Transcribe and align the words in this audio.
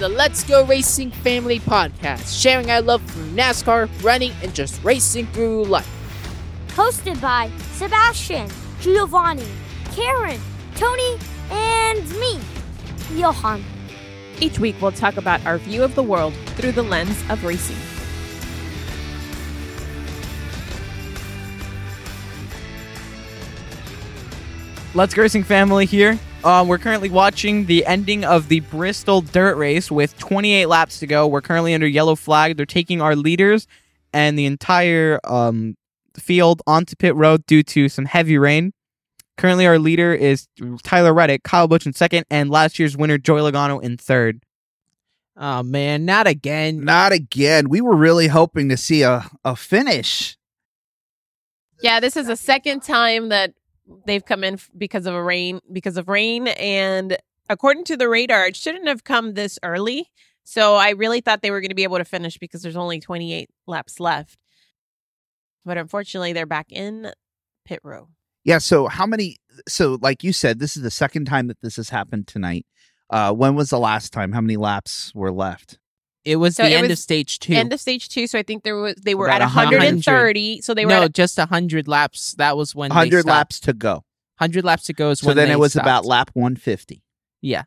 the 0.00 0.08
Let's 0.08 0.44
Go 0.44 0.64
Racing 0.64 1.10
Family 1.10 1.60
Podcast, 1.60 2.40
sharing 2.40 2.70
our 2.70 2.80
love 2.80 3.02
for 3.02 3.18
NASCAR, 3.34 3.86
running, 4.02 4.32
and 4.42 4.54
just 4.54 4.82
racing 4.82 5.26
through 5.26 5.64
life. 5.64 5.86
Hosted 6.68 7.20
by 7.20 7.50
Sebastian, 7.72 8.48
Giovanni, 8.80 9.44
Karen, 9.92 10.40
Tony, 10.74 11.18
and 11.50 12.08
me, 12.12 12.40
Johan. 13.14 13.62
Each 14.40 14.58
week, 14.58 14.74
we'll 14.80 14.90
talk 14.90 15.18
about 15.18 15.44
our 15.44 15.58
view 15.58 15.82
of 15.82 15.94
the 15.94 16.02
world 16.02 16.32
through 16.56 16.72
the 16.72 16.82
lens 16.82 17.22
of 17.28 17.44
racing. 17.44 17.76
Let's 24.94 25.12
Go 25.12 25.20
Racing 25.20 25.44
family 25.44 25.84
here. 25.84 26.18
Um, 26.42 26.68
we're 26.68 26.78
currently 26.78 27.10
watching 27.10 27.66
the 27.66 27.84
ending 27.84 28.24
of 28.24 28.48
the 28.48 28.60
Bristol 28.60 29.20
Dirt 29.20 29.56
Race 29.56 29.90
with 29.90 30.16
28 30.18 30.66
laps 30.66 30.98
to 31.00 31.06
go. 31.06 31.26
We're 31.26 31.42
currently 31.42 31.74
under 31.74 31.86
yellow 31.86 32.16
flag. 32.16 32.56
They're 32.56 32.64
taking 32.64 33.02
our 33.02 33.14
leaders 33.14 33.66
and 34.14 34.38
the 34.38 34.46
entire 34.46 35.20
um, 35.24 35.76
field 36.16 36.62
onto 36.66 36.96
pit 36.96 37.14
road 37.14 37.44
due 37.44 37.62
to 37.64 37.90
some 37.90 38.06
heavy 38.06 38.38
rain. 38.38 38.72
Currently, 39.36 39.66
our 39.66 39.78
leader 39.78 40.14
is 40.14 40.48
Tyler 40.82 41.12
Reddick, 41.12 41.42
Kyle 41.42 41.68
Busch 41.68 41.84
in 41.84 41.92
second, 41.92 42.24
and 42.30 42.50
last 42.50 42.78
year's 42.78 42.96
winner 42.96 43.18
Joey 43.18 43.40
Logano 43.42 43.82
in 43.82 43.98
third. 43.98 44.42
Oh 45.36 45.62
man, 45.62 46.06
not 46.06 46.26
again. 46.26 46.84
Not 46.84 47.12
again. 47.12 47.68
We 47.68 47.82
were 47.82 47.96
really 47.96 48.28
hoping 48.28 48.70
to 48.70 48.78
see 48.78 49.02
a, 49.02 49.24
a 49.44 49.56
finish. 49.56 50.38
Yeah, 51.82 52.00
this 52.00 52.16
is 52.16 52.26
the 52.26 52.36
second 52.36 52.82
time 52.82 53.28
that 53.28 53.54
they've 54.06 54.24
come 54.24 54.44
in 54.44 54.58
because 54.76 55.06
of 55.06 55.14
a 55.14 55.22
rain 55.22 55.60
because 55.72 55.96
of 55.96 56.08
rain 56.08 56.48
and 56.48 57.16
according 57.48 57.84
to 57.84 57.96
the 57.96 58.08
radar 58.08 58.46
it 58.46 58.56
shouldn't 58.56 58.88
have 58.88 59.04
come 59.04 59.34
this 59.34 59.58
early. 59.62 60.10
So 60.44 60.74
I 60.74 60.90
really 60.90 61.20
thought 61.20 61.42
they 61.42 61.50
were 61.50 61.60
going 61.60 61.70
to 61.70 61.76
be 61.76 61.84
able 61.84 61.98
to 61.98 62.04
finish 62.04 62.38
because 62.38 62.62
there's 62.62 62.76
only 62.76 62.98
28 62.98 63.50
laps 63.66 64.00
left. 64.00 64.38
But 65.64 65.78
unfortunately, 65.78 66.32
they're 66.32 66.46
back 66.46 66.72
in 66.72 67.12
pit 67.64 67.80
row. 67.84 68.08
Yeah. 68.44 68.58
So 68.58 68.88
how 68.88 69.06
many? 69.06 69.36
So 69.68 69.98
like 70.00 70.24
you 70.24 70.32
said, 70.32 70.58
this 70.58 70.76
is 70.76 70.82
the 70.82 70.90
second 70.90 71.26
time 71.26 71.46
that 71.48 71.60
this 71.60 71.76
has 71.76 71.90
happened 71.90 72.26
tonight. 72.26 72.66
Uh, 73.10 73.32
when 73.32 73.54
was 73.54 73.70
the 73.70 73.78
last 73.78 74.12
time? 74.12 74.32
How 74.32 74.40
many 74.40 74.56
laps 74.56 75.12
were 75.14 75.32
left? 75.32 75.78
It 76.24 76.36
was 76.36 76.56
So 76.56 76.64
the 76.64 76.70
it 76.70 76.74
end 76.74 76.82
was 76.88 76.92
of 76.92 76.98
stage 76.98 77.38
two. 77.38 77.54
End 77.54 77.72
of 77.72 77.80
stage 77.80 78.08
2, 78.10 78.26
so 78.26 78.38
I 78.38 78.42
think 78.42 78.62
there 78.62 78.76
was 78.76 78.94
they 78.96 79.14
were 79.14 79.26
About 79.26 79.40
at 79.42 79.44
100. 79.46 79.76
130. 79.78 80.60
So 80.60 80.74
they 80.74 80.84
were 80.84 80.90
no, 80.90 81.02
at 81.04 81.14
just 81.14 81.38
hundred 81.38 81.88
laps. 81.88 82.34
That 82.34 82.56
was 82.56 82.74
when 82.74 82.90
they 82.90 82.94
Hundred 82.94 83.20
stopped. 83.22 83.26
laps 83.36 83.60
to 83.60 83.72
go. 83.72 84.04
Hundred 84.38 84.64
laps 84.64 84.84
to 84.84 84.92
go 84.92 85.10
is 85.10 85.20
So 85.20 85.28
when 85.28 85.36
then 85.36 85.48
they 85.48 85.54
it 85.54 85.58
was 85.58 85.72
stopped. 85.72 85.84
about 85.86 86.04
lap 86.04 86.30
150 86.34 87.02
Yeah. 87.40 87.64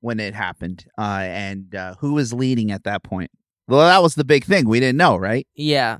when 0.00 0.18
it 0.20 0.34
happened. 0.34 0.86
Uh, 0.98 1.22
and 1.22 1.74
uh, 1.74 1.94
who 2.00 2.14
was 2.14 2.32
leading 2.32 2.70
at 2.72 2.82
that 2.84 3.02
point? 3.04 3.30
Well, 3.68 3.80
that 3.86 4.02
was 4.02 4.14
the 4.16 4.24
big 4.24 4.44
thing. 4.44 4.68
We 4.68 4.80
didn't 4.80 4.98
know, 4.98 5.16
right? 5.16 5.46
Yeah. 5.54 5.98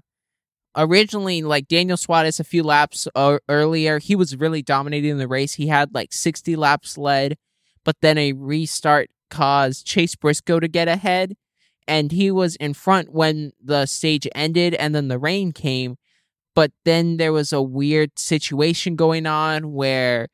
Originally, 0.76 1.42
like 1.42 1.68
Daniel 1.68 1.96
Suarez, 1.96 2.40
a 2.40 2.44
few 2.44 2.64
laps 2.64 3.06
uh, 3.14 3.38
earlier, 3.48 4.00
he 4.00 4.16
was 4.16 4.36
really 4.36 4.60
dominating 4.62 5.18
the 5.18 5.28
race. 5.28 5.54
He 5.54 5.68
had 5.68 5.94
like 5.94 6.12
60 6.12 6.56
laps 6.56 6.98
led, 6.98 7.36
but 7.84 7.96
then 8.02 8.18
a 8.18 8.32
restart 8.32 9.10
caused 9.30 9.86
Chase 9.86 10.16
Briscoe 10.16 10.58
to 10.58 10.66
get 10.66 10.88
ahead. 10.88 11.36
And 11.86 12.12
he 12.12 12.30
was 12.30 12.56
in 12.56 12.74
front 12.74 13.12
when 13.12 13.52
the 13.62 13.86
stage 13.86 14.26
ended, 14.34 14.74
and 14.74 14.94
then 14.94 15.08
the 15.08 15.18
rain 15.18 15.52
came. 15.52 15.96
But 16.54 16.72
then 16.84 17.16
there 17.16 17.32
was 17.32 17.52
a 17.52 17.60
weird 17.60 18.18
situation 18.18 18.96
going 18.96 19.26
on 19.26 19.72
where 19.72 20.28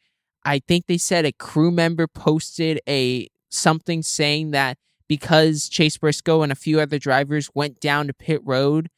I 0.44 0.60
think 0.60 0.86
they 0.86 0.98
said 0.98 1.24
a 1.24 1.32
crew 1.32 1.70
member 1.70 2.06
posted 2.06 2.80
a 2.88 3.28
something 3.48 4.02
saying 4.02 4.52
that 4.52 4.78
because 5.08 5.68
Chase 5.68 5.98
Briscoe 5.98 6.42
and 6.42 6.52
a 6.52 6.56
few 6.56 6.78
other 6.78 6.98
drivers 6.98 7.50
went 7.54 7.80
down 7.80 8.06
to 8.06 8.14
pit 8.14 8.40
road, 8.44 8.88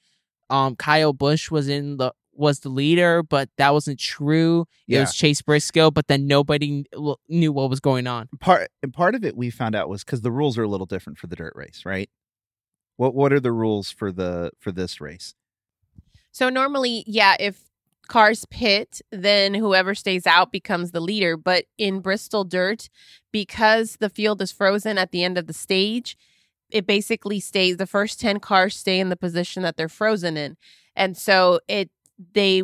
um, 0.51 0.77
Kyle 0.77 1.13
Busch 1.15 1.51
was 1.51 1.69
in 1.69 1.97
the 1.97 2.13
was 2.35 2.61
the 2.61 2.69
leader, 2.69 3.23
but 3.23 3.51
that 3.59 3.73
wasn't 3.73 3.99
true. 3.99 4.67
It 4.99 5.01
was 5.01 5.15
Chase 5.15 5.43
Briscoe, 5.43 5.91
but 5.91 6.09
then 6.09 6.27
nobody 6.27 6.85
kn- 6.95 7.15
knew 7.29 7.53
what 7.53 7.71
was 7.71 7.81
going 7.81 8.07
on. 8.07 8.29
Part 8.41 8.71
and 8.83 8.93
part 8.93 9.15
of 9.15 9.25
it 9.25 9.37
we 9.37 9.51
found 9.51 9.75
out 9.75 9.89
was 9.89 10.05
because 10.05 10.23
the 10.23 10.31
rules 10.31 10.59
are 10.59 10.63
a 10.63 10.69
little 10.69 10.87
different 10.87 11.19
for 11.19 11.27
the 11.27 11.37
dirt 11.37 11.53
race, 11.55 11.83
right? 11.85 12.11
What 12.97 13.15
what 13.15 13.33
are 13.33 13.41
the 13.41 13.53
rules 13.53 13.91
for 13.91 14.13
the 14.13 14.53
for 14.59 14.73
this 14.73 15.01
race? 15.01 15.35
So 16.31 16.49
normally, 16.49 17.05
yeah, 17.07 17.37
if 17.39 17.61
cars 18.09 18.45
pit, 18.51 19.01
then 19.11 19.55
whoever 19.55 19.95
stays 19.95 20.27
out 20.27 20.53
becomes 20.53 20.91
the 20.91 21.01
leader. 21.01 21.37
But 21.37 21.65
in 21.79 22.01
Bristol 22.01 22.45
Dirt, 22.45 22.89
because 23.31 23.97
the 23.97 24.11
field 24.11 24.43
is 24.43 24.53
frozen 24.53 24.99
at 24.99 25.13
the 25.13 25.25
end 25.25 25.39
of 25.39 25.47
the 25.47 25.53
stage, 25.53 26.17
it 26.71 26.87
basically 26.87 27.41
stays 27.41 27.77
the 27.77 27.87
first 27.87 28.21
10 28.21 28.41
cars 28.41 28.77
stay 28.77 28.99
in 28.99 29.09
the 29.09 29.17
position 29.17 29.63
that 29.63 29.77
they're 29.77 29.89
frozen 29.89 30.37
in. 30.37 30.57
And 30.97 31.17
so 31.17 31.61
it 31.69 31.91
they 32.35 32.63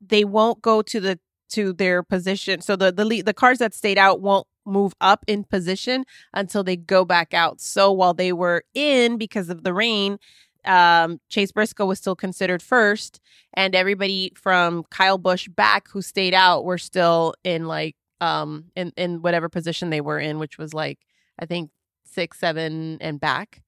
they 0.00 0.24
won't 0.24 0.62
go 0.62 0.82
to 0.82 1.00
the 1.00 1.18
to 1.50 1.72
their 1.72 2.02
position. 2.02 2.60
So 2.60 2.76
the 2.76 2.92
the 2.92 3.04
le- 3.04 3.22
the 3.22 3.34
cars 3.34 3.58
that 3.58 3.74
stayed 3.74 3.98
out 3.98 4.20
won't 4.20 4.46
move 4.66 4.94
up 5.00 5.24
in 5.26 5.44
position 5.44 6.04
until 6.34 6.64
they 6.64 6.76
go 6.76 7.04
back 7.04 7.34
out. 7.34 7.60
So 7.60 7.92
while 7.92 8.14
they 8.14 8.32
were 8.32 8.64
in 8.74 9.16
because 9.18 9.48
of 9.48 9.62
the 9.62 9.72
rain, 9.74 10.18
um, 10.64 11.20
Chase 11.28 11.52
Briscoe 11.52 11.86
was 11.86 11.98
still 11.98 12.16
considered 12.16 12.62
first, 12.62 13.20
and 13.54 13.74
everybody 13.74 14.32
from 14.34 14.84
Kyle 14.90 15.18
Busch 15.18 15.48
back 15.48 15.88
who 15.88 16.02
stayed 16.02 16.34
out 16.34 16.64
were 16.64 16.78
still 16.78 17.34
in 17.44 17.66
like 17.66 17.96
um 18.20 18.64
in 18.74 18.92
in 18.96 19.22
whatever 19.22 19.48
position 19.48 19.90
they 19.90 20.00
were 20.00 20.18
in, 20.18 20.38
which 20.38 20.58
was 20.58 20.74
like 20.74 20.98
I 21.38 21.46
think 21.46 21.70
six, 22.04 22.38
seven, 22.38 22.98
and 23.00 23.20
back. 23.20 23.62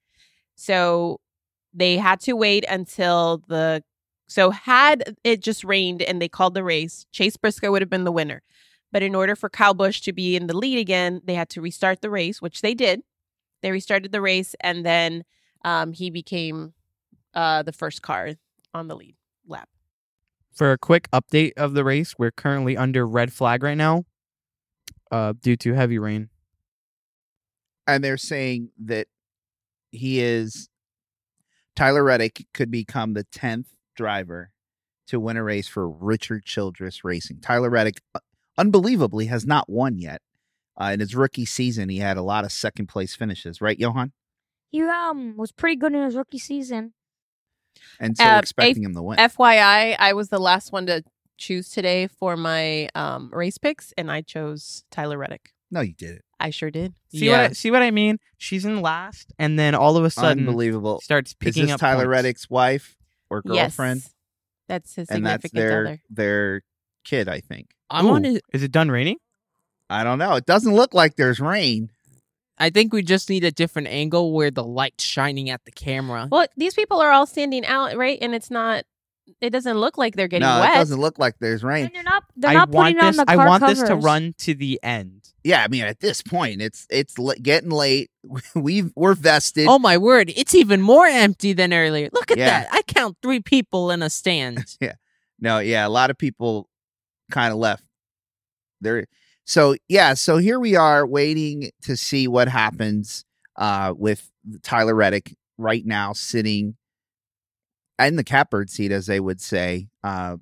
So 0.56 1.20
they 1.75 1.97
had 1.98 2.20
to 2.20 2.34
wait 2.34 2.64
until 2.69 3.42
the 3.48 3.82
so 4.28 4.50
had 4.50 5.16
it 5.25 5.42
just 5.42 5.64
rained 5.64 6.03
and 6.03 6.20
they 6.20 6.28
called 6.28 6.54
the 6.54 6.64
race, 6.64 7.06
Chase 7.12 7.37
Briscoe 7.37 7.70
would 7.72 7.82
have 7.82 7.91
been 7.91 8.04
the 8.04 8.12
winner. 8.12 8.42
But 8.93 9.03
in 9.03 9.15
order 9.15 9.37
for 9.37 9.49
Kyle 9.49 9.75
Busch 9.75 10.00
to 10.03 10.12
be 10.12 10.37
in 10.37 10.47
the 10.47 10.56
lead 10.56 10.78
again, 10.78 11.21
they 11.25 11.34
had 11.34 11.50
to 11.50 11.60
restart 11.60 12.00
the 12.00 12.10
race, 12.10 12.41
which 12.41 12.62
they 12.62 12.75
did. 12.75 13.03
They 13.62 13.71
restarted 13.71 14.12
the 14.12 14.21
race, 14.21 14.54
and 14.60 14.84
then 14.87 15.25
um, 15.65 15.93
he 15.93 16.10
became 16.10 16.72
uh, 17.34 17.62
the 17.62 17.72
first 17.72 18.03
car 18.03 18.31
on 18.72 18.88
the 18.88 18.97
lead 18.97 19.16
lap. 19.47 19.69
For 20.53 20.72
a 20.72 20.78
quick 20.78 21.10
update 21.10 21.53
of 21.56 21.75
the 21.75 21.84
race, 21.84 22.15
we're 22.19 22.31
currently 22.31 22.76
under 22.76 23.06
red 23.06 23.32
flag 23.32 23.62
right 23.62 23.76
now, 23.76 24.04
uh, 25.10 25.34
due 25.41 25.56
to 25.56 25.75
heavy 25.75 25.99
rain. 25.99 26.31
And 27.87 28.03
they're 28.03 28.16
saying 28.16 28.70
that 28.84 29.09
he 29.91 30.20
is 30.20 30.69
Tyler 31.75 32.05
Reddick 32.05 32.47
could 32.55 32.70
become 32.70 33.15
the 33.15 33.25
tenth 33.25 33.69
driver 33.97 34.50
to 35.06 35.20
win 35.20 35.37
a 35.37 35.43
race 35.43 35.69
for 35.69 35.88
Richard 35.88 36.44
Childress 36.44 37.05
Racing. 37.05 37.41
Tyler 37.41 37.70
Reddick, 37.70 38.00
uh, 38.15 38.20
unbelievably, 38.58 39.26
has 39.26 39.46
not 39.46 39.69
won 39.70 39.98
yet. 39.98 40.20
Uh, 40.80 40.91
in 40.92 41.00
his 41.00 41.14
rookie 41.14 41.44
season, 41.44 41.88
he 41.88 41.98
had 41.98 42.16
a 42.16 42.22
lot 42.22 42.44
of 42.44 42.52
second 42.52 42.86
place 42.86 43.14
finishes, 43.16 43.60
right, 43.60 43.78
Johan? 43.78 44.12
He 44.70 44.82
um 44.82 45.36
was 45.36 45.50
pretty 45.50 45.76
good 45.76 45.94
in 45.94 46.02
his 46.04 46.14
rookie 46.14 46.38
season. 46.38 46.92
And 47.98 48.16
so 48.16 48.24
Uh, 48.24 48.32
we're 48.34 48.38
expecting 48.41 48.82
him 48.84 48.94
to 48.94 49.02
win. 49.02 49.19
FYI, 49.19 49.96
I 49.98 50.12
was 50.12 50.28
the 50.28 50.38
last 50.38 50.72
one 50.72 50.86
to 50.86 51.02
choose 51.36 51.70
today 51.70 52.06
for 52.06 52.36
my 52.36 52.88
um, 52.94 53.30
race 53.32 53.56
picks, 53.58 53.92
and 53.96 54.10
I 54.10 54.20
chose 54.22 54.84
Tyler 54.90 55.16
Reddick. 55.19 55.52
no, 55.70 55.80
you 55.80 55.94
did 55.94 56.16
it. 56.16 56.25
I 56.40 56.50
sure 56.50 56.70
did. 56.70 56.94
See 57.12 57.28
what 57.30 57.40
I, 57.40 57.48
see 57.52 57.70
what 57.72 57.82
I 57.82 57.90
mean? 57.90 58.19
She's 58.36 58.64
in 58.64 58.80
last, 58.80 59.32
and 59.40 59.58
then 59.58 59.75
all 59.75 59.96
of 59.96 60.04
a 60.04 60.10
sudden 60.10 60.46
Unbelievable. 60.46 61.00
starts 61.00 61.34
picking 61.34 61.48
Is 61.48 61.54
picking 61.54 61.66
this 61.66 61.75
up 61.75 61.81
Tyler 61.81 62.05
points. 62.05 62.08
Reddick's 62.10 62.50
wife 62.50 62.96
or 63.31 63.43
girlfriend? 63.43 64.02
Yes, 64.02 64.14
that's 64.69 64.94
his 64.94 65.08
and 65.08 65.26
that's 65.26 65.43
significant 65.43 65.69
their 65.70 65.81
other. 65.87 66.02
their 66.10 66.62
kid, 67.05 67.28
I 67.28 67.40
think. 67.40 67.70
I'm 67.90 68.06
Ooh, 68.06 68.11
on 68.14 68.25
his, 68.25 68.40
Is 68.52 68.62
it 68.62 68.73
done 68.73 68.90
raining? 68.90 69.17
I 69.90 70.05
don't 70.05 70.19
know. 70.19 70.35
It 70.35 70.46
doesn't 70.46 70.75
look 70.75 70.93
like 70.94 71.17
there's 71.17 71.40
rain. 71.40 71.90
I 72.58 72.70
think 72.70 72.93
we 72.93 73.02
just 73.02 73.31
need 73.31 73.44
a 73.44 73.50
different 73.52 73.88
angle 73.88 74.32
where 74.32 74.50
the 74.50 74.64
light's 74.64 75.05
shining 75.05 75.49
at 75.49 75.64
the 75.64 75.70
camera. 75.70 76.29
Well, 76.31 76.46
these 76.56 76.75
people 76.75 77.00
are 77.00 77.11
all 77.12 77.26
standing 77.26 77.64
out, 77.64 77.96
right? 77.96 78.19
And 78.20 78.35
it's 78.35 78.50
not. 78.50 78.85
It 79.40 79.50
doesn't 79.50 79.76
look 79.76 79.99
like 79.99 80.17
they're 80.17 80.26
getting 80.26 80.49
no, 80.49 80.61
wet. 80.61 80.73
it 80.73 80.79
doesn't 80.79 81.00
look 81.00 81.19
like 81.19 81.35
there's 81.38 81.62
rain. 81.62 81.87
And 81.87 81.94
they're 81.94 82.02
not 82.02 82.25
they're 82.35 82.50
I 82.50 82.55
not 82.55 82.73
putting 82.73 82.96
this. 82.96 83.19
on 83.19 83.26
the 83.26 83.31
I 83.31 83.37
car 83.37 83.46
want 83.46 83.67
this 83.67 83.82
to 83.82 83.94
run 83.94 84.34
to 84.38 84.55
the 84.55 84.81
end. 84.82 85.29
Yeah, 85.44 85.62
I 85.62 85.69
mean, 85.69 85.84
at 85.84 86.00
this 86.00 86.23
point, 86.23 86.61
it's 86.62 86.87
it's 86.91 87.19
l- 87.19 87.34
getting 87.41 87.70
late. 87.70 88.11
We 88.55 88.91
we're 88.96 89.14
vested. 89.14 89.67
oh 89.69 89.79
my 89.79 89.96
word! 89.99 90.32
It's 90.34 90.55
even 90.55 90.81
more 90.82 91.06
empty 91.06 91.52
than 91.52 91.73
earlier. 91.73 92.08
Look 92.12 92.31
at 92.31 92.38
Yeah. 92.38 92.61
that! 92.61 92.69
I 92.73 92.82
count 92.82 93.17
three 93.23 93.41
people 93.41 93.91
in 93.91 94.02
a 94.02 94.11
stand. 94.11 94.64
Yeah. 94.81 94.94
No, 95.41 95.58
yeah, 95.61 95.87
a 95.87 95.91
lot 95.91 96.11
of 96.11 96.19
people 96.19 96.69
kind 97.30 97.52
of 97.52 97.58
left. 97.58 97.84
There, 98.80 99.06
so 99.44 99.76
yeah, 99.88 100.14
so 100.14 100.36
here 100.38 100.60
we 100.60 100.76
are 100.76 101.06
waiting 101.06 101.70
to 101.82 101.96
see 101.96 102.28
what 102.28 102.48
happens 102.48 103.25
uh, 103.56 103.94
with 103.96 104.30
Tyler 104.62 104.94
Reddick 104.94 105.34
right 105.56 105.84
now 105.84 106.12
sitting 106.12 106.76
in 107.98 108.16
the 108.16 108.25
catbird 108.25 108.70
seat, 108.70 108.92
as 108.92 109.06
they 109.06 109.19
would 109.20 109.40
say, 109.40 109.88
uh, 110.04 110.36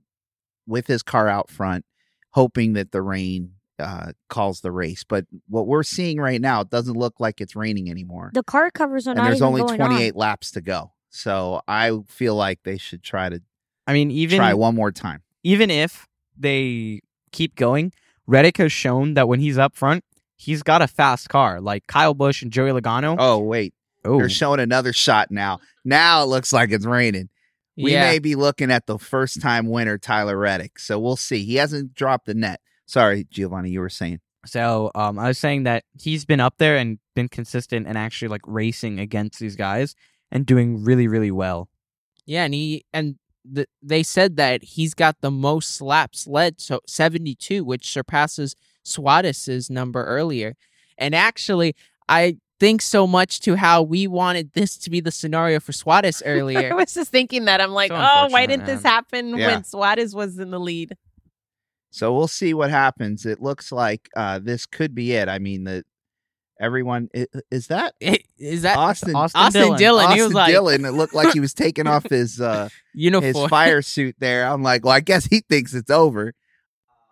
with 0.66 0.86
his 0.86 1.02
car 1.02 1.28
out 1.28 1.48
front, 1.50 1.84
hoping 2.32 2.74
that 2.74 2.92
the 2.92 3.00
rain 3.00 3.52
uh, 3.78 4.12
calls 4.28 4.60
the 4.60 4.72
race. 4.72 5.04
But 5.04 5.24
what 5.48 5.66
we're 5.66 5.82
seeing 5.82 6.18
right 6.18 6.40
now, 6.40 6.60
it 6.60 6.70
doesn't 6.70 6.96
look 6.96 7.18
like 7.18 7.40
it's 7.40 7.56
raining 7.56 7.90
anymore. 7.90 8.30
The 8.34 8.42
car 8.42 8.70
covers 8.70 9.06
are 9.06 9.10
and 9.10 9.18
not 9.18 9.24
there's 9.24 9.36
even 9.36 9.48
only 9.48 9.60
going 9.62 9.78
28 9.78 10.12
on. 10.14 10.18
laps 10.18 10.50
to 10.52 10.60
go. 10.60 10.92
So 11.08 11.62
I 11.66 11.98
feel 12.08 12.34
like 12.34 12.60
they 12.64 12.76
should 12.76 13.02
try 13.02 13.28
to 13.30 13.40
I 13.86 13.92
mean, 13.94 14.10
even 14.10 14.38
try 14.38 14.52
one 14.52 14.74
more 14.74 14.92
time. 14.92 15.22
even 15.42 15.70
if 15.70 16.06
they 16.38 17.00
keep 17.32 17.54
going, 17.54 17.92
Reddick 18.26 18.56
has 18.58 18.72
shown 18.72 19.14
that 19.14 19.28
when 19.28 19.40
he's 19.40 19.58
up 19.58 19.76
front, 19.76 20.04
he's 20.36 20.62
got 20.62 20.82
a 20.82 20.88
fast 20.88 21.28
car. 21.28 21.60
Like 21.60 21.86
Kyle 21.86 22.14
Busch 22.14 22.42
and 22.42 22.50
Joey 22.50 22.70
Logano. 22.70 23.16
Oh 23.18 23.38
wait, 23.38 23.74
Oh, 24.06 24.18
they're 24.18 24.28
showing 24.28 24.60
another 24.60 24.92
shot 24.92 25.30
now. 25.30 25.60
Now 25.84 26.22
it 26.22 26.26
looks 26.26 26.52
like 26.52 26.70
it's 26.70 26.86
raining. 26.86 27.28
We 27.76 27.92
yeah. 27.92 28.10
may 28.10 28.18
be 28.18 28.34
looking 28.34 28.70
at 28.70 28.86
the 28.86 28.98
first 28.98 29.42
time 29.42 29.66
winner, 29.66 29.98
Tyler 29.98 30.36
Reddick. 30.36 30.78
So 30.78 30.98
we'll 30.98 31.16
see. 31.16 31.44
He 31.44 31.56
hasn't 31.56 31.94
dropped 31.94 32.26
the 32.26 32.34
net. 32.34 32.60
Sorry, 32.86 33.26
Giovanni, 33.30 33.70
you 33.70 33.80
were 33.80 33.90
saying. 33.90 34.20
So 34.46 34.90
um, 34.94 35.18
I 35.18 35.28
was 35.28 35.38
saying 35.38 35.64
that 35.64 35.84
he's 36.00 36.24
been 36.24 36.40
up 36.40 36.54
there 36.58 36.76
and 36.76 36.98
been 37.14 37.28
consistent 37.28 37.86
and 37.86 37.98
actually 37.98 38.28
like 38.28 38.42
racing 38.46 38.98
against 38.98 39.40
these 39.40 39.56
guys 39.56 39.94
and 40.30 40.46
doing 40.46 40.84
really, 40.84 41.08
really 41.08 41.32
well. 41.32 41.68
Yeah, 42.24 42.44
and 42.44 42.54
he 42.54 42.84
and 42.92 43.16
the, 43.50 43.66
they 43.82 44.02
said 44.02 44.36
that 44.36 44.62
he's 44.62 44.94
got 44.94 45.20
the 45.20 45.30
most 45.30 45.80
laps 45.80 46.26
led, 46.26 46.60
so 46.60 46.80
72, 46.86 47.64
which 47.64 47.90
surpasses 47.90 48.56
Suarez's 48.84 49.70
number 49.70 50.04
earlier. 50.04 50.54
And 50.98 51.14
actually, 51.14 51.74
I 52.08 52.38
think 52.58 52.80
so 52.80 53.06
much 53.06 53.40
to 53.40 53.54
how 53.56 53.82
we 53.82 54.06
wanted 54.06 54.52
this 54.54 54.76
to 54.78 54.90
be 54.90 55.00
the 55.00 55.10
scenario 55.10 55.60
for 55.60 55.72
Suarez 55.72 56.22
earlier. 56.26 56.72
I 56.72 56.74
was 56.74 56.94
just 56.94 57.10
thinking 57.10 57.44
that. 57.46 57.60
I'm 57.60 57.72
like, 57.72 57.90
So 57.90 57.96
oh, 57.96 58.28
why 58.30 58.46
didn't 58.46 58.66
this 58.66 58.82
happen 58.82 59.36
Yeah. 59.36 59.48
when 59.48 59.64
Suarez 59.64 60.14
was 60.14 60.38
in 60.38 60.50
the 60.50 60.60
lead? 60.60 60.96
So 61.90 62.14
we'll 62.14 62.28
see 62.28 62.52
what 62.54 62.70
happens. 62.70 63.24
It 63.24 63.40
looks 63.40 63.72
like 63.72 64.08
uh, 64.16 64.38
this 64.38 64.66
could 64.66 64.94
be 64.94 65.12
it. 65.12 65.28
I 65.28 65.38
mean, 65.38 65.64
the 65.64 65.84
everyone 66.60 67.08
i- 67.14 67.26
is 67.50 67.68
that 67.68 67.94
Is 68.38 68.62
that 68.62 68.76
Austin 68.78 69.14
Austin 69.14 69.40
Austin 69.40 69.62
Dillon. 69.62 69.78
Dillon? 69.78 70.06
he 70.06 70.12
Austin 70.12 70.24
was 70.26 70.34
like 70.34 70.52
Dillon. 70.52 70.84
It 70.84 70.90
looked 70.92 71.14
like 71.14 71.32
he 71.32 71.40
was 71.40 71.54
taking 71.54 71.86
off 71.86 72.04
his 72.08 72.40
uh, 72.40 72.64
his 72.94 73.02
uniform. 73.02 73.48
fire 73.48 73.82
suit 73.82 74.16
there. 74.18 74.46
I'm 74.46 74.62
like, 74.62 74.84
well, 74.84 74.94
I 74.94 75.00
guess 75.00 75.24
he 75.26 75.40
thinks 75.48 75.74
it's 75.74 75.90
over. 75.90 76.34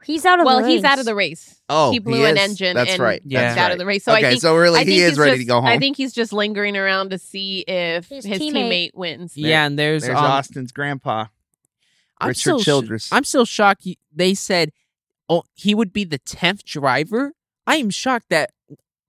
He's 0.05 0.27
out 0.27 0.39
of 0.39 0.45
Well, 0.45 0.61
the 0.61 0.69
he's 0.69 0.85
out 0.85 0.99
of 0.99 0.99
race. 0.99 1.07
the 1.07 1.15
race. 1.15 1.61
Oh, 1.71 1.91
he 1.91 1.99
blew 1.99 2.27
an 2.27 2.37
engine. 2.37 2.77
That's 2.77 2.91
and 2.93 3.03
right. 3.03 3.23
Yeah. 3.25 3.49
he's 3.49 3.57
out 3.57 3.63
right. 3.63 3.73
of 3.73 3.79
the 3.79 3.87
race. 3.87 4.05
So 4.05 4.13
okay, 4.13 4.27
I 4.27 4.31
think 4.33 4.43
so 4.43 4.55
really, 4.55 4.85
he 4.85 4.99
is 5.01 5.13
he's 5.13 5.19
ready 5.19 5.33
just, 5.37 5.41
to 5.41 5.47
go 5.47 5.55
home. 5.63 5.65
I 5.67 5.79
think 5.79 5.97
he's 5.97 6.13
just 6.13 6.31
lingering 6.35 6.77
around 6.77 7.09
to 7.11 7.19
see 7.19 7.61
if 7.61 8.09
His 8.11 8.23
his, 8.27 8.39
teammate. 8.39 8.53
teammate. 8.53 8.91
wins. 8.93 9.35
yeah, 9.35 9.65
and 9.65 9.79
there's, 9.79 10.03
There's 10.03 10.19
um, 10.19 10.25
Austin's 10.25 10.73
grandpa, 10.73 11.25
I'm 12.21 12.29
Richard 12.29 12.39
still 12.41 12.59
sh- 12.61 12.65
Childress. 12.67 13.09
I'm 13.13 13.25
still 13.25 13.47
shocked. 13.47 13.85
he- 13.85 13.99
They 14.15 14.35
said, 14.35 14.73
oh, 15.31 15.45
he 15.55 15.75
would 15.75 15.95
be 15.95 16.05
the 16.05 16.19
tenth 16.19 16.67
driver. 16.67 17.33
I 17.67 17.77
am 17.77 17.89
shocked 17.89 18.27
that 18.29 18.51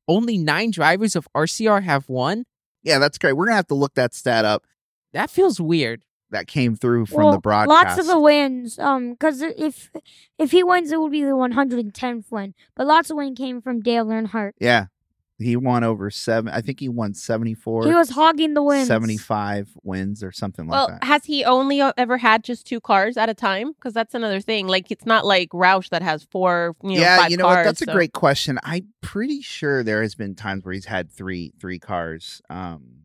only 0.08 0.38
nine 0.38 0.72
drivers 0.72 1.16
of 1.16 1.28
RCR 1.36 1.84
have 1.84 2.10
won. 2.10 2.46
yeah, 2.84 3.00
that's 3.00 3.18
great. 3.18 3.34
We're 3.34 3.46
gonna 3.46 3.56
have 3.56 3.68
to 3.68 3.76
look 3.76 3.96
that 3.96 4.14
stat 4.14 4.46
up. 4.46 4.66
That 5.14 5.30
feels 5.30 5.60
weird. 5.60 6.02
That 6.32 6.48
came 6.48 6.76
through 6.76 7.06
from 7.06 7.24
well, 7.24 7.32
the 7.32 7.40
broadcast. 7.40 7.70
Lots 7.70 8.00
of 8.00 8.08
the 8.08 8.20
wins, 8.20 8.80
um, 8.80 9.12
because 9.12 9.42
if 9.42 9.92
if 10.38 10.52
he 10.52 10.64
wins, 10.64 10.92
it 10.92 11.00
would 11.00 11.12
be 11.12 11.24
the 11.24 11.30
110th 11.32 12.32
win. 12.32 12.54
But 12.76 12.88
lots 12.88 13.10
of 13.10 13.18
win 13.18 13.36
came 13.36 13.62
from 13.62 13.80
Dale 13.80 14.06
Earnhardt. 14.08 14.52
yeah, 14.60 14.88
he 15.38 15.56
won 15.58 15.84
over 15.84 16.10
seven. 16.10 16.54
I 16.54 16.62
think 16.62 16.80
he 16.80 16.88
won 16.88 17.14
seventy 17.14 17.54
four. 17.54 17.86
He 17.86 17.94
was 17.94 18.10
hogging 18.10 18.54
the 18.54 18.64
wins. 18.64 18.88
75 18.88 19.70
wins 19.84 20.24
or 20.24 20.32
something 20.32 20.68
Well, 20.68 20.88
like 20.90 21.02
that. 21.02 21.06
has 21.08 21.26
he 21.26 21.44
only 21.44 21.82
ever 21.82 22.18
had 22.18 22.44
just 22.44 22.66
two 22.66 22.80
cars 22.80 23.18
at 23.18 23.30
a 23.30 23.34
time? 23.34 23.74
Because 23.74 23.94
that's 23.94 24.14
another 24.14 24.40
thing. 24.40 24.68
Like 24.68 24.90
it's 24.92 25.06
not 25.06 25.26
like 25.26 25.50
Roush 25.50 25.90
that 25.90 26.02
has 26.02 26.24
four, 26.24 26.76
you 26.84 26.96
know, 26.96 27.02
yeah, 27.02 27.18
five 27.18 27.32
you 27.32 27.38
know 27.38 27.44
cars. 27.46 27.58
what? 27.58 27.64
That's 27.66 27.82
a 27.82 27.86
great 27.88 28.14
question. 28.14 28.60
I'm 28.64 28.88
pretty 29.02 29.42
sure 29.42 29.84
there 29.84 30.02
has 30.02 30.16
been 30.16 30.36
times 30.36 30.64
where 30.64 30.74
he's 30.74 30.86
had 30.86 31.12
three 31.12 31.54
three 31.60 31.80
cars, 31.80 32.42
um, 32.50 33.02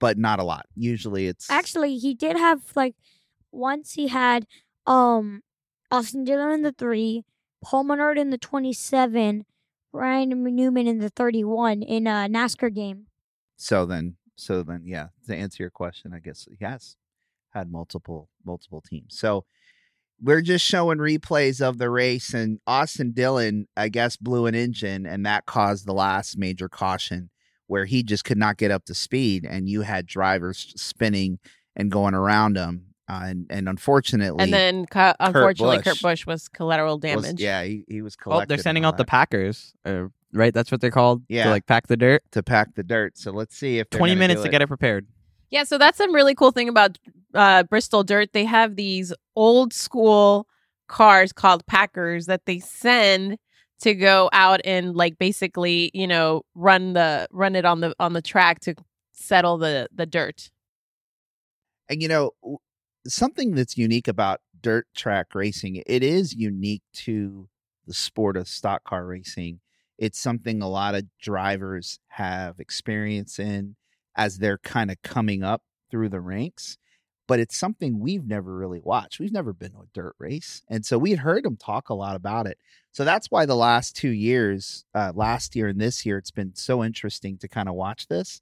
but 0.00 0.18
not 0.18 0.40
a 0.40 0.44
lot. 0.44 0.66
Usually, 0.74 1.28
it's 1.28 1.48
Actually, 1.50 1.96
he 1.98 2.12
did 2.14 2.36
have 2.36 2.60
like 2.74 2.96
once 3.52 3.92
he 3.92 4.08
had 4.08 4.46
um 4.86 5.42
Austin 5.92 6.24
Dillon 6.24 6.50
in 6.50 6.62
the 6.62 6.72
three, 6.72 7.24
Paul 7.62 7.84
Menard 7.84 8.18
in 8.18 8.30
the 8.30 8.36
27, 8.38 9.44
Ryan 9.92 10.44
Newman 10.54 10.86
in 10.86 10.98
the 10.98 11.08
31 11.08 11.82
in 11.82 12.06
a 12.06 12.28
NASCAR 12.30 12.74
game. 12.74 13.06
so. 13.56 13.86
Then, 13.86 14.16
so 14.36 14.62
then, 14.62 14.82
yeah. 14.84 15.08
To 15.26 15.34
answer 15.34 15.62
your 15.62 15.70
question, 15.70 16.12
I 16.14 16.18
guess 16.18 16.46
has 16.60 16.96
had 17.50 17.70
multiple 17.70 18.28
multiple 18.44 18.82
teams. 18.86 19.18
So 19.18 19.44
we're 20.20 20.42
just 20.42 20.64
showing 20.64 20.98
replays 20.98 21.60
of 21.60 21.78
the 21.78 21.90
race, 21.90 22.34
and 22.34 22.60
Austin 22.66 23.12
Dillon, 23.12 23.68
I 23.76 23.88
guess, 23.88 24.16
blew 24.16 24.46
an 24.46 24.54
engine, 24.54 25.06
and 25.06 25.24
that 25.26 25.46
caused 25.46 25.86
the 25.86 25.94
last 25.94 26.36
major 26.36 26.68
caution 26.68 27.30
where 27.66 27.84
he 27.84 28.02
just 28.02 28.24
could 28.24 28.38
not 28.38 28.56
get 28.56 28.70
up 28.70 28.84
to 28.86 28.94
speed, 28.94 29.46
and 29.48 29.68
you 29.68 29.82
had 29.82 30.06
drivers 30.06 30.72
spinning 30.76 31.38
and 31.76 31.90
going 31.90 32.14
around 32.14 32.56
him. 32.56 32.86
Uh, 33.08 33.22
and, 33.24 33.46
and 33.48 33.68
unfortunately, 33.70 34.42
And 34.42 34.52
then, 34.52 34.84
cu- 34.84 35.14
unfortunately, 35.18 35.78
Busch 35.78 35.84
Kurt 35.84 36.02
Busch 36.02 36.26
was 36.26 36.48
collateral 36.48 36.96
was- 36.96 37.00
damage. 37.24 37.40
yeah, 37.40 37.62
he, 37.64 37.84
he 37.88 38.02
was 38.02 38.16
Oh, 38.26 38.44
they're 38.44 38.58
sending 38.58 38.84
all 38.84 38.90
out 38.92 38.98
the 38.98 39.04
Packers, 39.06 39.72
uh, 39.86 40.04
right? 40.34 40.52
That's 40.52 40.70
what 40.70 40.82
they're 40.82 40.90
called. 40.90 41.22
Yeah. 41.28 41.44
to 41.44 41.50
like 41.50 41.66
pack 41.66 41.86
the 41.86 41.96
dirt. 41.96 42.22
to 42.32 42.42
pack 42.42 42.74
the 42.74 42.82
dirt. 42.82 43.16
So 43.16 43.30
let's 43.30 43.56
see 43.56 43.78
if 43.78 43.88
Twenty 43.88 44.14
minutes 44.14 44.40
do 44.42 44.46
to 44.46 44.50
get 44.50 44.60
it 44.60 44.66
prepared. 44.66 45.06
Yeah, 45.50 45.64
so 45.64 45.78
that's 45.78 45.98
a 46.00 46.08
really 46.10 46.34
cool 46.34 46.50
thing 46.50 46.68
about 46.68 46.98
uh, 47.32 47.62
Bristol 47.62 48.04
Dirt. 48.04 48.34
They 48.34 48.44
have 48.44 48.76
these 48.76 49.14
old 49.34 49.72
school 49.72 50.46
cars 50.88 51.32
called 51.32 51.66
Packers 51.66 52.26
that 52.26 52.44
they 52.44 52.58
send 52.58 53.38
to 53.80 53.94
go 53.94 54.28
out 54.34 54.60
and 54.66 54.94
like 54.94 55.18
basically, 55.18 55.90
you 55.94 56.06
know, 56.06 56.42
run 56.54 56.92
the 56.92 57.26
run 57.30 57.56
it 57.56 57.64
on 57.64 57.80
the 57.80 57.94
on 57.98 58.12
the 58.12 58.20
track 58.20 58.60
to 58.60 58.74
settle 59.12 59.56
the 59.56 59.88
the 59.94 60.04
dirt. 60.04 60.50
And 61.88 62.02
you 62.02 62.08
know, 62.08 62.32
w- 62.42 62.58
something 63.08 63.54
that's 63.54 63.76
unique 63.76 64.08
about 64.08 64.40
dirt 64.60 64.86
track 64.94 65.34
racing, 65.34 65.82
it 65.86 66.02
is 66.02 66.34
unique 66.34 66.82
to 66.92 67.48
the 67.86 67.94
sport 67.94 68.36
of 68.36 68.48
stock 68.48 68.84
car 68.84 69.04
racing. 69.06 69.60
It's 69.96 70.18
something 70.18 70.62
a 70.62 70.68
lot 70.68 70.94
of 70.94 71.06
drivers 71.20 71.98
have 72.08 72.60
experience 72.60 73.38
in 73.38 73.76
as 74.16 74.38
they're 74.38 74.58
kind 74.58 74.90
of 74.90 75.02
coming 75.02 75.42
up 75.42 75.62
through 75.90 76.10
the 76.10 76.20
ranks. 76.20 76.78
But 77.26 77.40
it's 77.40 77.58
something 77.58 78.00
we've 78.00 78.26
never 78.26 78.56
really 78.56 78.80
watched. 78.80 79.20
We've 79.20 79.32
never 79.32 79.52
been 79.52 79.72
to 79.72 79.80
a 79.80 79.88
dirt 79.92 80.14
race. 80.18 80.62
And 80.68 80.86
so 80.86 80.96
we 80.98 81.10
had 81.10 81.18
heard 81.18 81.44
them 81.44 81.56
talk 81.56 81.90
a 81.90 81.94
lot 81.94 82.16
about 82.16 82.46
it. 82.46 82.58
So 82.90 83.04
that's 83.04 83.30
why 83.30 83.44
the 83.44 83.54
last 83.54 83.94
two 83.94 84.10
years, 84.10 84.84
uh, 84.94 85.12
last 85.14 85.54
year 85.54 85.68
and 85.68 85.78
this 85.78 86.06
year, 86.06 86.16
it's 86.16 86.30
been 86.30 86.54
so 86.54 86.82
interesting 86.82 87.36
to 87.38 87.48
kind 87.48 87.68
of 87.68 87.74
watch 87.74 88.08
this 88.08 88.40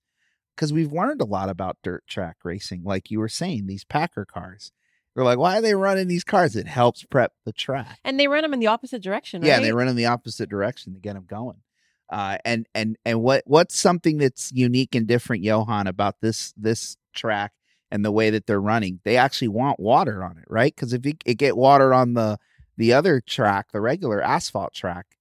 because 0.57 0.73
we've 0.73 0.93
learned 0.93 1.21
a 1.21 1.27
lot 1.27 1.49
about 1.49 1.77
dirt 1.83 2.07
track 2.09 2.39
racing. 2.43 2.83
Like 2.83 3.11
you 3.11 3.21
were 3.21 3.29
saying, 3.29 3.67
these 3.67 3.85
Packer 3.85 4.25
cars. 4.25 4.73
They're 5.15 5.25
like, 5.25 5.39
why 5.39 5.59
are 5.59 5.63
they 5.63 5.75
running 5.75 6.09
these 6.09 6.25
cars? 6.25 6.57
It 6.57 6.67
helps 6.67 7.05
prep 7.05 7.33
the 7.45 7.53
track. 7.53 8.01
And 8.05 8.21
they 8.21 8.29
run 8.29 8.43
them 8.43 8.53
in 8.53 8.61
the 8.61 8.67
opposite 8.67 9.03
direction, 9.03 9.41
right? 9.41 9.49
Yeah, 9.49 9.61
they 9.61 9.73
run 9.73 9.89
in 9.89 9.97
the 9.97 10.07
opposite 10.07 10.51
direction 10.51 10.93
to 10.95 11.01
get 11.01 11.15
them 11.15 11.25
going. 11.27 11.63
Uh, 12.09 12.39
and 12.45 12.67
and 12.75 12.97
and 13.05 13.21
what 13.23 13.43
what's 13.47 13.79
something 13.79 14.19
that's 14.19 14.53
unique 14.53 14.95
and 14.95 15.07
different, 15.07 15.43
Johan, 15.43 15.87
about 15.87 16.21
this 16.21 16.53
this 16.57 16.97
track 17.15 17.53
and 17.91 18.05
the 18.05 18.13
way 18.13 18.31
that 18.31 18.47
they're 18.47 18.61
running? 18.61 19.01
They 19.05 19.17
actually 19.17 19.49
want 19.49 19.81
water 19.81 20.23
on 20.23 20.39
it, 20.39 20.45
right? 20.49 20.73
Because 20.75 20.93
if 20.93 21.05
it, 21.05 21.23
it 21.25 21.35
get 21.35 21.57
water 21.57 21.93
on 21.93 22.15
the 22.15 22.39
the 22.77 22.93
other 22.93 23.21
track, 23.21 23.73
the 23.73 23.81
regular 23.81 24.23
asphalt 24.23 24.73
track, 24.73 25.17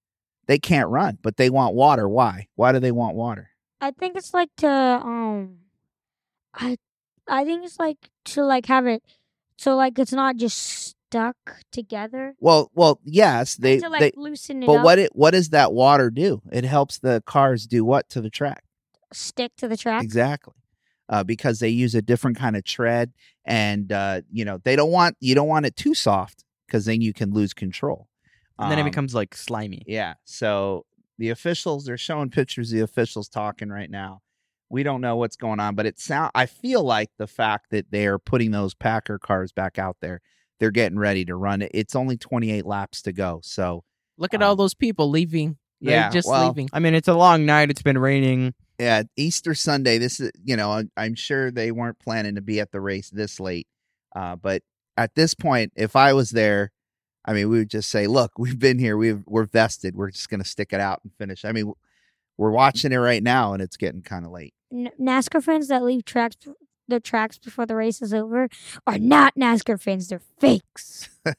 they 0.47 0.59
can't 0.59 0.89
run. 0.89 1.17
But 1.23 1.37
they 1.37 1.49
want 1.49 1.73
water. 1.73 2.07
Why? 2.07 2.47
Why 2.55 2.71
do 2.71 2.79
they 2.79 2.91
want 2.91 3.15
water? 3.15 3.49
I 3.81 3.91
think 3.91 4.15
it's 4.15 4.33
like 4.33 4.49
to 4.57 4.69
um 4.69 5.57
I 6.53 6.77
I 7.27 7.43
think 7.45 7.65
it's 7.65 7.79
like 7.79 8.09
to 8.25 8.43
like 8.43 8.65
have 8.67 8.87
it 8.87 9.03
so 9.57 9.75
like 9.75 9.97
it's 9.99 10.11
not 10.13 10.35
just 10.37 10.57
stuck 10.57 11.37
together. 11.71 12.35
Well, 12.39 12.71
well, 12.73 12.99
yes, 13.03 13.55
they 13.55 13.79
to 13.79 13.89
like 13.89 13.99
they. 13.99 14.11
loosen 14.15 14.63
it 14.63 14.67
But 14.67 14.77
up, 14.79 14.85
what 14.85 14.99
it 14.99 15.15
what 15.15 15.31
does 15.31 15.49
that 15.49 15.71
water 15.73 16.09
do? 16.09 16.41
It 16.51 16.65
helps 16.65 16.99
the 16.99 17.23
cars 17.25 17.65
do 17.67 17.85
what 17.85 18.09
to 18.09 18.21
the 18.21 18.29
track? 18.29 18.63
stick 19.13 19.51
to 19.57 19.67
the 19.67 19.77
track. 19.77 20.03
Exactly. 20.03 20.53
Uh, 21.07 21.23
because 21.23 21.59
they 21.59 21.69
use 21.69 21.93
a 21.95 22.01
different 22.01 22.35
kind 22.35 22.55
of 22.57 22.63
tread, 22.65 23.13
and 23.45 23.91
uh, 23.91 24.21
you 24.31 24.43
know 24.43 24.57
they 24.63 24.75
don't 24.75 24.91
want 24.91 25.15
you 25.19 25.35
don't 25.35 25.47
want 25.47 25.65
it 25.65 25.75
too 25.75 25.93
soft 25.93 26.43
because 26.65 26.85
then 26.85 26.99
you 26.99 27.13
can 27.13 27.31
lose 27.31 27.53
control. 27.53 28.07
And 28.57 28.71
then 28.71 28.79
it 28.79 28.81
Um, 28.81 28.87
becomes 28.89 29.13
like 29.13 29.35
slimy. 29.35 29.83
yeah. 29.85 30.15
So 30.25 30.85
the 31.17 31.29
officials 31.29 31.85
they're 31.85 31.97
showing 31.97 32.29
pictures 32.29 32.71
of 32.71 32.77
the 32.77 32.83
officials 32.83 33.29
talking 33.29 33.69
right 33.69 33.89
now. 33.89 34.21
We 34.69 34.83
don't 34.83 35.01
know 35.01 35.15
what's 35.15 35.35
going 35.35 35.59
on, 35.59 35.75
but 35.75 35.85
it 35.85 35.99
sound 35.99 36.31
I 36.35 36.45
feel 36.47 36.83
like 36.83 37.09
the 37.17 37.27
fact 37.27 37.67
that 37.71 37.91
they 37.91 38.07
are 38.07 38.17
putting 38.19 38.51
those 38.51 38.73
Packer 38.73 39.19
cars 39.19 39.51
back 39.51 39.77
out 39.77 39.97
there, 40.01 40.21
they're 40.59 40.71
getting 40.71 40.97
ready 40.99 41.23
to 41.25 41.35
run 41.35 41.61
it. 41.61 41.71
It's 41.73 41.95
only 41.95 42.17
28 42.17 42.65
laps 42.65 43.01
to 43.03 43.13
go, 43.13 43.39
so 43.43 43.83
Look 44.17 44.33
at 44.33 44.41
all 44.41 44.53
Um, 44.53 44.57
those 44.57 44.73
people 44.73 45.09
leaving. 45.09 45.57
They're 45.81 45.91
yeah, 45.91 46.09
just 46.09 46.27
well, 46.27 46.47
leaving. 46.47 46.69
I 46.71 46.79
mean, 46.79 46.95
it's 46.95 47.09
a 47.09 47.13
long 47.13 47.45
night. 47.45 47.69
It's 47.69 47.81
been 47.81 47.97
raining. 47.97 48.53
yeah, 48.79 49.03
Easter 49.17 49.53
Sunday. 49.53 49.97
This 49.97 50.19
is, 50.21 50.31
you 50.43 50.55
know, 50.55 50.71
I'm- 50.71 50.91
I'm 50.97 51.15
sure 51.15 51.51
they 51.51 51.71
weren't 51.71 51.99
planning 51.99 52.35
to 52.35 52.41
be 52.41 52.59
at 52.61 52.71
the 52.71 52.79
race 52.81 53.09
this 53.09 53.39
late. 53.41 53.67
Uh, 54.15 54.35
but 54.37 54.63
at 54.97 55.15
this 55.15 55.33
point, 55.33 55.73
if 55.75 55.95
I 55.97 56.13
was 56.13 56.29
there, 56.31 56.71
I 57.27 57.33
mean, 57.33 57.49
we 57.49 57.57
would 57.59 57.69
just 57.69 57.89
say, 57.89 58.07
"Look, 58.07 58.37
we've 58.37 58.59
been 58.59 58.79
here. 58.79 58.97
We've 58.97 59.23
we're 59.25 59.45
vested. 59.45 59.95
We're 59.95 60.11
just 60.11 60.29
going 60.29 60.41
to 60.41 60.47
stick 60.47 60.73
it 60.73 60.79
out 60.79 61.01
and 61.03 61.11
finish." 61.17 61.43
I 61.45 61.51
mean, 61.51 61.73
we're 62.37 62.51
watching 62.51 62.91
it 62.91 62.97
right 62.97 63.23
now, 63.23 63.53
and 63.53 63.61
it's 63.61 63.77
getting 63.77 64.01
kind 64.01 64.25
of 64.25 64.31
late. 64.31 64.53
N- 64.71 64.91
NASCAR 64.99 65.43
fans 65.43 65.67
that 65.69 65.83
leave 65.83 66.05
tracks 66.05 66.37
the 66.87 66.99
tracks 66.99 67.39
before 67.39 67.65
the 67.65 67.75
race 67.75 68.01
is 68.01 68.13
over 68.13 68.47
are 68.85 68.99
not 68.99 69.33
NASCAR 69.35 69.81
fans. 69.81 70.07
They're 70.07 70.21
fakes. 70.39 71.09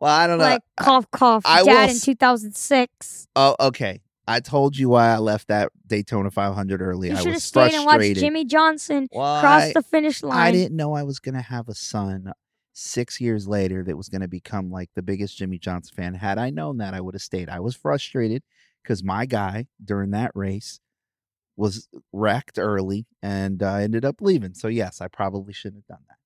Well, 0.00 0.10
I 0.10 0.26
don't 0.26 0.38
know. 0.38 0.44
Like 0.44 0.62
cough 0.78 1.10
cough. 1.10 1.42
I 1.44 1.62
Dad 1.62 1.90
in 1.90 2.00
2006. 2.00 3.28
oh, 3.36 3.54
okay. 3.60 4.00
I 4.26 4.40
told 4.40 4.78
you 4.78 4.88
why 4.88 5.08
I 5.08 5.18
left 5.18 5.48
that 5.48 5.72
Daytona 5.86 6.30
500 6.30 6.80
early. 6.80 7.08
You 7.08 7.14
I 7.14 7.18
should 7.18 7.26
have 7.26 7.34
was 7.34 7.44
stayed 7.44 7.74
and 7.74 7.84
watched 7.84 7.96
frustrated. 7.96 8.20
Jimmie 8.22 8.44
Johnson 8.46 9.08
Well, 9.12 9.40
cross 9.40 9.62
I- 9.64 9.72
the 9.74 9.82
finish 9.82 10.22
line. 10.22 10.38
I 10.38 10.52
didn't 10.52 10.76
know 10.76 10.94
I 10.94 11.02
was 11.02 11.18
going 11.18 11.34
to 11.34 11.42
have 11.42 11.68
a 11.68 11.74
son 11.74 12.32
six 12.80 13.20
years 13.20 13.46
later 13.46 13.84
that 13.84 13.96
was 13.96 14.08
going 14.08 14.22
to 14.22 14.28
become 14.28 14.70
like 14.70 14.90
the 14.94 15.02
biggest 15.02 15.36
Jimmie 15.36 15.58
Johnson 15.58 15.94
fan. 15.94 16.14
Had 16.14 16.38
I 16.38 16.50
known 16.50 16.78
that, 16.78 16.94
I 16.94 17.00
would 17.00 17.14
have 17.14 17.22
stayed. 17.22 17.48
I 17.48 17.60
was 17.60 17.76
frustrated 17.76 18.42
because 18.82 19.04
my 19.04 19.26
guy 19.26 19.66
during 19.84 20.10
that 20.12 20.32
race 20.34 20.80
was 21.56 21.88
wrecked 22.12 22.58
early 22.58 23.06
and 23.22 23.62
uh, 23.62 23.74
ended 23.74 24.04
up 24.04 24.16
leaving. 24.20 24.54
So, 24.54 24.68
yes, 24.68 25.00
I 25.00 25.08
probably 25.08 25.52
shouldn't 25.52 25.84
have 25.88 25.98
done 25.98 26.04
that. 26.08 26.16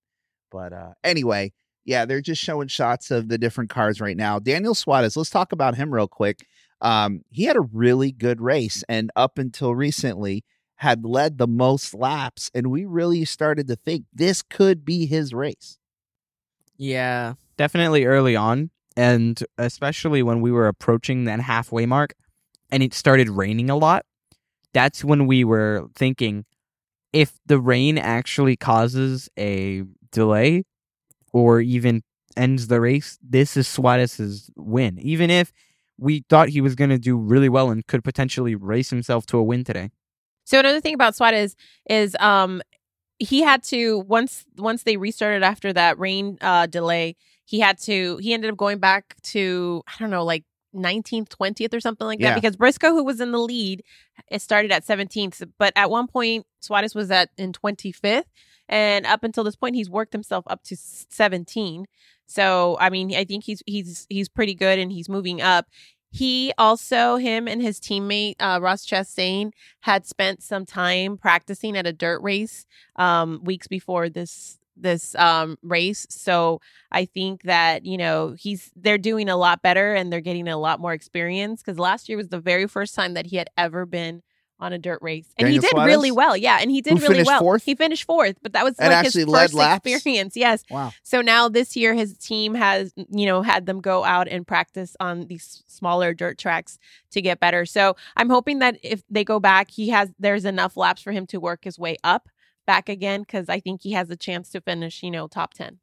But 0.50 0.72
uh, 0.72 0.92
anyway, 1.02 1.52
yeah, 1.84 2.04
they're 2.04 2.20
just 2.20 2.42
showing 2.42 2.68
shots 2.68 3.10
of 3.10 3.28
the 3.28 3.38
different 3.38 3.70
cars 3.70 4.00
right 4.00 4.16
now. 4.16 4.38
Daniel 4.38 4.74
Suarez, 4.74 5.16
let's 5.16 5.30
talk 5.30 5.50
about 5.50 5.74
him 5.74 5.92
real 5.92 6.08
quick. 6.08 6.46
Um, 6.80 7.22
he 7.30 7.44
had 7.44 7.56
a 7.56 7.68
really 7.72 8.12
good 8.12 8.40
race, 8.40 8.84
and 8.88 9.10
up 9.16 9.38
until 9.38 9.74
recently, 9.74 10.44
had 10.76 11.04
led 11.04 11.38
the 11.38 11.46
most 11.46 11.94
laps, 11.94 12.50
and 12.54 12.70
we 12.70 12.84
really 12.84 13.24
started 13.24 13.66
to 13.68 13.76
think 13.76 14.04
this 14.12 14.42
could 14.42 14.84
be 14.84 15.06
his 15.06 15.32
race. 15.32 15.78
Yeah. 16.76 17.34
definitely 17.56 18.04
early 18.04 18.36
on, 18.36 18.70
and 18.96 19.42
especially 19.58 20.22
when 20.22 20.40
we 20.40 20.50
were 20.50 20.66
approaching 20.68 21.24
that 21.24 21.40
halfway 21.40 21.86
mark, 21.86 22.14
and 22.70 22.82
it 22.82 22.94
started 22.94 23.28
raining 23.30 23.70
a 23.70 23.76
lot. 23.76 24.04
That's 24.72 25.04
when 25.04 25.26
we 25.26 25.44
were 25.44 25.86
thinking, 25.94 26.44
if 27.12 27.38
the 27.46 27.60
rain 27.60 27.96
actually 27.96 28.56
causes 28.56 29.28
a 29.38 29.84
delay, 30.10 30.64
or 31.32 31.60
even 31.60 32.02
ends 32.36 32.66
the 32.66 32.80
race, 32.80 33.18
this 33.22 33.56
is 33.56 33.68
Suarez's 33.68 34.50
win. 34.56 34.98
Even 34.98 35.30
if 35.30 35.52
we 35.98 36.24
thought 36.28 36.48
he 36.48 36.60
was 36.60 36.74
going 36.74 36.90
to 36.90 36.98
do 36.98 37.16
really 37.16 37.48
well 37.48 37.70
and 37.70 37.86
could 37.86 38.02
potentially 38.02 38.56
race 38.56 38.90
himself 38.90 39.26
to 39.26 39.38
a 39.38 39.42
win 39.42 39.62
today. 39.62 39.90
So 40.44 40.58
another 40.58 40.80
thing 40.80 40.94
about 40.94 41.14
Suarez 41.14 41.54
is 41.88 42.16
um 42.20 42.62
he 43.18 43.42
had 43.42 43.62
to 43.64 44.00
once 44.00 44.44
once 44.56 44.82
they 44.82 44.96
restarted 44.96 45.42
after 45.42 45.72
that 45.72 45.98
rain 45.98 46.38
uh 46.40 46.66
delay, 46.66 47.16
he 47.44 47.60
had 47.60 47.78
to 47.82 48.16
he 48.18 48.32
ended 48.34 48.50
up 48.50 48.56
going 48.56 48.78
back 48.78 49.14
to 49.22 49.82
I 49.86 49.92
don't 49.98 50.10
know 50.10 50.24
like 50.24 50.44
19th, 50.74 51.28
20th 51.28 51.72
or 51.72 51.80
something 51.80 52.06
like 52.06 52.18
Yeah. 52.20 52.30
that 52.30 52.34
because 52.34 52.56
Briscoe 52.56 52.90
who 52.92 53.04
was 53.04 53.20
in 53.20 53.30
the 53.32 53.38
lead 53.38 53.82
it 54.30 54.42
started 54.42 54.72
at 54.72 54.84
17th, 54.84 55.46
but 55.58 55.72
at 55.76 55.90
one 55.90 56.06
point 56.08 56.46
Suarez 56.60 56.94
was 56.94 57.10
at 57.10 57.30
in 57.38 57.52
25th 57.52 58.24
and 58.68 59.06
up 59.06 59.22
until 59.24 59.44
this 59.44 59.56
point 59.56 59.76
he's 59.76 59.90
worked 59.90 60.12
himself 60.12 60.44
up 60.48 60.62
to 60.64 60.76
17. 60.76 61.84
So, 62.26 62.78
I 62.80 62.88
mean, 62.88 63.14
I 63.14 63.24
think 63.24 63.44
he's 63.44 63.62
he's 63.66 64.06
he's 64.08 64.30
pretty 64.30 64.54
good 64.54 64.78
and 64.78 64.90
he's 64.90 65.10
moving 65.10 65.42
up. 65.42 65.66
He 66.14 66.52
also 66.58 67.16
him 67.16 67.48
and 67.48 67.60
his 67.60 67.80
teammate 67.80 68.36
uh, 68.38 68.60
Ross 68.62 68.86
Chastain 68.86 69.50
had 69.80 70.06
spent 70.06 70.44
some 70.44 70.64
time 70.64 71.18
practicing 71.18 71.76
at 71.76 71.88
a 71.88 71.92
dirt 71.92 72.22
race 72.22 72.66
um, 72.96 73.40
weeks 73.42 73.66
before 73.66 74.08
this 74.08 74.58
this 74.76 75.14
um, 75.16 75.56
race. 75.62 76.06
So 76.10 76.60
I 76.92 77.04
think 77.04 77.42
that 77.42 77.84
you 77.84 77.96
know 77.98 78.36
he's 78.38 78.70
they're 78.76 78.96
doing 78.98 79.28
a 79.28 79.36
lot 79.36 79.60
better 79.60 79.92
and 79.94 80.12
they're 80.12 80.20
getting 80.20 80.46
a 80.46 80.56
lot 80.56 80.78
more 80.78 80.92
experience 80.92 81.62
because 81.62 81.80
last 81.80 82.08
year 82.08 82.16
was 82.16 82.28
the 82.28 82.40
very 82.40 82.68
first 82.68 82.94
time 82.94 83.14
that 83.14 83.26
he 83.26 83.36
had 83.36 83.50
ever 83.56 83.84
been 83.84 84.22
on 84.60 84.72
a 84.72 84.78
dirt 84.78 85.00
race 85.02 85.26
and 85.36 85.48
he 85.48 85.58
Daniel 85.58 85.80
did 85.80 85.86
really 85.86 86.10
well. 86.10 86.36
Yeah, 86.36 86.58
and 86.60 86.70
he 86.70 86.80
did 86.80 86.94
Who 86.94 86.98
really 87.00 87.14
finished 87.14 87.26
well. 87.28 87.40
fourth? 87.40 87.64
He 87.64 87.74
finished 87.74 88.04
fourth, 88.04 88.36
but 88.42 88.52
that 88.52 88.64
was 88.64 88.78
And 88.78 88.92
like 88.92 89.04
his 89.04 89.16
led 89.26 89.42
first 89.42 89.54
laps? 89.54 89.86
experience. 89.86 90.36
Yes. 90.36 90.64
Wow. 90.70 90.92
So 91.02 91.20
now 91.20 91.48
this 91.48 91.76
year, 91.76 91.94
his 91.94 92.16
team 92.16 92.54
has, 92.54 92.92
you 93.10 93.26
know, 93.26 93.42
had 93.42 93.66
them 93.66 93.80
go 93.80 94.04
out 94.04 94.28
and 94.28 94.46
practice 94.46 94.96
on 95.00 95.26
these 95.26 95.62
smaller 95.66 96.14
dirt 96.14 96.38
tracks 96.38 96.78
to 97.10 97.20
get 97.20 97.40
better. 97.40 97.66
So 97.66 97.96
I'm 98.16 98.30
hoping 98.30 98.60
that 98.60 98.78
if 98.82 99.02
they 99.10 99.24
go 99.24 99.40
back, 99.40 99.70
he 99.70 99.88
has, 99.90 100.10
there's 100.18 100.44
enough 100.44 100.76
laps 100.76 101.02
for 101.02 101.12
him 101.12 101.26
to 101.28 101.38
work 101.40 101.64
his 101.64 101.78
way 101.78 101.96
up 102.04 102.28
back 102.66 102.88
again 102.88 103.22
because 103.22 103.48
I 103.48 103.60
think 103.60 103.82
he 103.82 103.92
has 103.92 104.08
a 104.08 104.16
chance 104.16 104.48
to 104.50 104.60
finish, 104.60 105.02
you 105.02 105.10
know, 105.10 105.26
top 105.26 105.52
10. 105.54 105.78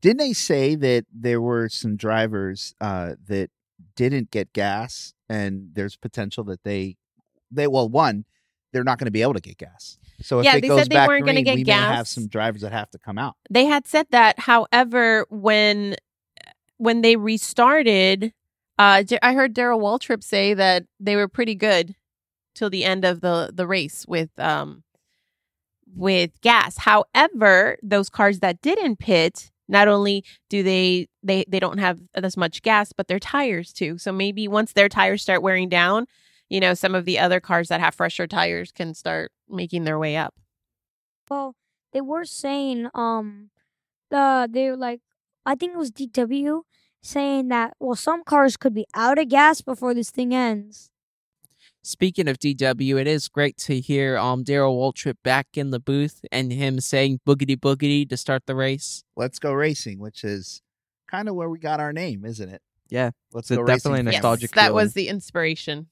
Didn't 0.00 0.18
they 0.18 0.32
say 0.32 0.74
that 0.74 1.06
there 1.12 1.40
were 1.40 1.68
some 1.68 1.96
drivers 1.96 2.74
uh, 2.80 3.14
that 3.28 3.50
didn't 3.96 4.30
get 4.30 4.52
gas, 4.52 5.14
and 5.28 5.70
there's 5.74 5.96
potential 5.96 6.44
that 6.44 6.64
they, 6.64 6.96
they 7.52 7.66
well, 7.66 7.88
one, 7.88 8.24
they're 8.72 8.84
not 8.84 8.98
going 8.98 9.06
to 9.06 9.10
be 9.12 9.22
able 9.22 9.34
to 9.34 9.40
get 9.40 9.58
gas. 9.58 9.98
So 10.22 10.40
if 10.40 10.44
Yeah, 10.44 10.56
it 10.56 10.62
they 10.62 10.68
goes 10.68 10.80
said 10.80 10.90
they 10.90 10.96
back 10.96 11.08
weren't 11.08 11.26
gonna 11.26 11.42
green, 11.42 11.44
get 11.44 11.54
we 11.56 11.64
may 11.64 11.72
have 11.72 12.08
some 12.08 12.28
drivers 12.28 12.62
that 12.62 12.72
have 12.72 12.90
to 12.90 12.98
come 12.98 13.18
out. 13.18 13.34
They 13.50 13.64
had 13.66 13.86
said 13.86 14.06
that. 14.10 14.38
However, 14.38 15.26
when, 15.30 15.96
when 16.78 17.00
they 17.02 17.16
restarted, 17.16 18.32
uh, 18.78 19.02
I 19.22 19.34
heard 19.34 19.52
Darrell 19.54 19.80
Waltrip 19.80 20.22
say 20.22 20.54
that 20.54 20.84
they 20.98 21.16
were 21.16 21.28
pretty 21.28 21.54
good 21.54 21.94
till 22.54 22.70
the 22.70 22.84
end 22.84 23.04
of 23.04 23.20
the, 23.20 23.50
the 23.52 23.66
race 23.66 24.06
with, 24.06 24.30
um, 24.38 24.84
with 25.94 26.40
gas. 26.40 26.78
However, 26.78 27.76
those 27.82 28.08
cars 28.08 28.40
that 28.40 28.62
didn't 28.62 28.98
pit, 28.98 29.50
not 29.68 29.88
only 29.88 30.24
do 30.50 30.62
they 30.62 31.08
they 31.22 31.44
they 31.48 31.60
don't 31.60 31.78
have 31.78 31.98
as 32.14 32.36
much 32.36 32.62
gas, 32.62 32.92
but 32.92 33.08
their 33.08 33.18
tires 33.18 33.72
too. 33.72 33.98
So 33.98 34.12
maybe 34.12 34.48
once 34.48 34.72
their 34.72 34.88
tires 34.88 35.22
start 35.22 35.42
wearing 35.42 35.68
down, 35.68 36.06
you 36.52 36.60
know, 36.60 36.74
some 36.74 36.94
of 36.94 37.04
the 37.06 37.18
other 37.18 37.40
cars 37.40 37.68
that 37.68 37.80
have 37.80 37.94
fresher 37.94 38.26
tires 38.26 38.70
can 38.72 38.92
start 38.94 39.32
making 39.48 39.84
their 39.84 39.98
way 39.98 40.16
up. 40.16 40.34
Well, 41.30 41.54
they 41.92 42.00
were 42.02 42.24
saying 42.24 42.88
um 42.94 43.50
the 44.10 44.48
they 44.50 44.70
were 44.70 44.76
like 44.76 45.00
I 45.46 45.54
think 45.54 45.72
it 45.72 45.78
was 45.78 45.90
DW 45.90 46.62
saying 47.02 47.48
that 47.48 47.74
well 47.80 47.96
some 47.96 48.22
cars 48.22 48.56
could 48.56 48.74
be 48.74 48.86
out 48.94 49.18
of 49.18 49.28
gas 49.28 49.62
before 49.62 49.94
this 49.94 50.10
thing 50.10 50.34
ends. 50.34 50.90
Speaking 51.84 52.28
of 52.28 52.38
DW, 52.38 53.00
it 53.00 53.08
is 53.08 53.28
great 53.28 53.56
to 53.58 53.80
hear 53.80 54.16
um 54.18 54.44
Darrell 54.44 54.76
Waltrip 54.78 55.16
back 55.24 55.46
in 55.56 55.70
the 55.70 55.80
booth 55.80 56.24
and 56.30 56.52
him 56.52 56.80
saying 56.80 57.20
boogity 57.26 57.56
boogity 57.56 58.08
to 58.08 58.16
start 58.16 58.42
the 58.46 58.54
race. 58.54 59.04
Let's 59.16 59.38
go 59.38 59.52
racing, 59.52 59.98
which 59.98 60.22
is 60.22 60.60
kind 61.10 61.28
of 61.28 61.34
where 61.34 61.48
we 61.48 61.58
got 61.58 61.80
our 61.80 61.92
name, 61.92 62.24
isn't 62.24 62.48
it? 62.48 62.62
Yeah, 62.88 63.10
Let's 63.32 63.50
it's 63.50 63.56
go 63.56 63.62
a 63.62 63.64
racing. 63.64 63.76
definitely 63.92 64.00
a 64.00 64.04
fans. 64.04 64.14
nostalgic 64.22 64.50
that 64.52 64.60
feeling. 64.66 64.74
was 64.74 64.92
the 64.92 65.08
inspiration. 65.08 65.88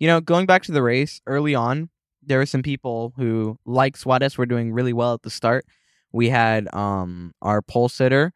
You 0.00 0.06
know, 0.06 0.20
going 0.20 0.46
back 0.46 0.62
to 0.64 0.72
the 0.72 0.82
race 0.82 1.20
early 1.26 1.54
on, 1.54 1.90
there 2.22 2.38
were 2.38 2.46
some 2.46 2.62
people 2.62 3.12
who, 3.16 3.58
like 3.66 3.98
Suarez, 3.98 4.38
were 4.38 4.46
doing 4.46 4.72
really 4.72 4.94
well 4.94 5.12
at 5.12 5.22
the 5.22 5.30
start. 5.30 5.66
We 6.10 6.30
had 6.30 6.74
um 6.74 7.32
our 7.42 7.62
pole 7.62 7.88
sitter, 7.90 8.32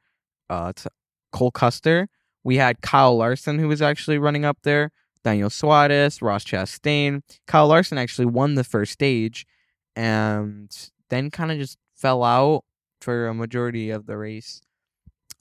uh, 0.50 0.72
Cole 1.32 1.50
Custer. 1.50 2.08
We 2.44 2.56
had 2.58 2.82
Kyle 2.82 3.16
Larson, 3.16 3.58
who 3.58 3.66
was 3.66 3.80
actually 3.80 4.18
running 4.18 4.44
up 4.44 4.58
there. 4.62 4.90
Daniel 5.24 5.48
Suarez, 5.48 6.20
Ross 6.20 6.44
Chastain. 6.44 7.22
Kyle 7.46 7.66
Larson 7.66 7.96
actually 7.96 8.26
won 8.26 8.54
the 8.56 8.64
first 8.64 8.92
stage, 8.92 9.46
and 9.96 10.70
then 11.08 11.30
kind 11.30 11.50
of 11.50 11.56
just 11.58 11.78
fell 11.94 12.22
out 12.22 12.64
for 13.00 13.26
a 13.26 13.34
majority 13.34 13.88
of 13.88 14.04
the 14.04 14.18
race. 14.18 14.60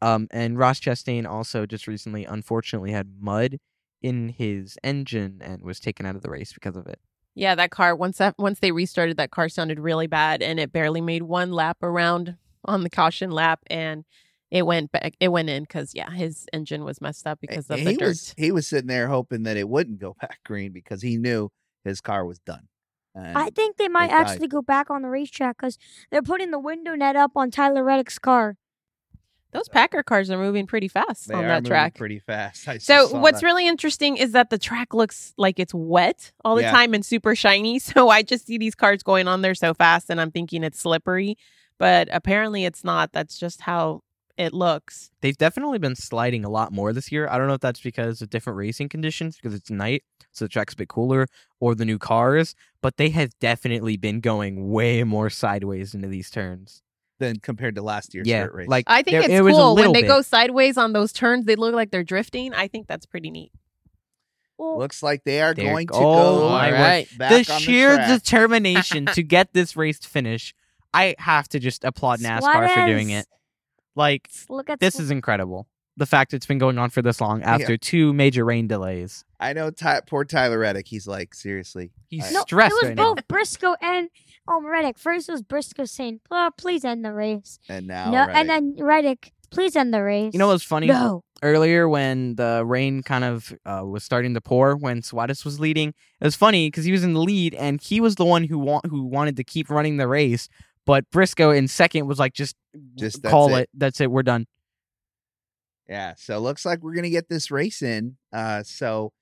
Um, 0.01 0.27
and 0.31 0.57
Ross 0.57 0.79
Chastain 0.79 1.27
also 1.27 1.65
just 1.65 1.85
recently, 1.85 2.23
unfortunately, 2.23 2.91
had 2.91 3.09
mud 3.19 3.57
in 4.03 4.29
his 4.29 4.77
engine 4.83 5.41
and 5.41 5.63
was 5.63 5.79
taken 5.79 6.05
out 6.05 6.15
of 6.15 6.21
the 6.21 6.29
race 6.29 6.53
because 6.53 6.75
of 6.75 6.85
it. 6.85 6.99
Yeah, 7.35 7.55
that 7.55 7.71
car 7.71 7.95
once 7.95 8.19
that 8.19 8.35
once 8.37 8.59
they 8.59 8.71
restarted, 8.71 9.17
that 9.17 9.31
car 9.31 9.49
sounded 9.49 9.79
really 9.79 10.05
bad, 10.05 10.43
and 10.43 10.59
it 10.59 10.71
barely 10.71 11.01
made 11.01 11.23
one 11.23 11.51
lap 11.51 11.77
around 11.81 12.37
on 12.65 12.83
the 12.83 12.89
caution 12.91 13.31
lap, 13.31 13.61
and 13.67 14.05
it 14.51 14.67
went 14.67 14.91
back. 14.91 15.15
It 15.19 15.29
went 15.29 15.49
in 15.49 15.63
because 15.63 15.95
yeah, 15.95 16.11
his 16.11 16.45
engine 16.53 16.83
was 16.83 17.01
messed 17.01 17.25
up 17.25 17.39
because 17.41 17.67
of 17.71 17.79
he 17.79 17.85
the 17.85 17.97
dirt. 17.97 18.07
was 18.09 18.35
he 18.37 18.51
was 18.51 18.67
sitting 18.67 18.87
there 18.87 19.07
hoping 19.07 19.43
that 19.43 19.57
it 19.57 19.67
wouldn't 19.67 19.99
go 19.99 20.15
back 20.21 20.41
green 20.45 20.71
because 20.71 21.01
he 21.01 21.17
knew 21.17 21.49
his 21.83 22.01
car 22.01 22.23
was 22.23 22.37
done. 22.39 22.67
And 23.15 23.37
I 23.37 23.49
think 23.49 23.77
they 23.77 23.87
might 23.87 24.09
died. 24.09 24.27
actually 24.27 24.47
go 24.47 24.61
back 24.61 24.89
on 24.89 25.01
the 25.01 25.09
racetrack 25.09 25.57
because 25.57 25.77
they're 26.11 26.21
putting 26.21 26.51
the 26.51 26.59
window 26.59 26.93
net 26.95 27.15
up 27.15 27.31
on 27.35 27.51
Tyler 27.51 27.83
Reddick's 27.83 28.19
car. 28.19 28.57
Those 29.53 29.69
Packer 29.69 30.03
cars 30.03 30.29
are 30.31 30.37
moving 30.37 30.65
pretty 30.67 30.87
fast 30.87 31.27
they 31.27 31.35
on 31.35 31.47
that 31.47 31.63
track. 31.65 31.95
pretty 31.95 32.19
fast. 32.19 32.67
I 32.67 32.79
So 32.79 33.15
what's 33.17 33.39
that. 33.41 33.45
really 33.45 33.67
interesting 33.67 34.17
is 34.17 34.31
that 34.31 34.49
the 34.49 34.57
track 34.57 34.93
looks 34.93 35.33
like 35.37 35.59
it's 35.59 35.73
wet 35.73 36.31
all 36.43 36.55
the 36.55 36.63
Yeah. 36.63 36.71
time 36.71 36.93
and 36.93 37.05
super 37.05 37.35
shiny. 37.35 37.79
So 37.93 38.09
I 38.09 38.23
just 38.23 38.47
see 38.47 38.57
these 38.57 38.75
cars 38.75 39.03
going 39.03 39.27
on 39.27 39.41
there 39.41 39.55
so 39.55 39.73
fast 39.73 40.09
and 40.09 40.19
I'm 40.19 40.31
thinking 40.31 40.63
it's 40.63 40.79
slippery, 40.79 41.37
but 41.77 42.07
apparently 42.11 42.65
it's 42.65 42.83
not. 42.83 43.11
That's 43.13 43.37
just 43.37 43.61
how 43.61 44.01
it 44.35 44.51
looks. 44.53 45.11
They've 45.21 45.37
definitely 45.37 45.77
been 45.77 45.95
sliding 45.95 46.43
a 46.43 46.49
lot 46.49 46.71
more 46.71 46.91
this 46.91 47.11
year. 47.11 47.27
I 47.29 47.37
don't 47.37 47.47
know 47.47 47.53
if 47.53 47.61
that's 47.61 47.81
because 47.81 48.21
of 48.23 48.31
different 48.31 48.57
racing 48.57 48.89
conditions, 48.89 49.35
because 49.35 49.53
it's 49.53 49.69
night, 49.69 50.03
so 50.31 50.45
the 50.45 50.49
track's 50.49 50.73
a 50.73 50.77
bit 50.77 50.87
cooler, 50.89 51.27
or 51.59 51.75
the 51.75 51.85
new 51.85 51.99
cars, 51.99 52.55
but 52.81 52.97
they 52.97 53.09
have 53.09 53.29
definitely 53.39 53.95
been 53.95 54.21
going 54.21 54.71
way 54.71 55.03
more 55.03 55.29
sideways 55.29 55.93
into 55.93 56.07
these 56.07 56.31
turns. 56.31 56.81
Than 57.23 57.39
compared 57.39 57.75
to 57.75 57.81
last 57.81 58.13
year's 58.13 58.27
yeah, 58.27 58.43
dirt 58.43 58.53
race. 58.53 58.67
like 58.67 58.85
I 58.87 59.01
think 59.03 59.13
there- 59.13 59.21
it's 59.21 59.29
it 59.29 59.41
was 59.41 59.55
cool 59.55 59.75
when 59.75 59.93
they 59.93 60.01
bit. 60.01 60.07
go 60.07 60.21
sideways 60.21 60.77
on 60.77 60.93
those 60.93 61.11
turns. 61.13 61.45
They 61.45 61.55
look 61.55 61.73
like 61.73 61.91
they're 61.91 62.03
drifting. 62.03 62.53
I 62.53 62.67
think 62.67 62.87
that's 62.87 63.05
pretty 63.05 63.31
neat. 63.31 63.51
Well, 64.57 64.77
looks 64.77 65.01
like 65.01 65.23
they 65.23 65.41
are 65.41 65.53
There- 65.53 65.65
going 65.65 65.87
to 65.87 65.93
oh 65.95 66.39
go 66.41 66.49
my 66.49 66.69
word. 66.71 66.79
right 66.79 67.07
back 67.17 67.45
the 67.45 67.53
on 67.53 67.59
sheer 67.59 67.91
the 67.91 67.95
track. 67.97 68.09
determination 68.23 69.05
to 69.07 69.23
get 69.23 69.53
this 69.53 69.75
race 69.75 69.99
to 69.99 70.07
finish. 70.09 70.53
I 70.93 71.15
have 71.17 71.47
to 71.49 71.59
just 71.59 71.83
applaud 71.83 72.19
NASCAR 72.21 72.73
for 72.73 72.85
doing 72.85 73.09
it. 73.09 73.25
Like 73.95 74.29
Look 74.49 74.69
at 74.69 74.79
this 74.79 74.95
Su- 74.95 75.03
is 75.03 75.11
incredible. 75.11 75.67
The 75.95 76.05
fact 76.07 76.33
it's 76.33 76.45
been 76.47 76.57
going 76.57 76.77
on 76.79 76.89
for 76.89 77.01
this 77.03 77.21
long 77.21 77.43
after 77.43 77.77
two 77.77 78.13
major 78.13 78.43
rain 78.43 78.67
delays. 78.67 79.23
I 79.39 79.53
know 79.53 79.69
Ty- 79.69 80.01
poor 80.07 80.25
Tyler 80.25 80.57
Reddick. 80.57 80.87
He's 80.87 81.05
like, 81.05 81.35
seriously. 81.35 81.91
He's 82.07 82.25
I- 82.25 82.31
no, 82.31 82.41
stressed 82.41 82.71
it 82.71 82.75
was 82.75 82.83
right 82.89 82.95
now. 82.97 83.13
both 83.13 83.27
Briscoe 83.27 83.75
and 83.81 84.09
um 84.47 84.65
Reddick. 84.65 84.97
First 84.97 85.29
it 85.29 85.33
was 85.33 85.43
Briscoe 85.43 85.85
saying, 85.85 86.21
"Oh, 86.31 86.49
please 86.57 86.83
end 86.83 87.05
the 87.05 87.13
race." 87.13 87.59
And 87.69 87.85
now, 87.87 88.09
no, 88.09 88.19
Reddick. 88.21 88.35
and 88.35 88.49
then 88.49 88.75
Reddick, 88.79 89.31
"Please 89.51 89.75
end 89.75 89.93
the 89.93 90.01
race." 90.01 90.33
You 90.33 90.39
know 90.39 90.47
what's 90.47 90.63
funny? 90.63 90.87
No. 90.87 91.23
Earlier, 91.43 91.87
when 91.89 92.35
the 92.35 92.63
rain 92.65 93.03
kind 93.03 93.23
of 93.25 93.53
uh, 93.65 93.83
was 93.85 94.03
starting 94.03 94.33
to 94.33 94.41
pour, 94.41 94.75
when 94.77 95.01
Suarez 95.01 95.43
was 95.45 95.59
leading, 95.59 95.89
it 95.89 96.23
was 96.23 96.35
funny 96.35 96.67
because 96.67 96.85
he 96.85 96.91
was 96.93 97.03
in 97.03 97.13
the 97.13 97.19
lead 97.21 97.53
and 97.53 97.81
he 97.81 97.99
was 98.01 98.15
the 98.15 98.25
one 98.25 98.45
who 98.45 98.57
want 98.57 98.85
who 98.87 99.03
wanted 99.03 99.35
to 99.37 99.43
keep 99.43 99.69
running 99.69 99.97
the 99.97 100.07
race. 100.07 100.47
But 100.85 101.09
Briscoe 101.11 101.51
in 101.51 101.67
second 101.67 102.07
was 102.07 102.17
like, 102.19 102.33
just, 102.33 102.55
Just 102.95 103.23
call 103.23 103.55
it. 103.55 103.61
it. 103.63 103.69
That's 103.73 104.01
it. 104.01 104.09
We're 104.11 104.23
done. 104.23 104.47
Yeah, 105.93 106.15
so 106.17 106.39
looks 106.39 106.65
like 106.65 106.81
we're 106.81 106.95
gonna 106.95 107.11
get 107.11 107.29
this 107.29 107.51
race 107.51 107.83
in. 107.83 108.17
Uh, 108.33 108.63
so 108.63 109.13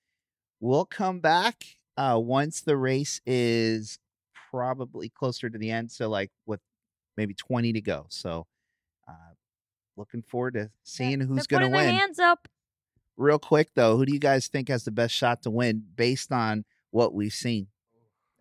we'll 0.61 0.85
come 0.85 1.19
back 1.19 1.65
uh 1.97 2.17
once 2.17 2.61
the 2.61 2.77
race 2.77 3.19
is 3.25 3.99
probably 4.49 5.09
closer 5.09 5.49
to 5.49 5.57
the 5.57 5.69
end. 5.69 5.91
So 5.91 6.07
like 6.07 6.31
with 6.45 6.61
maybe 7.17 7.33
twenty 7.33 7.73
to 7.73 7.81
go. 7.81 8.05
So 8.07 8.47
uh 9.05 9.33
looking 9.97 10.21
forward 10.21 10.53
to 10.53 10.69
seeing 10.83 11.19
who's 11.19 11.45
gonna 11.45 11.67
win. 11.67 11.93
hands 11.93 12.19
up. 12.19 12.47
Real 13.17 13.37
quick 13.37 13.71
though, 13.75 13.97
who 13.97 14.05
do 14.05 14.13
you 14.13 14.19
guys 14.19 14.47
think 14.47 14.69
has 14.69 14.85
the 14.85 14.91
best 14.91 15.13
shot 15.13 15.43
to 15.43 15.49
win 15.49 15.83
based 15.97 16.31
on 16.31 16.63
what 16.91 17.13
we've 17.13 17.33
seen 17.33 17.67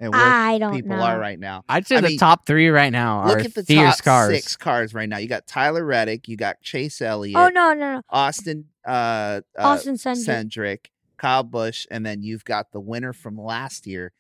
and 0.01 0.13
where 0.13 0.21
I 0.21 0.59
don't 0.59 0.75
people 0.75 0.97
know. 0.97 1.03
are 1.03 1.19
right 1.19 1.39
now? 1.39 1.63
I'd 1.69 1.87
say 1.87 1.97
I 1.97 2.01
the 2.01 2.09
mean, 2.09 2.19
top 2.19 2.47
three 2.47 2.69
right 2.69 2.91
now 2.93 3.27
Look 3.27 3.37
are 3.37 3.41
at 3.41 3.55
the 3.55 3.63
fierce 3.63 3.97
top 3.99 4.05
cars. 4.05 4.35
six 4.35 4.57
cars 4.57 4.95
right 4.95 5.09
now. 5.09 5.19
You 5.19 5.29
got 5.29 5.47
Tyler 5.47 5.85
Reddick, 5.85 6.27
you 6.27 6.37
got 6.37 6.61
Chase 6.63 7.01
Elliott, 7.03 7.37
Oh 7.37 7.49
no, 7.49 7.75
no, 7.75 7.95
no! 7.97 8.03
Austin 8.11 8.65
uh, 8.87 8.91
uh 8.91 9.41
Austin 9.59 9.95
Cindric. 9.97 10.25
Cendric, 10.25 10.91
Kyle 11.19 11.43
Busch, 11.45 11.87
and 11.91 12.05
then 12.05 12.23
you've 12.23 12.45
got 12.45 12.73
the 12.73 12.81
winner 12.81 13.13
from 13.13 13.37
last 13.39 13.87
year, 13.87 14.13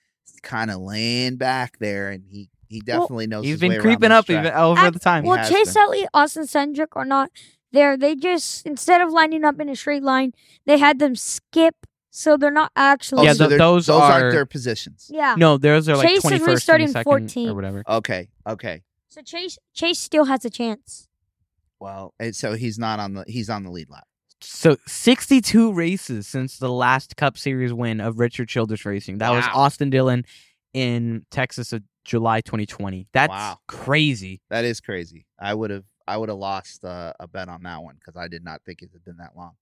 kind 0.42 0.70
of 0.70 0.80
laying 0.80 1.36
back 1.36 1.78
there, 1.78 2.10
and 2.10 2.24
he 2.28 2.50
he 2.68 2.82
Well, 2.86 3.00
definitely 3.00 3.26
knows. 3.26 3.44
He's 3.44 3.54
his 3.54 3.62
way 3.62 3.68
been 3.68 3.76
around 3.78 3.82
creeping 3.82 4.12
up 4.12 4.30
even 4.30 4.46
over 4.52 4.80
Ac- 4.80 4.90
the 4.90 4.98
time. 5.00 5.24
Well, 5.24 5.48
Chase 5.48 5.72
been. 5.74 5.82
Elliott, 5.82 6.10
Austin 6.14 6.44
Cindric 6.44 6.88
are 6.92 7.04
not 7.04 7.30
there. 7.72 7.96
They 7.96 8.14
just 8.14 8.66
instead 8.66 9.00
of 9.00 9.10
lining 9.10 9.44
up 9.44 9.58
in 9.60 9.68
a 9.68 9.74
straight 9.76 10.02
line, 10.02 10.34
they 10.66 10.78
had 10.78 10.98
them 10.98 11.16
skip, 11.16 11.74
so 12.10 12.36
they're 12.36 12.50
not 12.50 12.72
actually. 12.76 13.20
Oh, 13.22 13.24
Yeah, 13.24 13.32
so 13.32 13.38
th- 13.38 13.48
they're- 13.50 13.58
those 13.58 13.86
those 13.86 14.00
are- 14.00 14.12
aren't 14.12 14.32
their 14.32 14.46
positions. 14.46 15.06
yeah. 15.12 15.34
No, 15.38 15.56
those 15.58 15.88
are 15.88 15.96
like 15.96 16.06
Chase 16.08 16.16
is 16.18 16.22
twenty 16.22 16.38
first, 16.38 16.48
restarting 16.48 16.92
twenty 16.92 17.28
second, 17.28 17.44
14th. 17.46 17.50
or 17.50 17.54
whatever. 17.54 17.82
Okay, 17.88 18.28
okay. 18.46 18.82
So 19.08 19.22
Chase 19.22 19.58
Chase 19.74 19.98
still 19.98 20.24
has 20.26 20.44
a 20.44 20.50
chance. 20.50 21.08
Well, 21.78 22.14
and 22.20 22.34
so 22.36 22.54
he's 22.54 22.78
not 22.78 23.00
on 23.00 23.14
the 23.14 23.24
he's 23.26 23.48
on 23.50 23.64
the 23.64 23.70
lead 23.70 23.88
lap. 23.90 24.04
So 24.42 24.76
sixty 24.86 25.40
two 25.40 25.72
races 25.72 26.26
since 26.26 26.58
the 26.58 26.70
last 26.70 27.16
Cup 27.16 27.36
Series 27.38 27.72
win 27.72 28.00
of 28.00 28.18
Richard 28.18 28.48
Childress 28.48 28.84
Racing. 28.84 29.18
That 29.18 29.30
was 29.30 29.44
Austin 29.52 29.90
Dillon 29.90 30.24
in 30.72 31.26
Texas 31.30 31.72
of 31.72 31.82
July 32.04 32.40
2020. 32.40 33.06
That's 33.12 33.30
Wow. 33.30 33.58
crazy. 33.66 34.40
That 34.50 34.64
is 34.64 34.80
crazy. 34.80 35.26
I 35.38 35.52
would 35.54 35.70
have 35.70 35.84
I 36.06 36.16
would 36.16 36.28
have 36.28 36.38
lost 36.38 36.84
uh, 36.84 37.12
a 37.20 37.28
bet 37.28 37.48
on 37.48 37.62
that 37.64 37.82
one 37.82 37.94
because 37.96 38.16
I 38.16 38.28
did 38.28 38.42
not 38.44 38.62
think 38.64 38.82
it 38.82 38.90
had 38.92 39.04
been 39.04 39.16
that 39.18 39.36
long. 39.36 39.52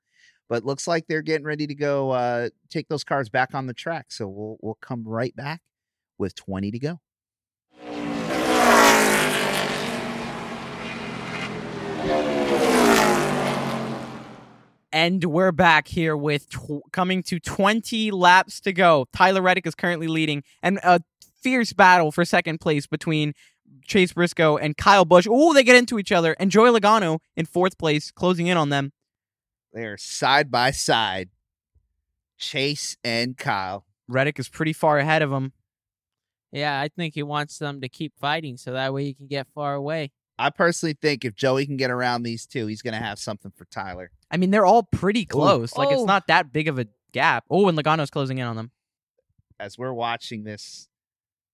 But 0.49 0.65
looks 0.65 0.87
like 0.87 1.07
they're 1.07 1.23
getting 1.23 1.47
ready 1.47 1.67
to 1.67 1.75
go 1.75 2.11
uh, 2.11 2.49
take 2.71 2.89
those 2.89 3.05
cars 3.05 3.29
back 3.29 3.55
on 3.55 3.67
the 3.67 3.75
track. 3.75 4.07
So 4.11 4.29
we'll 4.29 4.57
we'll 4.61 4.79
come 4.81 5.07
right 5.07 5.35
back 5.37 5.61
with 6.19 6.35
twenty 6.35 6.71
to 6.71 6.79
go. 6.79 7.01
And 14.91 15.23
we're 15.25 15.53
back 15.53 15.87
here 15.87 16.17
with 16.17 16.49
tw- 16.49 16.83
coming 16.93 17.23
to 17.25 17.39
20 17.39 18.11
laps 18.11 18.59
to 18.63 18.73
go. 18.73 19.07
Tyler 19.15 19.43
Reddick 19.43 19.67
is 19.67 19.75
currently 19.75 20.09
leading, 20.09 20.43
and 20.63 20.81
a 20.83 21.03
fierce 21.43 21.75
battle 21.75 22.11
for 22.11 22.25
second 22.25 22.59
place 22.61 22.87
between 22.87 23.35
Chase 23.87 24.13
Briscoe 24.15 24.57
and 24.57 24.77
Kyle 24.77 25.05
Busch. 25.05 25.27
Oh, 25.31 25.53
they 25.53 25.63
get 25.63 25.77
into 25.77 25.99
each 25.99 26.11
other, 26.11 26.35
and 26.41 26.51
Joey 26.51 26.71
Logano 26.71 27.19
in 27.37 27.45
fourth 27.45 27.77
place, 27.79 28.11
closing 28.11 28.47
in 28.47 28.57
on 28.57 28.71
them. 28.71 28.93
They're 29.73 29.97
side 29.99 30.51
by 30.51 30.71
side. 30.71 31.31
Chase 32.39 32.97
and 33.05 33.37
Kyle. 33.37 33.85
Reddick 34.09 34.39
is 34.39 34.49
pretty 34.49 34.73
far 34.73 34.99
ahead 34.99 35.23
of 35.23 35.31
him. 35.33 35.53
Yeah, 36.53 36.81
I 36.81 36.89
think 36.89 37.15
he 37.15 37.23
wants 37.23 37.59
them 37.59 37.81
to 37.83 37.89
keep 37.89 38.15
fighting 38.19 38.57
so 38.57 38.73
that 38.73 38.95
way 38.95 39.05
he 39.05 39.15
can 39.15 39.27
get 39.27 39.47
far 39.55 39.75
away. 39.75 40.13
I 40.39 40.51
personally 40.51 40.97
think 41.01 41.25
if 41.25 41.35
Joey 41.35 41.67
can 41.67 41.77
get 41.77 41.91
around 41.91 42.23
these 42.23 42.47
two, 42.47 42.69
he's 42.69 42.81
going 42.81 42.95
to 42.95 43.05
have 43.05 43.19
something 43.19 43.51
for 43.57 43.65
Tyler. 43.67 44.11
I 44.31 44.37
mean, 44.37 44.51
they're 44.51 44.65
all 44.65 44.85
pretty 44.85 45.25
close. 45.25 45.77
Like, 45.77 45.91
it's 45.91 46.01
Oh. 46.03 46.07
not 46.07 46.29
that 46.29 46.53
big 46.53 46.69
of 46.69 46.79
a 46.79 46.87
gap. 47.13 47.45
Oh, 47.51 47.69
and 47.69 47.77
Logano's 47.77 48.11
closing 48.11 48.39
in 48.39 48.47
on 48.47 48.55
them. 48.57 48.71
As 49.61 49.77
we're 49.77 49.93
watching 49.93 50.45
this, 50.45 50.89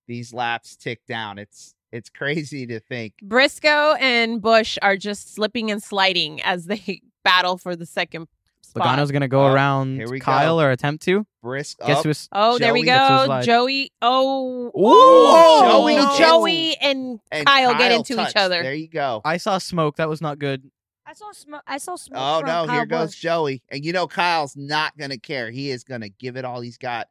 these 0.07 0.35
laps 0.35 0.77
tick 0.77 1.07
down. 1.07 1.39
It's 1.39 1.75
it's 1.91 2.11
crazy 2.11 2.67
to 2.67 2.79
think. 2.79 3.15
Briscoe 3.23 3.95
and 3.95 4.43
Busch 4.43 4.77
are 4.83 4.97
just 4.99 5.35
slipping 5.35 5.71
and 5.71 5.83
sliding 5.83 6.43
as 6.43 6.67
they 6.67 7.01
battle 7.25 7.59
for 7.59 7.75
the 7.75 7.87
second 7.87 8.29
spot. 8.63 8.87
Logano's 8.87 9.11
going 9.11 9.23
to 9.23 9.29
go 9.29 9.47
Oh, 9.47 9.53
around 9.53 9.97
here 9.97 10.09
we 10.09 10.21
Kyle 10.21 10.57
go. 10.59 10.65
or 10.65 10.71
attempt 10.71 11.05
to. 11.05 11.27
Brisk 11.43 11.79
Guess 11.85 11.99
up. 11.99 12.05
who's. 12.05 12.29
Oh, 12.33 12.59
there 12.59 12.73
we 12.73 12.81
Joey 12.81 12.85
gets 12.87 13.11
his 13.11 13.19
go. 13.21 13.25
slide. 13.27 13.45
Joey. 13.45 13.93
Oh, 14.01 14.67
Ooh, 14.67 14.73
oh, 14.77 15.83
Joey, 15.83 15.97
Joey 15.97 16.19
Joey, 16.19 16.77
and, 16.81 17.21
and 17.31 17.47
Kyle, 17.47 17.75
get 17.75 17.93
into 17.93 18.15
touched. 18.17 18.31
each 18.31 18.37
other. 18.37 18.63
There 18.63 18.75
you 18.75 18.89
go. 18.89 19.21
I 19.25 19.37
saw 19.37 19.59
smoke. 19.59 19.97
That 19.97 20.09
was 20.09 20.21
not 20.21 20.39
good. 20.39 20.71
I 21.07 21.13
saw 21.13 21.33
smoke. 21.33 21.63
I 21.67 21.77
saw 21.77 21.97
smoke. 21.97 22.19
Oh 22.19 22.39
from 22.41 22.47
no, 22.49 22.53
Kyle 22.67 22.69
here 22.77 22.87
goes 22.87 23.09
Busch. 23.11 23.21
Joey. 23.21 23.63
And 23.69 23.85
you 23.85 23.93
know 23.93 24.07
Kyle's 24.07 24.57
not 24.57 24.97
gonna 24.97 25.19
care. 25.19 25.51
He 25.51 25.71
is 25.71 25.85
gonna 25.85 26.09
give 26.09 26.37
it 26.39 26.47
all 26.47 26.63
he's 26.63 26.79
got. 26.79 27.09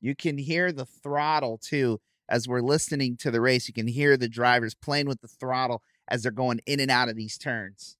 You 0.00 0.16
can 0.16 0.38
hear 0.38 0.72
the 0.72 0.86
throttle 0.86 1.58
too 1.58 2.00
as 2.30 2.48
we're 2.48 2.62
listening 2.62 3.18
to 3.18 3.30
the 3.30 3.42
race. 3.42 3.68
You 3.68 3.74
can 3.74 3.88
hear 3.88 4.16
the 4.16 4.28
drivers 4.28 4.74
playing 4.74 5.06
with 5.06 5.20
the 5.20 5.28
throttle 5.28 5.82
as 6.08 6.22
they're 6.22 6.32
going 6.32 6.60
in 6.64 6.80
and 6.80 6.90
out 6.90 7.10
of 7.10 7.16
these 7.16 7.36
turns. 7.36 7.97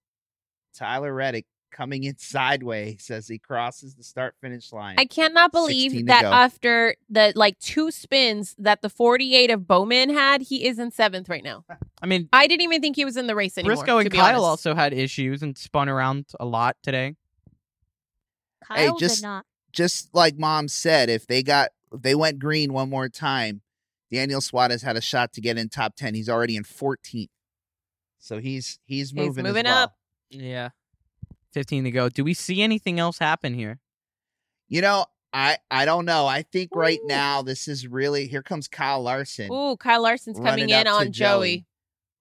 Tyler 0.78 1.12
Reddick 1.12 1.46
coming 1.70 2.04
in 2.04 2.16
sideways 2.18 3.10
as 3.10 3.28
he 3.28 3.38
crosses 3.38 3.94
the 3.94 4.02
start 4.04 4.34
finish 4.40 4.72
line. 4.72 4.96
I 4.98 5.04
cannot 5.04 5.52
believe 5.52 6.06
that 6.06 6.22
go. 6.22 6.32
after 6.32 6.94
the 7.10 7.32
like 7.36 7.58
two 7.58 7.90
spins 7.90 8.54
that 8.58 8.82
the 8.82 8.88
48 8.88 9.50
of 9.50 9.66
Bowman 9.66 10.10
had, 10.10 10.42
he 10.42 10.66
is 10.66 10.78
in 10.78 10.90
seventh 10.90 11.28
right 11.28 11.42
now. 11.44 11.64
I 12.02 12.06
mean, 12.06 12.28
I 12.32 12.46
didn't 12.46 12.62
even 12.62 12.80
think 12.80 12.96
he 12.96 13.04
was 13.04 13.16
in 13.16 13.26
the 13.26 13.34
race 13.34 13.58
anymore. 13.58 13.76
Briscoe 13.76 13.98
to 13.98 14.00
and 14.00 14.10
be 14.10 14.16
Kyle 14.16 14.36
honest. 14.36 14.44
also 14.44 14.74
had 14.74 14.92
issues 14.92 15.42
and 15.42 15.56
spun 15.58 15.88
around 15.88 16.26
a 16.38 16.46
lot 16.46 16.76
today. 16.82 17.16
Kyle 18.64 18.98
just- 18.98 19.16
did 19.16 19.26
not. 19.26 19.44
Just 19.70 20.14
like 20.14 20.38
mom 20.38 20.66
said, 20.66 21.10
if 21.10 21.26
they 21.26 21.42
got 21.42 21.68
if 21.92 22.00
they 22.00 22.14
went 22.14 22.38
green 22.38 22.72
one 22.72 22.88
more 22.88 23.10
time, 23.10 23.60
Daniel 24.10 24.40
Suarez 24.40 24.80
had 24.80 24.96
a 24.96 25.00
shot 25.00 25.34
to 25.34 25.42
get 25.42 25.58
in 25.58 25.68
top 25.68 25.94
ten. 25.94 26.14
He's 26.14 26.28
already 26.28 26.56
in 26.56 26.64
14th. 26.64 27.28
So 28.18 28.40
he's 28.40 28.78
he's 28.86 29.12
moving, 29.12 29.44
as 29.44 29.50
moving 29.50 29.66
well. 29.66 29.84
up. 29.84 29.97
Yeah. 30.30 30.70
15 31.52 31.84
to 31.84 31.90
go. 31.90 32.08
Do 32.08 32.24
we 32.24 32.34
see 32.34 32.62
anything 32.62 32.98
else 33.00 33.18
happen 33.18 33.54
here? 33.54 33.80
You 34.68 34.82
know, 34.82 35.06
I 35.32 35.58
I 35.70 35.84
don't 35.84 36.04
know. 36.04 36.26
I 36.26 36.42
think 36.42 36.70
right 36.74 37.00
now 37.04 37.42
this 37.42 37.68
is 37.68 37.86
really 37.86 38.26
here 38.26 38.42
comes 38.42 38.68
Kyle 38.68 39.02
Larson. 39.02 39.50
Ooh, 39.52 39.76
Kyle 39.76 40.02
Larson's 40.02 40.38
coming 40.38 40.68
in 40.68 40.86
on 40.86 41.12
Joey. 41.12 41.66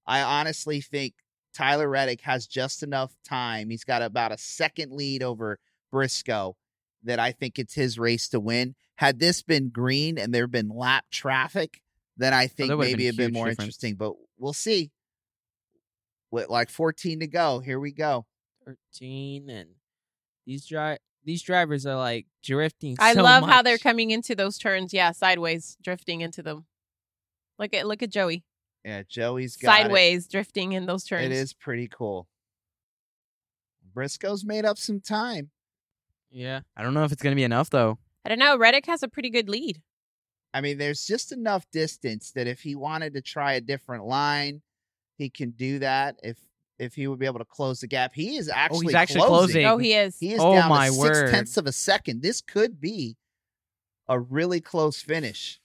I 0.05 0.21
honestly 0.21 0.79
think 0.81 1.13
Tyler 1.53 1.89
Reddick 1.89 2.21
has 2.21 2.47
just 2.47 2.83
enough 2.83 3.13
time. 3.27 3.69
He's 3.69 3.83
got 3.83 4.01
about 4.01 4.31
a 4.31 4.37
second 4.37 4.91
lead 4.91 5.23
over 5.23 5.59
Briscoe 5.91 6.55
that 7.03 7.19
I 7.19 7.31
think 7.31 7.59
it's 7.59 7.73
his 7.73 7.97
race 7.99 8.29
to 8.29 8.39
win. 8.39 8.75
Had 8.95 9.19
this 9.19 9.41
been 9.41 9.69
green 9.69 10.17
and 10.17 10.33
there 10.33 10.47
been 10.47 10.69
lap 10.69 11.05
traffic, 11.11 11.81
then 12.15 12.33
I 12.33 12.45
oh, 12.45 12.47
think 12.47 12.69
that 12.69 12.77
would've 12.77 12.91
maybe 12.91 13.03
been 13.03 13.05
a 13.05 13.07
it'd 13.07 13.17
been 13.17 13.25
huge 13.25 13.33
more 13.33 13.45
difference. 13.47 13.63
interesting. 13.63 13.95
But 13.95 14.13
we'll 14.37 14.53
see. 14.53 14.91
With 16.31 16.49
like 16.49 16.69
14 16.69 17.21
to 17.21 17.27
go, 17.27 17.59
here 17.59 17.79
we 17.79 17.91
go. 17.91 18.25
13 18.65 19.49
and 19.49 19.69
these 20.45 20.65
dri- 20.65 20.97
these 21.23 21.41
drivers 21.41 21.85
are 21.85 21.95
like 21.95 22.25
drifting 22.43 22.97
I 22.99 23.13
so 23.13 23.23
love 23.23 23.45
how 23.45 23.61
they're 23.61 23.77
coming 23.77 24.11
into 24.11 24.35
those 24.35 24.57
turns. 24.57 24.93
Yeah, 24.93 25.11
sideways, 25.11 25.77
drifting 25.81 26.21
into 26.21 26.41
them. 26.43 26.65
Look 27.59 27.73
at 27.73 27.87
look 27.87 28.03
at 28.03 28.09
Joey. 28.09 28.43
Yeah, 28.83 29.03
Joey's 29.07 29.57
got 29.57 29.67
it. 29.67 29.83
Sideways, 29.83 30.27
drifting 30.27 30.73
in 30.73 30.85
those 30.85 31.03
turns. 31.03 31.25
It 31.25 31.31
is 31.31 31.53
pretty 31.53 31.87
cool. 31.87 32.27
Briscoe's 33.93 34.45
made 34.45 34.63
up 34.63 34.77
some 34.77 35.01
time. 35.01 35.49
Yeah. 36.29 36.61
I 36.75 36.83
don't 36.83 36.93
know 36.93 37.03
if 37.03 37.11
it's 37.11 37.21
going 37.21 37.31
to 37.31 37.35
be 37.35 37.43
enough, 37.43 37.69
though. 37.69 37.97
I 38.23 38.29
don't 38.29 38.39
know. 38.39 38.57
Reddick 38.57 38.85
has 38.85 39.03
a 39.03 39.07
pretty 39.07 39.29
good 39.29 39.49
lead. 39.49 39.81
I 40.53 40.61
mean, 40.61 40.77
there's 40.77 41.05
just 41.05 41.31
enough 41.31 41.65
distance 41.71 42.31
that 42.31 42.47
if 42.47 42.61
he 42.61 42.75
wanted 42.75 43.13
to 43.15 43.21
try 43.21 43.53
a 43.53 43.61
different 43.61 44.05
line, 44.05 44.61
he 45.17 45.29
can 45.29 45.51
do 45.51 45.79
that. 45.79 46.19
If 46.23 46.37
if 46.79 46.93
he 46.93 47.07
would 47.07 47.17
be 47.19 47.25
able 47.25 47.39
to 47.39 47.45
close 47.45 47.79
the 47.79 47.87
gap, 47.87 48.13
he 48.13 48.37
is 48.37 48.49
oh, 48.49 48.53
actually 48.55 48.93
actually 48.93 49.21
closing. 49.21 49.63
closing. 49.63 49.65
Oh, 49.65 49.77
he 49.77 49.93
is. 49.93 50.19
He 50.19 50.33
is 50.33 50.39
Oh, 50.39 50.53
down 50.53 50.69
my 50.69 50.87
to 50.87 50.93
six 50.93 51.31
tenths 51.31 51.57
of 51.57 51.65
a 51.65 51.71
second. 51.71 52.21
This 52.21 52.39
could 52.41 52.79
be 52.79 53.17
a 54.07 54.19
really 54.19 54.61
close 54.61 55.01
finish. 55.01 55.59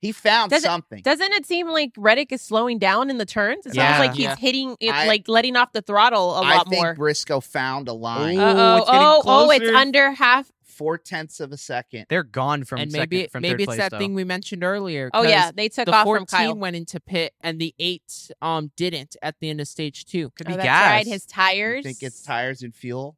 He 0.00 0.10
found 0.10 0.50
Does 0.50 0.64
it- 0.64 0.66
something. 0.66 1.00
Doesn't 1.02 1.32
it 1.32 1.46
seem 1.46 1.68
like 1.68 1.92
Reddick 1.96 2.32
is 2.32 2.42
slowing 2.42 2.78
down 2.80 3.08
in 3.08 3.18
the 3.18 3.24
turns? 3.26 3.66
It 3.66 3.74
Yeah. 3.76 3.92
sounds 3.92 4.06
like 4.08 4.16
he's 4.16 4.24
Yeah. 4.24 4.36
hitting 4.36 4.76
it, 4.80 4.90
I- 4.90 5.06
like 5.06 5.28
letting 5.28 5.54
off 5.54 5.70
the 5.72 5.82
throttle 5.82 6.34
a 6.34 6.42
I 6.42 6.56
lot 6.56 6.70
more. 6.70 6.86
I 6.86 6.88
think. 6.88 6.98
Briscoe 6.98 7.40
found 7.40 7.86
a 7.88 7.92
line. 7.92 8.36
Ooh. 8.36 8.42
Oh, 8.42 8.76
it's 8.78 8.86
oh, 8.90 9.22
oh, 9.26 9.50
it's 9.50 9.70
under 9.76 10.10
half. 10.12 10.50
Four 10.82 10.98
tenths 10.98 11.38
of 11.38 11.52
a 11.52 11.56
second. 11.56 12.06
They're 12.08 12.24
gone 12.24 12.64
from 12.64 12.80
and 12.80 12.90
second, 12.90 13.10
maybe 13.10 13.28
from 13.28 13.42
maybe 13.42 13.52
third 13.52 13.60
it's 13.60 13.66
place, 13.66 13.78
that 13.78 13.90
though. 13.92 13.98
thing 13.98 14.14
we 14.14 14.24
mentioned 14.24 14.64
earlier. 14.64 15.10
Oh 15.14 15.22
yeah, 15.22 15.52
they 15.54 15.68
took 15.68 15.86
the 15.86 15.94
off 15.94 16.02
14 16.02 16.26
from 16.26 16.36
Kyle. 16.38 16.54
went 16.56 16.74
into 16.74 16.98
pit 16.98 17.34
and 17.40 17.60
the 17.60 17.72
eight 17.78 18.32
um 18.42 18.72
didn't 18.76 19.14
at 19.22 19.36
the 19.40 19.48
end 19.48 19.60
of 19.60 19.68
stage 19.68 20.04
two. 20.06 20.30
Could 20.30 20.48
Oh, 20.48 20.50
be 20.50 20.56
that's 20.56 20.64
gas. 20.66 20.90
right. 20.90 21.06
His 21.06 21.22
You 21.24 21.32
tires. 21.34 21.84
think 21.84 22.02
it's 22.02 22.20
tires 22.22 22.62
and 22.62 22.74
fuel? 22.74 23.16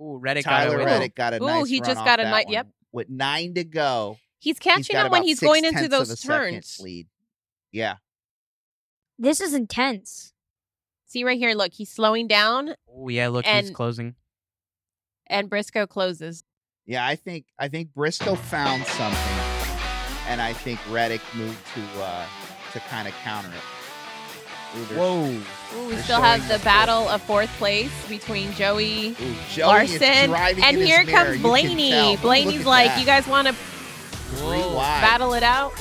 Ooh, 0.00 0.16
Reddick 0.16 0.44
Tyler 0.44 0.76
away. 0.76 0.84
Reddick 0.86 1.14
got 1.14 1.34
a 1.34 1.36
Ooh, 1.42 1.46
nice 1.46 1.68
he 1.68 1.78
run 1.80 1.88
just 1.88 1.98
off 2.00 2.04
got 2.04 2.20
a 2.20 2.24
that 2.24 2.30
ni- 2.38 2.44
one. 2.46 2.52
yep. 2.52 2.66
With 2.90 3.08
nine 3.08 3.54
to 3.54 3.62
go, 3.62 4.18
he's 4.40 4.56
he's 4.56 4.58
catching 4.58 4.94
got 4.94 5.06
up 5.06 5.12
when 5.12 5.22
he's 5.22 5.38
going 5.38 5.64
into 5.64 5.78
tenths 5.80 5.84
of 5.84 5.90
those 6.08 6.10
a 6.24 6.26
turns. 6.26 6.80
Lead. 6.80 7.06
Yeah. 7.70 7.96
This 9.18 9.40
is 9.40 9.54
intense. 9.54 10.32
See 11.06 11.22
right 11.22 11.38
here, 11.38 11.54
look, 11.54 11.72
he's 11.72 11.90
slowing 11.90 12.26
down, 12.26 12.74
Oh 12.92 13.08
yeah, 13.08 13.28
look, 13.28 13.44
he's 13.46 13.70
closing. 13.70 14.14
And 15.30 15.48
Briscoe 15.48 15.86
closes. 15.86 16.44
Yeah, 16.86 17.06
I 17.06 17.16
think 17.16 17.46
I 17.58 17.68
think 17.68 17.94
Briscoe 17.94 18.34
found 18.34 18.84
something, 18.84 19.44
and 20.28 20.42
I 20.42 20.52
think 20.52 20.80
Reddick 20.90 21.22
moved 21.34 21.58
to 21.74 22.02
uh, 22.02 22.26
to 22.72 22.80
kind 22.80 23.06
of 23.08 23.14
counter 23.22 23.48
it. 23.48 24.76
Ooh, 24.76 24.96
Whoa. 24.96 25.24
Ooh, 25.76 25.88
we 25.88 25.96
still 25.96 26.20
have 26.20 26.46
the 26.48 26.58
the 26.58 26.64
battle 26.64 27.08
of 27.08 27.20
fourth 27.22 27.50
place 27.58 27.90
between 28.08 28.52
Joey 28.52 29.10
Ooh, 29.10 29.34
Joey 29.50 29.66
Larson 29.66 30.02
and 30.02 30.76
here 30.76 31.00
his 31.00 31.06
mirror. 31.08 31.24
comes 31.24 31.40
Blaney. 31.42 31.90
tell. 31.90 32.16
Blaney's 32.18 32.64
like, 32.66 32.86
that. 32.88 33.00
"You 33.00 33.06
guys 33.06 33.26
want 33.26 33.48
to 33.48 33.54
battle 34.40 35.34
it 35.34 35.42
out?" 35.42 35.72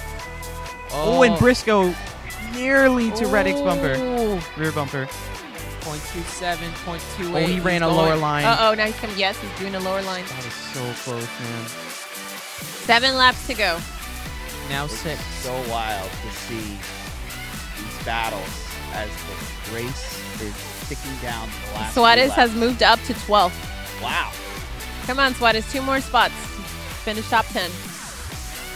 Oh, 0.91 1.21
and 1.23 1.37
Briscoe 1.37 1.93
nearly 2.55 3.11
to 3.11 3.27
Reddick's 3.27 3.61
bumper, 3.61 4.41
rear 4.57 4.71
bumper. 4.71 5.07
0.27, 5.97 6.57
0.28. 6.85 7.33
Oh, 7.43 7.47
he 7.47 7.59
ran 7.59 7.81
He's 7.81 7.91
a 7.91 7.93
lower 7.93 8.09
going- 8.09 8.21
line. 8.21 8.45
Uh 8.45 8.57
oh, 8.61 8.73
now 8.75 8.85
he's 8.85 8.95
coming. 8.95 9.17
Yes, 9.17 9.37
he's 9.39 9.51
doing 9.59 9.75
a 9.75 9.79
lower 9.79 10.01
line. 10.03 10.25
That 10.25 10.45
is 10.45 10.53
so 10.53 10.81
close, 11.03 11.27
man. 11.39 11.65
Seven 12.85 13.15
laps 13.15 13.45
to 13.47 13.53
go. 13.53 13.79
Now 14.69 14.85
It's 14.85 14.97
six. 14.99 15.23
so 15.43 15.51
wild 15.69 16.09
to 16.09 16.31
see 16.31 16.77
these 17.77 18.05
battles 18.05 18.65
as 18.93 19.09
the 19.09 19.75
race 19.75 20.41
is 20.41 20.53
ticking 20.87 21.15
down 21.21 21.47
to 21.47 21.53
the 21.69 21.73
last. 21.75 21.93
few 21.93 22.01
Suarez 22.01 22.31
has 22.33 22.53
moved 22.55 22.83
up 22.83 22.99
to 23.03 23.13
12th. 23.13 23.53
Wow. 24.01 24.31
Come 25.05 25.19
on, 25.19 25.33
Suarez, 25.35 25.69
two 25.71 25.81
more 25.81 26.01
spots. 26.01 26.33
Finish 27.03 27.27
top 27.29 27.45
10. 27.47 27.69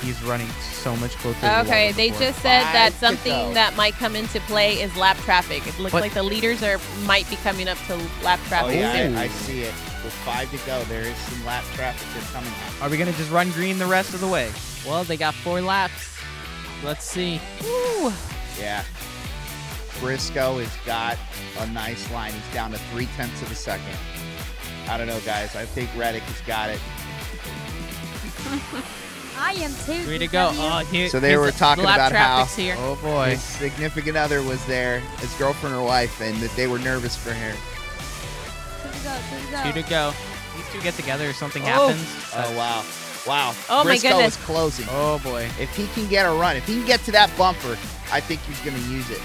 He's 0.01 0.21
running 0.23 0.47
so 0.83 0.95
much 0.97 1.15
closer. 1.17 1.39
to 1.39 1.45
the 1.45 1.59
Okay, 1.61 1.85
wall 1.87 1.93
they 1.93 2.09
before. 2.09 2.27
just 2.27 2.39
said 2.41 2.61
that 2.63 2.91
Five 2.91 2.93
to 2.93 2.99
something 2.99 3.53
that 3.53 3.75
might 3.75 3.93
come 3.93 4.15
into 4.15 4.39
play 4.41 4.81
is 4.81 4.95
lap 4.97 5.17
traffic. 5.19 5.65
It 5.65 5.79
looks 5.79 5.93
But- 5.93 6.01
like 6.01 6.13
the 6.13 6.23
leaders 6.23 6.61
are 6.61 6.79
might 7.05 7.29
be 7.29 7.37
coming 7.37 7.67
up 7.67 7.77
to 7.87 7.95
lap 8.23 8.39
Oh 8.45 8.47
traffic. 8.49 8.79
yeah. 8.79 9.13
I, 9.17 9.23
I 9.23 9.27
see 9.29 9.61
it. 9.61 9.73
With 10.03 10.13
five 10.25 10.51
to 10.51 10.57
go, 10.67 10.83
there 10.85 11.03
is 11.03 11.15
some 11.17 11.45
lap 11.45 11.63
traffic 11.75 12.05
that's 12.13 12.29
coming 12.31 12.51
out. 12.51 12.81
Are 12.81 12.89
we 12.89 12.97
gonna 12.97 13.13
just 13.13 13.31
run 13.31 13.49
green 13.51 13.79
the 13.79 13.85
rest 13.85 14.13
of 14.13 14.19
the 14.19 14.27
way? 14.27 14.51
Well, 14.85 15.05
they 15.05 15.15
got 15.15 15.33
four 15.33 15.61
laps. 15.61 16.09
Let's 16.83 17.05
see. 17.05 17.39
Ooh. 17.63 18.11
Yeah. 18.59 18.83
Briscoe 20.01 20.57
has 20.59 20.69
got 20.85 21.17
a 21.59 21.67
nice 21.67 22.11
line. 22.11 22.33
He's 22.33 22.53
down 22.53 22.71
to 22.71 22.77
three 22.91 23.05
tenths 23.15 23.41
of 23.41 23.49
a 23.49 23.55
second. 23.55 23.95
I 24.89 24.97
don't 24.97 25.07
know, 25.07 25.21
guys. 25.21 25.55
I 25.55 25.63
think 25.65 25.89
Reddick 25.95 26.23
has 26.23 26.41
got 26.41 26.69
it. 26.69 26.79
I 29.37 29.53
am 29.53 29.71
too. 29.85 30.03
Three 30.03 30.17
to 30.19 30.27
go. 30.27 30.51
Oh, 30.53 30.79
here, 30.79 31.09
So 31.09 31.19
they 31.19 31.37
were 31.37 31.51
talking 31.51 31.83
about 31.83 32.11
how- 32.11 32.45
here. 32.45 32.75
Oh 32.79 32.95
boy. 32.95 33.31
His 33.31 33.41
significant 33.41 34.17
other 34.17 34.41
was 34.41 34.63
there, 34.65 34.99
his 35.19 35.31
girlfriend 35.33 35.75
or 35.75 35.83
wife, 35.83 36.21
and 36.21 36.35
that 36.41 36.55
they 36.55 36.67
were 36.67 36.79
nervous 36.79 37.15
for 37.15 37.33
her. 37.33 37.53
Two 38.83 38.89
to 38.91 39.03
go. 39.03 39.15
Two 39.29 39.45
to 39.45 39.51
go. 39.51 39.63
Two 39.63 39.81
to 39.81 39.89
go. 39.89 40.13
These 40.55 40.65
two 40.73 40.81
get 40.81 40.93
together, 40.95 41.33
something 41.33 41.63
Oh. 41.63 41.65
happens. 41.89 42.07
Oh 42.35 42.57
wow, 42.57 42.83
wow. 43.25 43.55
Oh, 43.69 43.83
my 43.83 43.97
goodness. 43.97 44.37
is 44.37 44.43
closing. 44.45 44.85
Oh 44.91 45.19
boy. 45.19 45.49
If 45.59 45.75
he 45.75 45.87
can 45.95 46.07
get 46.07 46.25
a 46.25 46.31
run, 46.31 46.55
if 46.57 46.65
he 46.67 46.75
can 46.75 46.85
get 46.85 47.03
to 47.05 47.11
that 47.13 47.35
bumper, 47.37 47.77
I 48.11 48.19
think 48.19 48.41
he's 48.47 48.59
going 48.59 48.75
to 48.81 48.89
use 48.89 49.09
it. 49.09 49.21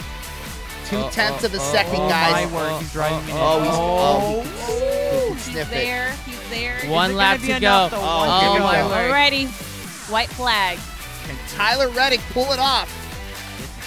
Two 0.88 0.96
Oh, 0.96 1.10
tenths 1.10 1.44
oh, 1.44 1.48
of 1.48 1.54
a 1.54 1.58
oh, 1.58 1.72
second, 1.72 1.96
oh 2.00 2.08
guys. 2.08 2.50
my 2.50 2.54
word, 2.56 2.80
he's 2.80 2.92
driving 2.94 3.18
oh, 3.34 3.60
me 3.60 3.68
Oh, 3.68 4.40
he's 4.40 4.48
nuts. 4.48 4.70
oh, 4.70 4.72
he 4.72 4.72
can, 4.72 5.12
he 5.12 5.16
Ooh, 5.18 5.28
can 5.28 5.36
he's 5.36 5.56
it. 5.56 5.70
there. 5.70 6.12
He's 6.24 6.48
there. 6.48 6.90
One 6.90 7.14
lap 7.14 7.36
gonna 7.40 7.46
be 7.48 7.52
enough, 7.52 7.90
go. 7.90 7.96
though? 7.98 8.02
Oh, 8.02 8.18
One 8.20 8.28
oh 8.30 8.54
we 8.54 8.60
my 8.60 8.76
go. 8.76 8.88
go. 8.88 8.94
word. 8.94 9.10
Alrighty. 9.12 9.67
White 10.10 10.30
flag. 10.30 10.78
Can 11.26 11.36
Tyler 11.48 11.88
Reddick 11.90 12.20
pull 12.32 12.52
it 12.52 12.58
off? 12.58 12.88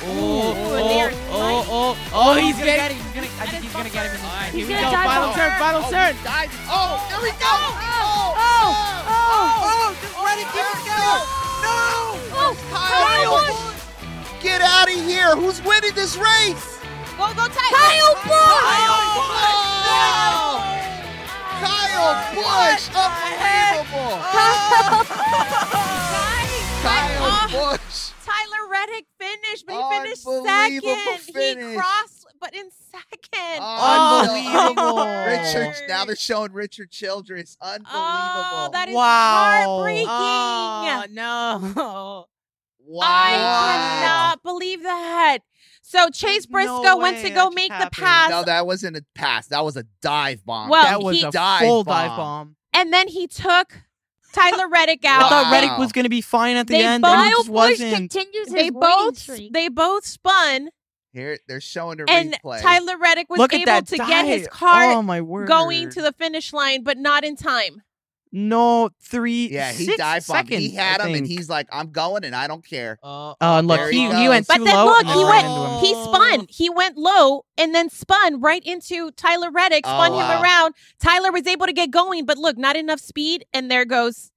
Oh, 0.04 0.10
Ooh, 0.10 0.54
oh, 0.58 0.78
and 0.78 0.90
they're 0.90 1.12
oh, 1.30 1.62
oh, 1.70 1.94
oh, 2.14 2.34
he's 2.34 2.54
gonna 2.58 2.66
getting. 2.66 2.98
get 2.98 2.98
it. 2.98 2.98
He's 2.98 3.14
gonna, 3.14 3.28
I 3.42 3.46
think 3.46 3.62
he's 3.64 3.74
gonna 3.74 3.90
get 3.94 4.06
him 4.10 4.16
in 4.18 4.22
this 4.22 4.26
All 4.26 4.34
right, 4.34 4.50
here 4.50 4.66
He's 4.66 4.68
we 4.68 4.74
gonna 4.74 4.90
go. 4.90 4.98
Final 4.98 5.30
bomb. 5.30 5.38
turn, 5.38 5.52
final 5.62 5.82
oh, 5.86 5.92
turn. 5.94 6.14
he. 6.26 6.50
Oh, 6.70 6.98
there 7.10 7.22
we 7.22 7.30
go. 7.38 7.46
Oh, 7.46 7.78
Oh, 8.42 8.74
oh, 9.14 9.62
oh, 9.62 9.94
just 10.02 10.18
Reddick 10.18 10.50
keep 10.54 10.66
it 10.66 10.78
together. 10.82 11.22
No. 11.62 12.18
oh, 12.34 12.54
Kyle 12.74 13.46
Busch. 13.46 13.62
Get 14.42 14.62
out 14.62 14.90
of 14.90 14.98
here. 15.06 15.36
Who's 15.38 15.62
winning 15.62 15.94
this 15.94 16.18
race? 16.18 16.82
Go, 17.18 17.30
go, 17.38 17.46
Tyler. 17.46 17.78
Kyle 17.78 18.18
Busch! 18.26 18.42
Kyle 18.42 19.06
Busch! 19.22 19.70
Kyle 21.62 22.26
Busch! 22.34 22.90
Unbelievable! 22.98 24.18
Kyle 26.82 27.24
uh, 27.24 27.48
Busch! 27.78 28.12
Tyler 28.26 28.70
Reddick 28.72 29.06
finished, 29.20 29.66
but 29.68 29.76
he 29.76 30.00
finished 30.04 30.24
second. 30.24 31.34
finish. 31.34 31.70
He 31.72 31.76
crossed, 31.78 32.26
but 32.40 32.56
in 32.56 32.70
second. 32.92 33.60
Oh. 33.62 34.22
Unbelievable! 34.22 35.00
Oh. 35.00 35.26
Richard, 35.28 35.76
now 35.88 36.06
they're 36.06 36.16
showing 36.16 36.52
Richard 36.54 36.90
Childress. 36.92 37.58
Unbelievable! 37.62 37.90
Oh, 37.94 38.70
that 38.74 38.90
is 38.90 38.96
Wow. 38.96 39.66
heartbreaking. 39.84 40.08
Oh 40.10 41.06
no! 41.12 42.26
wow! 42.86 43.06
I 43.06 44.00
cannot 44.02 44.44
believe 44.44 44.84
that. 44.84 45.40
So 45.84 46.10
Chase 46.10 46.48
There's 46.48 46.66
no 46.68 46.82
Briscoe 46.82 46.98
went 46.98 47.18
to 47.20 47.30
go 47.30 47.46
just 47.46 47.56
make 47.56 47.70
the 47.72 47.90
pass, 47.92 48.30
No, 48.30 48.44
that 48.44 48.66
wasn't 48.66 48.98
a 48.98 49.06
pass. 49.14 49.48
That 49.48 49.64
was 49.66 49.78
a 49.78 49.84
dive 50.02 50.44
bomb. 50.46 50.70
Well, 50.70 50.84
that 50.84 51.02
was 51.04 51.18
he- 51.20 51.26
a 51.26 51.32
Dive 51.32 51.62
full 51.62 51.84
bomb. 51.84 52.08
dive 52.08 52.18
bomb. 52.18 52.56
and 52.74 52.92
then 52.94 53.08
he 53.08 53.28
took 53.28 53.78
Tyler 54.34 54.68
Reddick 54.70 55.04
out. 55.06 55.24
I 55.24 55.30
thought 55.30 55.52
Reddick 55.52 55.78
was 55.78 55.92
gonna 55.92 56.10
be 56.10 56.22
fine 56.22 56.58
at 56.58 56.68
the 56.68 56.74
They 56.74 56.86
end, 56.86 57.02
both- 57.02 57.12
and 57.14 57.26
he 57.26 57.30
Kyle 57.32 57.44
Busch 57.44 57.50
wasn't. 57.50 57.94
continues 57.96 58.48
his 58.48 58.54
They 58.54 58.70
winning 58.70 58.80
both 58.80 59.18
streak. 59.18 59.54
they 59.54 59.68
both 59.70 60.06
spun, 60.06 60.70
Here, 61.14 61.38
they're 61.48 61.60
showing 61.62 62.00
a 62.00 62.06
and 62.10 62.34
replay. 62.44 62.62
Tyler 62.62 62.98
Reddick 62.98 63.30
was 63.30 63.40
Look 63.40 63.54
able 63.54 63.70
at 63.70 63.86
that 63.88 63.88
to 63.88 63.98
get 63.98 64.26
his 64.26 64.48
car 64.48 64.84
Oh 64.94 65.02
my 65.02 65.20
going 65.20 65.90
to 65.90 66.02
the 66.02 66.14
finish 66.14 66.54
line, 66.54 66.84
but 66.84 66.98
not 66.98 67.24
in 67.24 67.36
time. 67.36 67.82
No 68.32 68.90
three. 69.02 69.50
yeah, 69.52 69.72
he 69.72 69.86
six 69.86 69.98
dive 69.98 70.26
bombed. 70.28 70.48
seconds, 70.48 70.62
He 70.64 70.76
had 70.76 71.02
I 71.02 71.08
him, 71.08 71.16
and 71.16 71.28
he's 71.28 71.50
like, 71.50 71.68
"I'm 71.72 71.92
going, 71.92 72.24
and 72.24 72.36
I 72.36 72.48
don't 72.48 72.66
care." 72.66 72.98
Uh, 73.04 73.34
Oh, 73.42 73.58
and 73.60 73.68
look, 73.68 73.92
he, 73.92 74.00
he 74.10 74.16
he 74.16 74.30
went 74.30 74.48
But 74.48 74.58
too 74.58 74.64
then 74.66 74.76
low. 74.76 74.86
look, 74.86 75.06
he 75.06 75.24
went- 75.24 75.46
into 75.48 75.68
him. 75.68 75.80
He 75.80 75.94
spun. 76.04 76.46
He 76.50 76.70
went 76.70 76.98
low 76.98 77.44
and 77.58 77.74
then 77.76 77.90
spun 77.90 78.40
right 78.42 78.64
into 78.64 79.12
Tyler 79.12 79.52
Reddick, 79.52 79.84
Oh, 79.86 79.90
spun 79.90 80.12
wow. 80.14 80.32
him 80.38 80.44
around. 80.44 80.76
Tyler 81.00 81.32
was 81.32 81.46
able 81.48 81.66
to 81.66 81.74
get 81.74 81.92
going, 81.92 82.26
but 82.26 82.38
look, 82.38 82.58
not 82.58 82.76
enough 82.76 83.00
speed, 83.00 83.46
and 83.54 83.70
there 83.70 83.86
goes. 83.86 84.32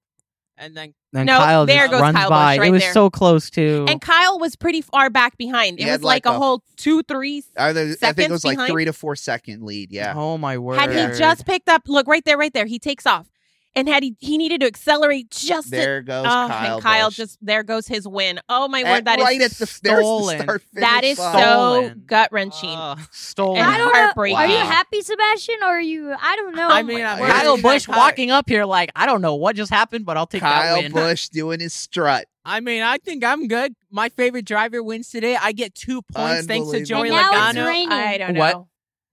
and 0.56 0.76
then 0.76 0.94
Then 1.12 1.26
No, 1.26 1.38
Kyle 1.38 1.64
there 1.66 1.82
just 1.82 1.90
goes 1.92 2.00
runs 2.00 2.16
Kyle 2.16 2.28
Busch 2.28 2.36
by. 2.36 2.58
right 2.58 2.68
it 2.68 2.70
was 2.72 2.82
there. 2.82 2.92
so 2.92 3.08
close 3.10 3.50
to. 3.50 3.86
And 3.88 4.00
Kyle 4.00 4.38
was 4.40 4.56
pretty 4.56 4.80
far 4.80 5.10
back 5.10 5.36
behind. 5.36 5.78
It 5.78 5.86
was 5.86 6.02
like, 6.02 6.26
like 6.26 6.32
a 6.32 6.36
a- 6.36 6.38
whole 6.40 6.62
two, 6.76 7.02
three. 7.04 7.42
Either, 7.56 7.80
I 7.80 7.84
think 7.84 7.94
it 7.94 7.98
Seconds 8.00 8.30
was 8.30 8.44
like 8.44 8.68
three 8.68 8.84
to 8.84 8.92
four 8.92 9.14
second 9.14 9.62
lead. 9.62 9.92
Yeah. 9.92 10.14
Oh 10.16 10.36
my 10.38 10.58
word! 10.58 10.78
Had 10.80 10.90
he 10.90 11.16
just 11.18 11.46
picked 11.46 11.68
up, 11.68 11.82
look 11.86 12.06
right 12.08 12.24
there, 12.24 12.36
right 12.36 12.52
there, 12.52 12.66
he 12.66 12.78
takes 12.80 13.06
off, 13.06 13.28
and 13.76 13.88
had 13.88 14.02
he 14.02 14.16
he 14.20 14.38
needed 14.38 14.60
to 14.60 14.66
accelerate 14.66 15.30
just. 15.30 15.64
to- 15.70 15.76
There 15.76 16.02
goes 16.02 16.26
oh, 16.26 16.30
Kyle. 16.48 16.74
and 16.74 16.82
Kyle 16.82 17.08
Busch. 17.08 17.16
just 17.16 17.38
there 17.42 17.62
goes 17.62 17.86
his 17.86 18.06
win. 18.06 18.40
Oh 18.48 18.68
my 18.68 18.82
At- 18.82 18.92
word, 18.92 19.04
that 19.06 19.18
is 19.18 19.24
right 19.24 19.40
at 19.40 19.50
the 19.52 19.56
there's 19.82 19.98
the 19.98 20.02
stolen. 20.04 20.40
start 20.40 20.62
that 20.74 21.00
finish 21.02 21.12
is 21.12 21.18
line. 21.18 21.38
so 21.42 21.92
gut 22.06 22.28
wrenching. 22.32 22.70
uh, 22.70 22.96
stolen. 23.10 23.58
And 23.62 23.66
I 23.70 23.78
don't 23.78 23.94
heartbreaking. 23.94 24.36
Are 24.36 24.46
you 24.46 24.56
happy, 24.56 25.00
Sebastian, 25.00 25.56
or 25.62 25.66
are 25.66 25.80
you? 25.80 26.14
I 26.20 26.36
don't 26.36 26.54
know. 26.54 26.68
I 26.68 26.82
mean, 26.82 27.04
I'm 27.04 27.18
Kyle 27.18 27.26
Kyle 27.26 27.56
Busch 27.62 27.86
that 27.86 27.92
Ky- 27.92 27.98
walking 27.98 28.30
up 28.30 28.48
here 28.48 28.64
like 28.64 28.90
I 28.96 29.06
don't 29.06 29.20
know 29.22 29.34
what 29.34 29.56
just 29.56 29.70
happened, 29.72 30.04
but 30.06 30.16
I'll 30.16 30.26
take 30.26 30.42
that 30.42 30.62
Kyle 30.62 30.82
win. 30.82 30.92
Busch 30.92 31.28
doing 31.30 31.60
his 31.60 31.72
strut. 31.74 32.26
I 32.46 32.60
mean, 32.60 32.82
I 32.82 32.98
think 32.98 33.24
I'm 33.24 33.48
good. 33.48 33.74
My 33.90 34.10
favorite 34.10 34.44
driver 34.44 34.82
wins 34.82 35.08
today. 35.08 35.34
I 35.34 35.52
get 35.52 35.74
two 35.74 36.02
points 36.12 36.46
thanks 36.46 36.70
to 36.72 36.84
Joey 36.84 37.08
now 37.08 37.32
Logano. 37.32 37.66
raining. 37.66 37.90
I 37.90 38.18
don't 38.18 38.34
know. 38.34 38.40
What? 38.40 38.56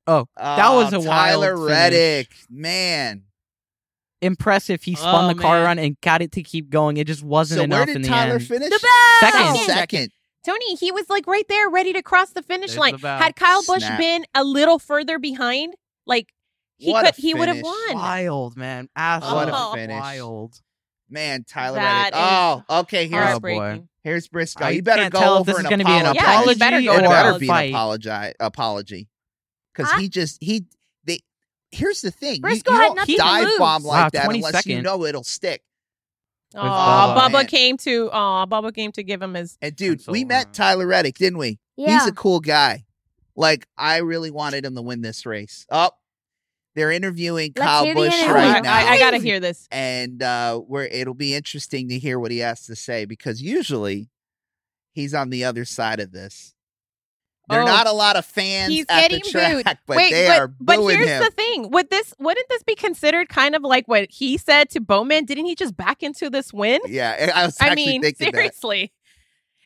know. 0.08 0.28
That 0.36 0.70
was 0.74 0.94
Oh, 0.94 0.98
a 0.98 1.00
wild 1.00 1.42
Tyler 1.42 1.56
finish. 1.56 1.70
Reddick, 1.72 2.28
man. 2.50 3.24
Impressive. 4.22 4.84
He 4.84 4.96
spun 4.96 5.26
Oh, 5.26 5.34
the 5.34 5.40
car 5.42 5.58
man. 5.58 5.64
run 5.66 5.80
and 5.80 6.00
got 6.02 6.22
it 6.22 6.32
to 6.34 6.44
keep 6.44 6.70
going. 6.70 6.98
It 6.98 7.08
just 7.08 7.24
wasn't 7.24 7.60
So 7.60 7.64
enough 7.64 7.78
where 7.80 7.86
did 7.88 7.96
in 7.98 8.02
the 8.04 8.08
Tyler 8.08 8.36
end. 8.36 8.48
finish? 8.48 8.70
The 8.70 8.80
best! 9.22 9.34
Second. 9.34 9.66
Second. 9.66 10.12
Tony, 10.46 10.76
he 10.76 10.92
was 10.92 11.10
like 11.10 11.28
right 11.28 11.48
there, 11.50 11.70
ready 11.70 11.94
to 11.94 12.02
cross 12.02 12.32
the 12.32 12.42
finish 12.42 12.72
There's 12.72 12.80
line. 12.80 12.98
the. 13.00 13.18
Had 13.18 13.36
Kyle 13.36 13.64
Busch 13.66 13.84
Snap. 13.84 14.00
been 14.00 14.26
a 14.34 14.44
little 14.44 14.80
further 14.80 15.20
behind, 15.20 15.76
like 16.08 16.30
he 16.78 16.92
What 16.92 17.06
could, 17.06 17.16
he 17.16 17.34
would 17.36 17.48
have 17.48 17.62
won. 17.62 17.94
Wild, 17.94 18.58
man. 18.58 18.90
What 18.94 19.02
Absolutely 19.04 19.52
a 19.52 19.56
oh. 19.56 19.74
finish. 19.76 20.00
wild. 20.00 20.54
Man, 21.10 21.44
Tyler 21.48 21.76
That 21.76 22.12
Reddick. 22.14 22.20
Oh, 22.72 22.80
okay. 22.82 23.08
Here's 23.08 23.36
Oh, 23.36 23.40
boy. 23.40 23.84
Here's 24.04 24.28
Briscoe. 24.30 24.66
I 24.66 24.70
you 24.72 24.82
better 24.82 25.10
go 25.12 25.20
tell 25.20 25.36
if 25.36 25.40
over 25.42 25.52
this 25.52 25.60
an 25.60 25.66
is 25.66 25.70
gonna 25.70 25.84
be 25.86 25.92
an 25.92 26.02
apology. 26.08 26.20
Yeah, 26.20 26.32
you 26.34 26.40
apology 26.40 26.60
better 26.60 26.82
go 26.82 26.94
It 26.96 27.02
better 27.04 27.40
be 27.40 27.50
an 27.50 27.54
apologi- 27.74 28.34
apology. 28.40 29.10
Because 29.76 29.92
he 30.00 30.10
just 30.10 30.38
he 30.42 30.60
they. 30.62 30.68
Here's 31.72 32.02
the 32.02 32.12
thing. 32.12 32.36
You, 32.36 32.42
Briscoe 32.42 32.72
you 32.72 32.78
had 32.78 32.86
don't 32.88 32.96
nothing 32.98 33.16
to 33.16 33.22
dive 33.22 33.44
lose. 33.46 33.58
bomb 33.58 33.84
like 33.84 34.04
Wow, 34.04 34.10
that 34.14 34.24
20 34.26 34.40
unless 34.40 34.54
you 34.66 34.74
seconds. 34.74 34.84
know 34.84 35.06
it'll 35.06 35.24
stick. 35.24 35.62
Oh, 36.54 36.60
Bubba. 36.60 37.18
Bubba 37.18 37.32
Man. 37.34 37.46
came 37.48 37.78
to. 37.78 38.10
Oh, 38.12 38.46
Bubba 38.50 38.76
came 38.76 38.92
to 38.94 39.04
give 39.04 39.22
him 39.22 39.36
his. 39.36 39.58
And 39.62 39.74
dude, 39.76 40.00
Pencil, 40.00 40.12
we 40.12 40.26
met 40.26 40.54
Tyler 40.54 40.86
Reddick, 40.86 41.18
didn't 41.18 41.40
we? 41.40 41.60
Yeah. 41.78 41.94
He's 42.00 42.08
a 42.08 42.12
cool 42.12 42.42
guy. 42.42 42.84
Like 43.38 43.66
I 43.78 43.98
really 44.00 44.32
wanted 44.32 44.66
him 44.66 44.76
to 44.76 44.82
win 44.82 45.02
this 45.02 45.26
race. 45.26 45.66
Oh, 45.72 45.92
they're 46.76 46.92
interviewing 46.92 47.54
Let's 47.56 47.66
Kyle 47.68 47.84
hear 47.86 47.94
the 47.96 48.00
Busch 48.02 48.14
interview. 48.16 48.34
right 48.34 48.56
I, 48.58 48.60
now, 48.60 48.74
I, 48.76 48.82
I 48.92 49.00
gotta 49.00 49.18
hear 49.20 49.40
this. 49.40 49.68
and 49.72 50.22
uh, 50.22 50.58
where 50.60 50.86
it'll 50.88 51.14
be 51.14 51.34
interesting 51.36 51.88
to 51.88 51.98
hear 52.00 52.20
what 52.20 52.32
he 52.32 52.40
has 52.40 52.66
to 52.66 52.76
say 52.76 53.06
because 53.06 53.42
usually 53.42 54.10
he's 54.92 55.14
on 55.14 55.30
the 55.30 55.46
other 55.46 55.64
side 55.64 56.02
of 56.02 56.12
this. 56.12 56.54
There 57.52 57.60
are 57.60 57.64
Oh, 57.64 57.66
not 57.66 57.86
a 57.88 57.92
lot 57.92 58.16
of 58.16 58.26
fans 58.26 58.72
he's 58.74 58.86
at 58.90 59.10
the 59.12 59.20
track, 59.20 59.54
booed. 59.54 59.64
but 59.86 59.98
Wait, 59.98 60.12
they 60.12 60.28
but, 60.28 60.40
are 60.40 60.48
but 60.60 60.78
booing 60.78 60.98
here's 60.98 61.10
him. 61.10 61.24
the 61.24 61.32
thing: 61.32 61.70
would 61.72 61.90
this 61.90 62.14
wouldn't 62.20 62.48
this 62.50 62.64
be 62.64 62.76
considered 62.76 63.30
kind 63.30 63.56
of 63.56 63.62
like 63.62 63.88
what 63.88 64.08
he 64.10 64.38
said 64.38 64.70
to 64.72 64.80
Bowman? 64.80 65.26
Didn't 65.26 65.46
he 65.46 65.56
just 65.56 65.76
back 65.78 66.02
into 66.04 66.30
this 66.30 66.52
win? 66.54 66.80
yeah, 66.88 67.32
I 67.36 67.46
was 67.46 67.58
I 67.60 67.76
mean, 67.76 68.02
thinking 68.02 68.26
that. 68.32 68.34
seriously. 68.36 68.94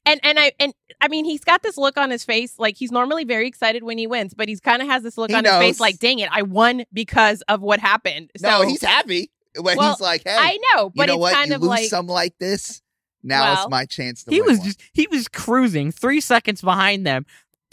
And 0.07 0.19
and 0.23 0.37
I 0.37 0.51
and 0.59 0.73
I 1.01 1.07
mean, 1.07 1.25
he's 1.25 1.43
got 1.43 1.63
this 1.63 1.77
look 1.77 1.97
on 1.97 2.11
his 2.11 2.23
face, 2.23 2.59
like 2.59 2.75
he's 2.77 2.91
normally 2.91 3.23
very 3.23 3.47
excited 3.47 3.81
when 3.83 3.97
he 3.97 4.05
wins, 4.05 4.33
but 4.35 4.47
he's 4.47 4.59
kind 4.59 4.81
of 4.83 4.87
has 4.87 5.01
this 5.01 5.17
look 5.17 5.31
He 5.31 5.35
on 5.35 5.43
his 5.45 5.53
face, 5.53 5.79
like, 5.79 5.97
"Dang 5.97 6.19
it, 6.19 6.29
I 6.31 6.43
won 6.43 6.85
because 6.93 7.41
of 7.49 7.61
what 7.61 7.79
happened." 7.79 8.29
No, 8.39 8.61
he's 8.61 8.83
happy 8.83 9.31
when 9.59 9.77
Well, 9.77 9.91
he's 9.93 10.01
like, 10.01 10.21
"Hey, 10.23 10.35
I 10.37 10.57
know, 10.73 10.85
you 10.85 10.91
but 10.95 11.07
know 11.07 11.13
it's 11.15 11.21
what? 11.21 11.33
kind 11.33 11.49
you 11.49 11.55
of 11.55 11.61
lose 11.61 11.69
like 11.69 11.89
some 11.89 12.05
like 12.05 12.35
this. 12.39 12.83
Now 13.23 13.45
Well, 13.45 13.63
it's 13.63 13.71
my 13.71 13.85
chance 13.85 14.23
to 14.25 14.31
He 14.31 14.41
win 14.41 14.49
was 14.51 14.59
one." 14.59 14.67
just 14.67 14.81
he 14.93 15.07
was 15.09 15.27
cruising 15.27 15.91
three 15.91 16.21
seconds 16.21 16.61
behind 16.61 17.07
them, 17.07 17.25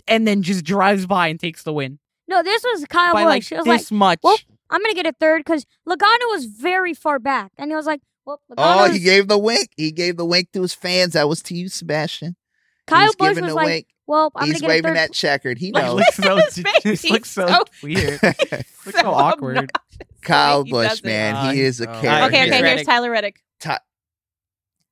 and 0.08 0.26
then 0.26 0.42
just 0.42 0.64
drives 0.64 1.06
by 1.06 1.28
and 1.28 1.38
takes 1.40 1.62
the 1.62 1.72
win 1.72 1.98
no, 2.28 2.42
this 2.42 2.62
was 2.62 2.84
Kyle 2.86 3.12
by 3.12 3.24
Busch. 3.24 3.50
like 3.50 3.52
it 3.52 3.58
was 3.58 3.66
like, 3.66 3.80
this 3.80 3.90
much. 3.90 4.20
well, 4.22 4.38
I'm 4.70 4.80
gonna 4.80 4.94
get 4.94 5.06
a 5.06 5.12
third 5.20 5.44
because 5.44 5.66
Logano 5.86 6.28
was 6.30 6.46
very 6.46 6.94
far 6.94 7.18
back, 7.18 7.52
and 7.58 7.70
he 7.70 7.74
was 7.74 7.84
like, 7.84 8.00
"Well, 8.24 8.40
Oh, 8.50 8.54
Logano's 8.88 8.94
he 8.94 9.00
gave 9.00 9.28
the 9.28 9.36
wink. 9.36 9.68
He 9.76 9.90
gave 9.92 10.16
the 10.16 10.24
wink 10.24 10.50
to 10.52 10.62
his 10.62 10.72
fans. 10.72 11.12
That 11.12 11.28
was 11.28 11.42
to 11.42 11.54
you, 11.54 11.68
Sebastian. 11.68 12.36
Kyle 12.86 13.06
was 13.08 13.16
Busch 13.16 13.40
was 13.40 13.52
like, 13.52 13.66
wink. 13.66 13.86
well, 14.06 14.30
I'm 14.34 14.46
He's 14.46 14.60
gonna 14.60 14.60
get 14.60 14.66
a 14.66 14.68
waving 14.68 14.84
third. 14.90 14.96
that 14.96 15.12
checkered. 15.12 15.58
He 15.58 15.72
Like, 15.74 15.84
knows. 15.84 15.94
looks 15.96 16.16
so 16.16 16.36
His 16.84 17.00
face, 17.02 17.10
looks 17.10 17.30
so, 17.30 17.46
so- 17.48 17.64
weird. 17.82 18.22
looks 18.22 18.70
so 18.84 18.90
so 18.92 19.10
awkward. 19.10 19.70
Kyle 20.22 20.60
way 20.62 20.66
he 20.66 20.70
Busch, 20.70 21.02
man, 21.02 21.34
Uh, 21.34 21.50
he 21.52 21.60
is 21.60 21.80
a 21.82 21.90
oh. 21.90 22.00
character. 22.00 22.26
Okay, 22.36 22.46
okay, 22.46 22.56
Here's 22.56 22.70
here's 22.70 22.86
Tyler 22.86 23.10
Reddick. 23.10 23.42
Ty- 23.60 23.80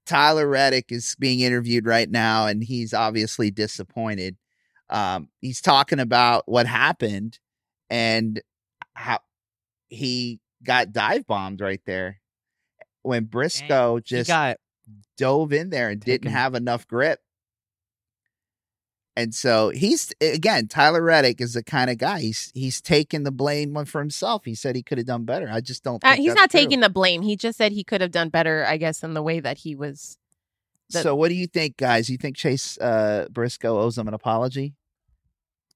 Tyler 0.05 0.47
Reddick 0.47 0.91
is 0.91 1.15
being 1.19 1.41
interviewed 1.41 1.87
right 1.87 2.11
now, 2.11 2.47
and 2.47 2.63
he's 2.65 2.93
obviously 2.93 3.51
disappointed. 3.51 4.37
Um, 4.91 5.29
he's 5.41 5.61
talking 5.61 6.01
about 6.01 6.49
what 6.49 6.67
happened 6.67 7.39
and 7.89 8.43
how 8.95 9.21
he 9.89 10.41
got 10.65 10.93
dive 10.93 11.27
bombed 11.27 11.61
right 11.61 11.81
there 11.87 12.21
when 13.03 13.25
Briscoe 13.25 13.97
he 13.97 14.03
just 14.03 14.29
got 14.29 14.57
dove 15.17 15.53
in 15.53 15.71
there 15.71 15.89
and 15.91 16.01
didn't 16.01 16.31
have 16.33 16.55
enough 16.55 16.87
grip. 16.89 17.21
And 19.17 19.35
so 19.35 19.71
he's 19.71 20.13
again, 20.21 20.69
Tyler 20.69 21.03
Reddick 21.03 21.41
is 21.41 21.55
the 21.55 21.63
kind 21.65 21.91
of 21.91 21.99
guy. 21.99 22.21
He's 22.21 22.51
he's 22.55 22.81
taking 22.81 23.25
the 23.25 23.33
blame 23.33 23.85
for 23.85 24.01
himself. 24.01 24.45
He 24.45 24.55
said 24.55 24.77
he 24.77 24.83
could 24.83 24.99
have 24.99 25.07
done 25.07 25.25
better. 25.25 25.49
I 25.51 25.61
just 25.61 25.83
don't. 25.83 26.03
Uh, 26.05 26.15
he's 26.15 26.35
not 26.35 26.51
true. 26.51 26.61
taking 26.61 26.81
the 26.81 26.89
blame. 26.89 27.23
He 27.23 27.37
just 27.37 27.59
said 27.59 27.73
he 27.73 27.85
could 27.85 28.01
have 28.01 28.13
done 28.13 28.29
better, 28.29 28.65
I 28.67 28.77
guess, 28.77 29.03
in 29.03 29.15
the 29.15 29.23
way 29.23 29.41
that 29.41 29.59
he 29.59 29.75
was. 29.75 30.17
the- 30.91 31.03
So 31.03 31.15
what 31.17 31.29
do 31.29 31.35
you 31.35 31.47
think, 31.49 31.77
guys? 31.77 32.09
You 32.09 32.17
think 32.19 32.37
Chase 32.37 32.79
uh, 32.79 33.27
Briscoe 33.31 33.79
owes 33.81 33.99
him 33.99 34.09
an 34.09 34.15
apology? 34.15 34.75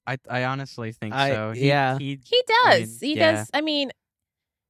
I 0.07 0.19
I 0.29 0.45
honestly 0.45 0.93
think 0.93 1.15
I- 1.15 1.31
so. 1.31 1.53
He, 1.53 1.69
yeah. 1.69 1.99
he 1.99 2.19
He 2.25 2.43
I 2.49 2.79
does. 2.79 3.01
mean, 3.03 3.11
he 3.11 3.19
yeah. 3.19 3.33
does. 3.33 3.51
I 3.55 3.61
mean, 3.61 3.91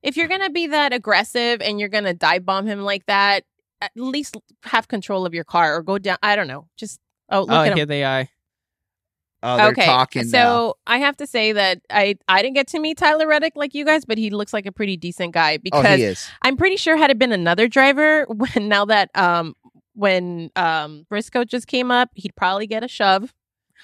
if 0.03 0.17
you're 0.17 0.29
gonna 0.29 0.51
be 0.51 0.69
that 0.69 0.93
aggressive 0.93 1.61
and 1.61 1.81
you're 1.81 1.89
gonna 1.89 2.15
dive 2.15 2.45
bomb 2.45 2.67
him 2.67 2.81
like 2.83 3.07
that, 3.07 3.45
at 3.81 3.91
least 3.97 4.37
have 4.65 4.89
control 4.89 5.27
of 5.27 5.35
your 5.35 5.45
car 5.45 5.77
or 5.77 5.83
go 5.83 5.99
down. 5.99 6.19
I 6.23 6.37
don't 6.37 6.47
know. 6.49 6.69
Just 6.77 6.99
oh, 7.31 7.41
look 7.41 7.51
oh, 7.51 7.55
at 7.63 7.69
him. 7.69 7.77
here 7.77 7.87
they 7.87 8.05
are. 8.05 8.29
Oh, 9.47 9.59
they're 9.59 9.69
okay, 9.73 9.85
talking 9.85 10.25
so 10.25 10.39
now. 10.39 10.75
I 10.87 10.99
have 10.99 11.19
to 11.19 11.27
say 11.27 11.53
that 11.53 11.83
I 11.91 12.17
I 12.29 12.41
didn't 12.41 12.55
get 12.55 12.69
to 12.69 12.79
meet 12.79 12.97
Tyler 12.97 13.27
Reddick 13.27 13.53
like 13.57 13.75
you 13.75 13.85
guys, 13.85 14.07
but 14.07 14.17
he 14.17 14.31
looks 14.31 14.55
like 14.55 14.65
a 14.65 14.73
pretty 14.73 14.97
decent 14.97 15.33
guy 15.35 15.57
Oh, 15.57 15.59
because 15.63 15.99
he 15.99 16.05
is. 16.05 16.27
I'm 16.41 16.57
pretty 16.57 16.77
sure 16.77 16.97
had 16.97 17.11
it 17.11 17.19
been 17.19 17.33
another 17.33 17.69
driver, 17.69 18.25
when 18.29 18.69
now 18.69 18.87
that 18.87 19.11
um 19.15 19.55
when 19.95 20.51
um 20.57 21.05
Briscoe 21.11 21.45
just 21.45 21.67
came 21.67 21.91
up, 21.91 22.09
he'd 22.15 22.35
probably 22.37 22.67
get 22.67 22.83
a 22.83 22.89
shove 22.89 23.35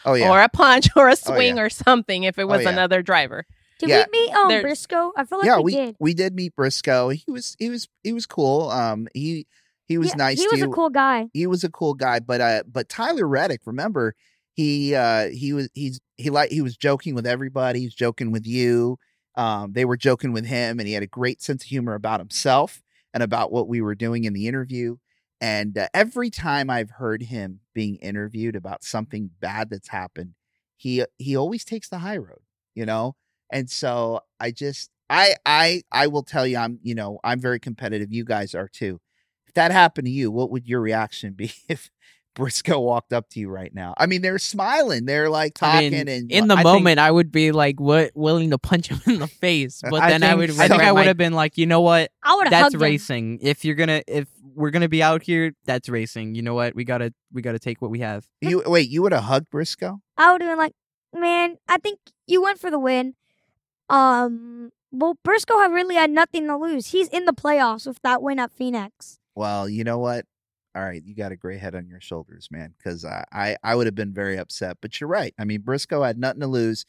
Oh 0.05 0.15
yeah. 0.15 0.31
or 0.31 0.41
a 0.43 0.49
punch 0.49 0.89
or 0.97 1.09
a 1.09 1.13
Oh, 1.13 1.15
swing 1.15 1.57
yeah. 1.57 1.63
or 1.63 1.71
something 1.71 2.25
if 2.25 2.39
it 2.39 2.47
was 2.49 2.63
yeah. 2.63 2.71
another 2.71 3.03
driver. 3.03 3.45
Did 3.79 3.89
Yeah. 3.91 4.05
we 4.13 4.21
meet 4.27 4.35
um 4.35 4.49
There's- 4.49 4.63
Briscoe? 4.63 5.13
I 5.17 5.25
feel 5.25 5.39
like 5.39 5.47
yeah, 5.47 5.57
we, 5.59 5.63
we 5.65 5.73
did. 5.75 5.97
we 6.01 6.15
did 6.15 6.35
meet 6.35 6.55
Briscoe. 6.57 7.09
He 7.11 7.25
was 7.29 7.57
he 7.59 7.69
was 7.71 7.89
he 8.03 8.13
was 8.13 8.27
cool. 8.27 8.71
Um, 8.71 9.09
he 9.15 9.47
he 9.87 9.99
was 9.99 10.09
Yeah, 10.11 10.15
nice. 10.17 10.39
He 10.39 10.45
to 10.45 10.51
was 10.53 10.61
you. 10.61 10.71
a 10.71 10.75
cool 10.75 10.91
guy. 10.91 11.29
he 11.33 11.47
was 11.47 11.65
a 11.65 11.71
cool 11.71 11.95
guy, 11.95 12.21
but 12.21 12.41
uh, 12.41 12.63
but 12.71 12.89
Tyler 12.89 13.27
Reddick, 13.27 13.63
remember, 13.67 14.15
he 14.55 14.95
uh 14.95 15.29
he 15.31 15.53
was 15.53 15.69
he's 15.75 16.01
he 16.17 16.31
like 16.31 16.51
he 16.51 16.61
was 16.63 16.77
joking 16.77 17.15
with 17.15 17.27
everybody. 17.27 17.81
He 17.81 17.87
was 17.87 17.95
joking 17.95 18.31
with 18.33 18.47
you. 18.47 18.99
Um, 19.37 19.73
they 19.73 19.85
were 19.85 19.97
joking 19.97 20.33
with 20.33 20.45
him, 20.47 20.79
and 20.79 20.87
he 20.89 20.95
had 20.95 21.03
a 21.03 21.07
great 21.09 21.41
sense 21.41 21.63
of 21.65 21.69
humor 21.69 21.95
about 21.95 22.21
himself 22.21 22.83
and 23.15 23.23
about 23.23 23.51
what 23.53 23.69
we 23.69 23.81
were 23.81 23.95
doing 23.95 24.25
in 24.25 24.33
the 24.33 24.47
interview. 24.47 24.97
And 25.41 25.79
uh, 25.79 25.89
every 25.95 26.31
time 26.31 26.69
I've 26.71 26.91
heard 26.91 27.23
him 27.23 27.61
being 27.75 27.97
interviewed 27.97 28.57
about 28.57 28.85
something 28.85 29.31
bad 29.41 29.71
that's 29.71 29.89
happened, 29.89 30.35
he 30.77 31.05
he 31.19 31.37
always 31.37 31.65
takes 31.65 31.89
the 31.89 31.99
high 31.99 32.19
road, 32.19 32.43
you 32.75 32.87
know. 32.87 33.17
And 33.53 33.71
so 33.71 34.21
I 34.39 34.51
just 34.51 34.91
I 35.09 35.35
I 35.47 35.83
I 35.93 36.07
will 36.09 36.23
tell 36.23 36.47
you, 36.47 36.59
I'm 36.59 36.79
you 36.83 36.95
know 36.95 37.21
I'm 37.25 37.41
very 37.41 37.59
competitive. 37.61 38.13
You 38.13 38.25
guys 38.25 38.55
are 38.55 38.69
too 38.69 39.01
if 39.47 39.55
that 39.55 39.73
happened 39.73 40.07
to 40.07 40.13
you, 40.13 40.31
what 40.31 40.51
would 40.51 40.69
your 40.69 40.81
reaction 40.81 41.33
be 41.37 41.53
if 41.69 41.91
Briscoe 42.35 42.79
walked 42.81 43.13
up 43.13 43.29
to 43.31 43.41
you 43.41 43.49
right 43.49 43.75
now? 43.75 43.95
I 43.99 44.07
mean, 44.07 44.23
they're 44.23 44.39
smiling, 44.39 45.05
they're 45.05 45.29
like 45.29 45.53
I 45.63 45.73
talking, 45.73 45.91
mean, 45.93 46.09
and 46.09 46.31
in 46.31 46.49
the 46.49 46.55
I 46.55 46.59
think- 46.63 46.65
moment, 46.65 46.99
I 47.01 47.11
would 47.11 47.31
be 47.33 47.53
like, 47.53 47.81
"What?" 47.81 48.13
Willing 48.15 48.51
to 48.51 48.59
punch 48.59 48.89
him 48.91 49.01
in 49.07 49.19
the 49.19 49.27
face, 49.27 49.83
but 49.91 50.01
I 50.03 50.11
then 50.11 50.21
think, 50.21 50.33
I 50.33 50.35
would. 50.37 50.51
I 50.51 50.69
think 50.69 50.83
I 50.83 50.93
would 50.93 51.07
have 51.07 51.17
been 51.17 51.33
like, 51.33 51.59
you 51.59 51.67
know 51.67 51.81
what? 51.81 52.11
I 52.23 52.35
would 52.37 52.47
That's 52.49 52.63
hugged 52.63 52.75
him. 52.77 52.83
racing. 52.83 53.39
If 53.43 53.65
you're 53.65 53.75
gonna 53.75 54.03
if 54.07 54.29
we're 54.55 54.71
gonna 54.71 54.89
be 54.89 55.03
out 55.03 55.23
here, 55.23 55.53
that's 55.65 55.89
racing. 55.89 56.35
You 56.35 56.43
know 56.43 56.55
what? 56.55 56.75
We 56.75 56.85
gotta 56.85 57.13
we 57.33 57.43
gotta 57.43 57.59
take 57.59 57.81
what 57.83 57.91
we 57.91 58.01
have. 58.01 58.27
you 58.41 58.63
wait, 58.67 58.89
you 58.91 59.03
would 59.03 59.13
have 59.13 59.25
hugged 59.25 59.51
Briscoe? 59.51 60.01
I 60.17 60.33
would 60.33 60.41
have 60.43 60.51
been 60.51 60.59
like, 60.59 60.73
man, 61.15 61.57
I 61.69 61.79
think 61.79 61.99
you 62.27 62.43
went 62.43 62.59
for 62.61 62.71
the 62.71 62.79
win. 62.79 63.15
Um, 63.89 64.71
well, 64.93 65.17
Briscoe 65.25 65.59
had 65.59 65.73
really 65.73 65.95
had 65.95 66.11
nothing 66.11 66.47
to 66.47 66.57
lose. 66.57 66.89
He's 66.89 67.09
in 67.09 67.25
the 67.25 67.33
playoffs 67.33 67.87
with 67.87 68.01
that 68.03 68.23
win 68.23 68.39
at 68.39 68.53
Phoenix. 68.53 69.19
Well, 69.35 69.69
you 69.69 69.85
know 69.85 69.99
what? 69.99 70.27
All 70.75 70.83
right, 70.83 71.03
you 71.05 71.15
got 71.17 71.33
a 71.33 71.37
gray 71.37 71.59
head 71.59 71.75
on 71.75 71.89
your 71.89 72.01
shoulders, 72.01 72.49
man. 72.51 72.75
Because 72.79 73.05
I, 73.05 73.25
I, 73.33 73.57
I 73.63 73.75
would 73.75 73.87
have 73.87 73.95
been 73.97 74.13
very 74.13 74.37
upset. 74.39 74.79
But 74.81 75.01
you're 75.01 75.09
right. 75.09 75.35
I 75.39 75.45
mean, 75.45 75.63
Briscoe 75.63 76.03
had 76.03 76.19
nothing 76.19 76.41
to 76.41 76.47
lose. 76.47 76.87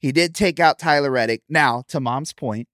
He 0.00 0.10
did 0.12 0.34
take 0.34 0.58
out 0.60 0.78
Tyler 0.78 1.10
Reddick. 1.10 1.42
Now, 1.48 1.84
to 1.88 2.00
Mom's 2.00 2.32
point, 2.32 2.68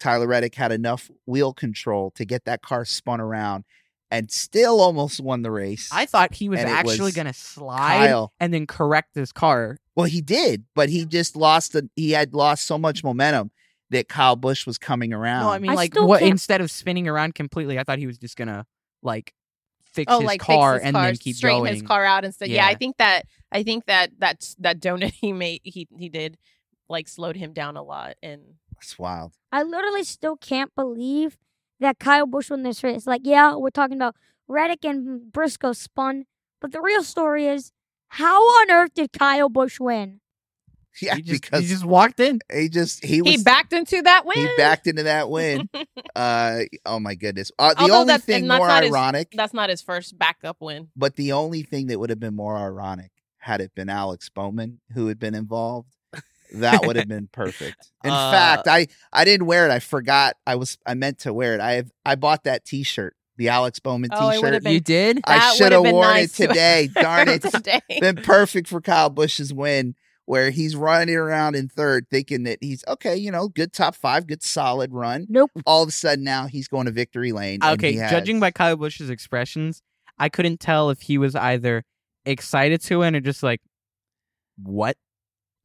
Tyler 0.00 0.26
Reddick 0.26 0.54
had 0.54 0.72
enough 0.72 1.10
wheel 1.26 1.52
control 1.54 2.10
to 2.12 2.24
get 2.24 2.44
that 2.44 2.60
car 2.62 2.84
spun 2.84 3.20
around, 3.20 3.64
and 4.10 4.30
still 4.30 4.80
almost 4.80 5.20
won 5.20 5.42
the 5.42 5.50
race. 5.50 5.88
I 5.92 6.04
thought 6.06 6.34
he 6.34 6.48
was 6.50 6.60
And 6.60 6.68
actually 6.68 7.12
gonna 7.12 7.32
slide 7.32 8.08
Kyle. 8.08 8.32
and 8.40 8.52
then 8.52 8.66
correct 8.66 9.14
his 9.14 9.32
car. 9.32 9.78
Well, 9.94 10.06
he 10.06 10.20
did, 10.20 10.64
but 10.74 10.88
he 10.90 11.06
just 11.06 11.36
lost. 11.36 11.72
The, 11.72 11.88
he 11.96 12.10
had 12.10 12.34
lost 12.34 12.66
so 12.66 12.76
much 12.78 13.02
momentum 13.04 13.50
that 13.90 14.08
Kyle 14.08 14.36
Busch 14.36 14.66
was 14.66 14.76
coming 14.76 15.12
around. 15.14 15.44
No, 15.44 15.50
I 15.50 15.58
mean 15.58 15.70
I 15.70 15.74
like 15.74 15.94
what 15.94 16.20
can't- 16.20 16.32
instead 16.32 16.60
of 16.60 16.70
spinning 16.70 17.08
around 17.08 17.34
completely, 17.34 17.78
I 17.78 17.84
thought 17.84 17.98
he 17.98 18.06
was 18.06 18.18
just 18.18 18.36
gonna 18.36 18.66
like 19.02 19.32
fix 19.94 20.12
oh, 20.12 20.20
his 20.20 20.26
like 20.26 20.40
car 20.40 20.74
fix 20.74 20.82
his 20.82 20.88
and 20.88 20.94
car, 20.94 21.06
then 21.06 21.16
keep 21.16 21.36
straighten 21.36 21.60
going. 21.60 21.72
his 21.72 21.82
car 21.82 22.04
out 22.04 22.24
instead. 22.24 22.48
Yeah. 22.48 22.66
I 22.66 22.74
think 22.74 22.96
that 22.98 23.26
I 23.52 23.62
think 23.62 23.86
that 23.86 24.10
that 24.18 24.54
that 24.58 24.80
donut 24.80 25.12
he 25.20 25.32
made 25.32 25.60
he 25.64 25.88
he 25.96 26.08
did 26.08 26.36
like 26.88 27.08
slowed 27.08 27.36
him 27.36 27.52
down 27.52 27.76
a 27.76 27.82
lot 27.82 28.14
and 28.22 28.42
That's 28.74 28.98
wild. 28.98 29.32
I 29.52 29.62
literally 29.62 30.04
still 30.04 30.36
can't 30.36 30.74
believe 30.74 31.38
that 31.80 31.98
Kyle 31.98 32.26
Busch 32.26 32.50
won 32.50 32.62
this 32.62 32.82
race. 32.82 33.06
Like, 33.06 33.22
yeah, 33.24 33.54
we're 33.54 33.70
talking 33.70 33.96
about 33.96 34.16
Reddick 34.48 34.84
and 34.84 35.32
Briscoe 35.32 35.72
spun, 35.72 36.26
but 36.60 36.72
the 36.72 36.80
real 36.80 37.02
story 37.02 37.46
is 37.46 37.72
how 38.08 38.42
on 38.42 38.70
earth 38.70 38.94
did 38.94 39.12
Kyle 39.12 39.48
Busch 39.48 39.80
win? 39.80 40.20
Yeah, 41.02 41.16
he 41.16 41.22
just, 41.22 41.42
because 41.42 41.62
he 41.62 41.68
just 41.68 41.84
walked 41.84 42.20
in. 42.20 42.40
he 42.52 42.68
just 42.68 43.04
he 43.04 43.20
was 43.20 43.32
he 43.32 43.42
backed 43.42 43.72
into 43.72 44.00
that 44.02 44.24
win. 44.26 44.36
he 44.38 44.48
backed 44.56 44.86
into 44.86 45.02
that 45.04 45.28
win. 45.28 45.68
uh, 46.14 46.60
oh 46.86 47.00
my 47.00 47.14
goodness. 47.14 47.50
Uh, 47.58 47.74
the 47.74 47.80
Although 47.80 47.94
only 47.94 48.06
that's- 48.06 48.24
thing 48.24 48.42
and 48.42 48.50
that's 48.50 48.58
more 48.58 48.68
not 48.68 48.82
his- 48.84 48.92
ironic, 48.92 49.28
That's 49.34 49.54
not 49.54 49.70
his 49.70 49.82
first 49.82 50.16
backup 50.18 50.58
win. 50.60 50.88
but 50.96 51.16
the 51.16 51.32
only 51.32 51.62
thing 51.62 51.88
that 51.88 51.98
would 51.98 52.10
have 52.10 52.20
been 52.20 52.36
more 52.36 52.56
ironic 52.56 53.10
had 53.38 53.60
it 53.60 53.74
been 53.74 53.88
Alex 53.88 54.28
Bowman 54.28 54.80
who 54.94 55.08
had 55.08 55.18
been 55.18 55.34
involved. 55.34 55.88
That 56.54 56.86
would 56.86 56.94
have 56.94 57.08
been 57.08 57.28
perfect. 57.32 57.90
In 58.04 58.10
Uh, 58.12 58.30
fact, 58.30 58.68
I 58.68 58.86
I 59.12 59.24
didn't 59.24 59.46
wear 59.46 59.66
it. 59.68 59.72
I 59.72 59.80
forgot. 59.80 60.36
I 60.46 60.54
was 60.54 60.78
I 60.86 60.94
meant 60.94 61.18
to 61.20 61.32
wear 61.34 61.54
it. 61.54 61.60
I 61.60 61.72
have 61.72 61.90
I 62.06 62.14
bought 62.14 62.44
that 62.44 62.64
T-shirt, 62.64 63.16
the 63.36 63.48
Alex 63.48 63.80
Bowman 63.80 64.10
Oh, 64.12 64.30
T-shirt. 64.30 64.62
been- 64.62 64.72
You 64.74 64.80
did? 64.80 65.20
I 65.24 65.54
should 65.56 65.72
have 65.72 65.84
have 65.84 65.92
worn 65.92 66.06
nice 66.06 66.38
it 66.38 66.42
to- 66.42 66.46
today. 66.48 66.90
Darn 66.94 67.28
it. 67.28 67.42
Today. 67.42 67.80
been 68.00 68.16
perfect 68.16 68.68
for 68.68 68.80
Kyle 68.80 69.10
Busch's 69.10 69.52
win, 69.52 69.96
where 70.26 70.50
he's 70.50 70.74
running 70.74 71.14
around 71.14 71.54
in 71.54 71.68
third, 71.68 72.06
thinking 72.10 72.44
that 72.44 72.58
he's 72.60 72.84
okay, 72.88 73.16
you 73.16 73.30
know, 73.30 73.48
good 73.48 73.72
top 73.72 73.94
five, 73.94 74.26
good 74.26 74.42
solid 74.42 74.92
run. 74.92 75.26
Nope. 75.28 75.50
All 75.66 75.82
of 75.82 75.88
a 75.88 75.92
sudden 75.92 76.24
now 76.24 76.46
he's 76.46 76.68
going 76.68 76.86
to 76.86 76.92
victory 76.92 77.32
lane. 77.32 77.60
and 77.62 77.74
Okay, 77.78 77.92
has- 77.94 78.10
judging 78.10 78.40
by 78.40 78.50
Kyle 78.50 78.76
Busch's 78.76 79.10
expressions, 79.10 79.82
I 80.18 80.28
couldn't 80.28 80.60
tell 80.60 80.90
if 80.90 81.02
he 81.02 81.18
was 81.18 81.34
either 81.36 81.84
excited 82.24 82.80
to 82.82 83.00
win 83.00 83.14
or 83.16 83.20
just 83.20 83.42
like, 83.42 83.60
what? 84.62 84.96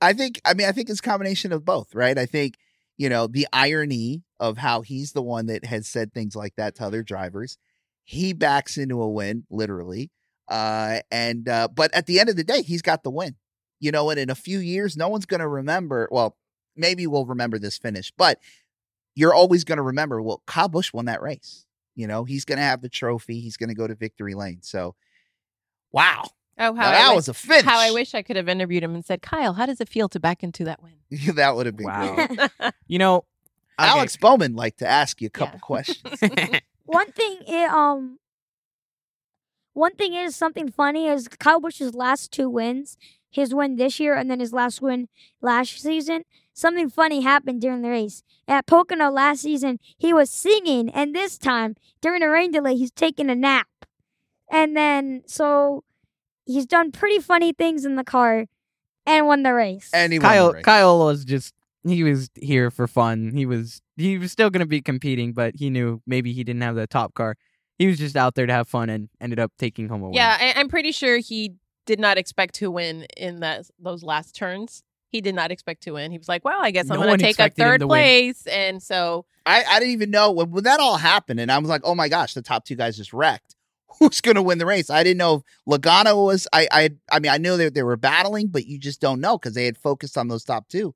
I 0.02 0.13
think 0.13 0.39
I 0.45 0.54
mean 0.54 0.67
I 0.67 0.72
think 0.72 0.89
it's 0.89 1.00
a 1.00 1.04
combination 1.04 1.52
of 1.52 1.65
both, 1.65 1.93
right? 1.93 2.17
I 2.17 2.26
think, 2.26 2.56
you 2.98 3.10
know, 3.10 3.28
the 3.28 3.48
irony 3.54 4.24
of 4.39 4.58
how 4.58 4.82
he's 4.82 5.12
the 5.12 5.22
one 5.22 5.48
that 5.48 5.65
has 5.65 5.88
said 5.88 6.13
things 6.13 6.36
like 6.36 6.56
that 6.56 6.76
to 6.76 6.86
other 6.86 7.04
drivers. 7.04 7.58
He 8.06 8.34
backs 8.34 8.78
into 8.78 9.02
a 9.02 9.10
win, 9.10 9.43
literally. 9.50 10.10
Uh 10.48 11.00
and 11.12 11.48
uh 11.48 11.67
but 11.67 11.93
at 11.93 12.06
the 12.08 12.19
end 12.19 12.30
of 12.30 12.36
the 12.38 12.43
day, 12.43 12.62
he's 12.62 12.82
got 12.82 13.04
the 13.04 13.12
win. 13.12 13.36
You 13.80 13.92
know, 13.92 14.10
and 14.10 14.20
in 14.20 14.30
a 14.30 14.36
few 14.36 14.60
years, 14.60 14.98
no 14.98 15.08
one's 15.08 15.26
gonna 15.26 15.48
remember 15.48 16.08
well, 16.12 16.36
maybe 16.76 17.08
we'll 17.08 17.26
remember 17.26 17.58
this 17.60 17.78
finish, 17.78 18.12
but 18.18 18.39
you're 19.15 19.34
always 19.34 19.63
gonna 19.63 19.84
remember, 19.84 20.22
well, 20.22 20.42
Kyle 20.46 20.70
Busch 20.70 20.94
won 20.94 21.06
that 21.06 21.22
race. 21.22 21.65
You 21.96 22.08
know, 22.08 22.24
he's 22.24 22.46
gonna 22.46 22.62
have 22.62 22.82
the 22.82 22.89
trophy, 22.89 23.39
he's 23.39 23.58
gonna 23.58 23.74
go 23.76 23.88
to 23.88 23.96
victory 23.96 24.34
lane. 24.34 24.60
So 24.62 24.96
wow. 25.92 26.24
Oh, 26.62 26.74
Now 26.74 26.82
how 26.82 26.92
that 26.92 27.12
I 27.12 27.15
was 27.15 27.30
a 27.30 27.34
finish. 27.34 27.63
How 27.65 27.80
I 27.80 27.92
wish 27.92 28.13
I 28.13 28.22
could 28.22 28.36
have 28.36 28.50
interviewed 28.50 28.84
him 28.84 28.94
and 28.94 29.06
said, 29.06 29.22
Kyle, 29.22 29.54
how 29.54 29.65
does 29.65 29.80
it 29.80 29.88
feel 29.88 30.10
to 30.10 30.20
back 30.20 30.44
into 30.44 30.65
that 30.65 30.82
win? 30.84 30.96
that 31.36 31.56
would 31.56 31.65
have 31.65 31.78
been 31.78 31.86
Wow. 31.88 32.28
You 32.88 33.00
know, 33.00 33.18
okay, 33.80 33.89
Alex 33.89 34.18
Bowman 34.18 34.56
liked 34.56 34.80
to 34.80 34.88
ask 34.88 35.22
you 35.22 35.28
a 35.28 35.30
couple 35.30 35.56
Yeah. 35.56 35.60
questions. 35.62 36.22
one 36.86 37.12
thing 37.13 37.38
it 37.48 37.70
um 37.70 38.20
one 39.74 39.96
thing 39.96 40.13
is 40.13 40.36
something 40.36 40.70
funny 40.70 41.08
is 41.08 41.28
Kyle 41.28 41.62
Busch's 41.62 41.94
last 41.94 42.32
two 42.32 42.50
wins, 42.50 42.98
his 43.30 43.54
win 43.54 43.76
this 43.76 44.00
year 44.00 44.15
and 44.15 44.30
then 44.30 44.39
his 44.39 44.54
last 44.54 44.82
win 44.82 45.08
last 45.42 45.80
season. 45.80 46.24
Something 46.54 46.89
funny 46.89 47.22
happened 47.22 47.62
during 47.62 47.82
the 47.82 47.89
race. 47.89 48.22
At 48.48 48.65
Pocono 48.65 49.10
last 49.10 49.42
season, 49.42 49.80
he 49.98 50.12
was 50.13 50.30
singing, 50.30 50.89
and 50.89 51.15
this 51.15 51.38
time 51.38 51.76
during 52.02 52.22
a 52.22 52.30
rain 52.30 52.52
delay, 52.52 52.76
he's 52.76 52.92
taking 52.92 53.30
a 53.30 53.36
nap. 53.36 53.68
And 54.52 54.76
then 54.76 55.22
so 55.26 55.84
he's 56.46 56.65
done 56.65 56.92
pretty 56.92 57.20
funny 57.20 57.54
things 57.54 57.86
in 57.86 57.96
the 57.96 58.04
car 58.04 58.48
and 59.06 59.28
won 59.28 59.44
the 59.44 59.54
race. 59.54 59.89
And 59.94 60.12
he 60.12 60.20
won 60.20 60.24
the 60.24 60.28
Kyle 60.28 60.52
race. 60.54 60.63
Kyle 60.65 61.00
was 61.00 61.24
just 61.24 61.54
he 61.84 62.04
was 62.04 62.30
here 62.36 62.72
for 62.72 62.88
fun. 62.88 63.32
He 63.34 63.46
was 63.46 63.82
he 63.96 64.18
was 64.18 64.32
still 64.32 64.50
going 64.50 64.62
to 64.62 64.65
be 64.65 64.82
competing, 64.82 65.34
but 65.34 65.56
he 65.56 65.70
knew 65.70 66.02
maybe 66.06 66.34
he 66.34 66.44
didn't 66.44 66.62
have 66.62 66.76
the 66.76 66.88
top 66.88 67.13
car. 67.13 67.36
He 67.78 67.88
was 67.88 67.98
just 67.98 68.18
out 68.18 68.36
there 68.36 68.46
to 68.46 68.54
have 68.54 68.68
fun 68.68 68.89
and 68.89 69.08
ended 69.22 69.39
up 69.39 69.54
taking 69.58 69.88
home 69.88 70.02
a 70.02 70.06
win. 70.06 70.13
Yeah, 70.13 70.54
I'm 70.58 70.68
pretty 70.68 70.92
sure 70.92 71.20
he 71.20 71.54
did 71.89 71.99
not 71.99 72.19
expect 72.19 72.54
to 72.56 72.69
win 72.69 73.08
in 73.17 73.39
that 73.39 73.65
those 73.80 74.04
last 74.04 74.36
turns. 74.36 74.84
He 75.08 75.21
did 75.21 75.34
not 75.34 75.49
expect 75.49 75.82
to 75.84 75.93
win. 75.93 76.12
He 76.12 76.19
was 76.19 76.30
like, 76.30 76.45
"Well, 76.45 76.60
I 76.62 76.69
guess 76.69 76.88
I'm 76.91 76.97
going 77.02 77.17
to 77.17 77.25
take 77.25 77.39
a 77.39 77.49
third 77.49 77.80
to 77.80 77.88
win. 77.88 77.97
place," 78.04 78.45
and 78.45 78.82
so 78.82 79.25
I, 79.43 79.63
I 79.67 79.80
didn't 79.80 79.93
even 79.93 80.12
know 80.12 80.32
when, 80.32 80.52
when 80.52 80.63
that 80.65 80.80
all 80.80 80.97
happened, 80.97 81.39
and 81.39 81.52
I 81.52 81.58
was 81.58 81.67
like, 81.67 81.82
"Oh 81.84 81.95
my 81.95 82.08
gosh, 82.10 82.36
the 82.36 82.43
top 82.43 82.63
two 82.63 82.75
guys 82.75 82.95
just 82.95 83.12
wrecked. 83.12 83.56
Who's 83.99 84.21
going 84.21 84.36
to 84.36 84.43
win 84.43 84.60
the 84.60 84.67
race?" 84.67 84.91
I 84.91 85.02
didn't 85.04 85.17
know 85.17 85.34
if 85.38 85.41
Logano 85.82 86.25
was. 86.25 86.47
I 86.54 86.67
I 86.71 86.89
I 87.12 87.19
mean, 87.19 87.32
I 87.32 87.38
knew 87.39 87.58
that 87.58 87.73
they 87.73 87.82
were 87.82 87.97
battling, 87.97 88.49
but 88.49 88.67
you 88.67 88.78
just 88.78 89.02
don't 89.02 89.19
know 89.19 89.36
because 89.39 89.56
they 89.56 89.65
had 89.65 89.80
focused 89.80 90.15
on 90.15 90.28
those 90.28 90.43
top 90.43 90.67
two, 90.69 90.93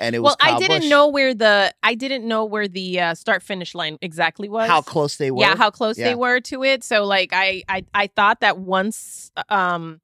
and 0.00 0.16
it 0.16 0.18
was. 0.18 0.34
well, 0.40 0.54
I 0.56 0.58
didn't 0.58 0.80
Busch, 0.80 0.90
know 0.90 1.06
where 1.06 1.32
the 1.32 1.72
I 1.80 1.94
didn't 1.94 2.26
know 2.26 2.44
where 2.44 2.66
the 2.66 2.98
uh, 2.98 3.14
start 3.14 3.40
finish 3.44 3.72
line 3.72 3.98
exactly 4.02 4.48
was. 4.48 4.66
how 4.68 4.82
close 4.82 5.16
they 5.16 5.30
were. 5.30 5.42
Yeah, 5.42 5.54
how 5.54 5.70
close 5.70 5.96
Yeah. 5.96 6.08
they 6.08 6.14
were 6.16 6.40
to 6.40 6.64
it. 6.64 6.82
So 6.82 7.04
like 7.04 7.30
I 7.32 7.62
I 7.68 7.84
I 7.94 8.08
thought 8.08 8.40
that 8.40 8.58
once 8.58 9.30
um 9.48 10.00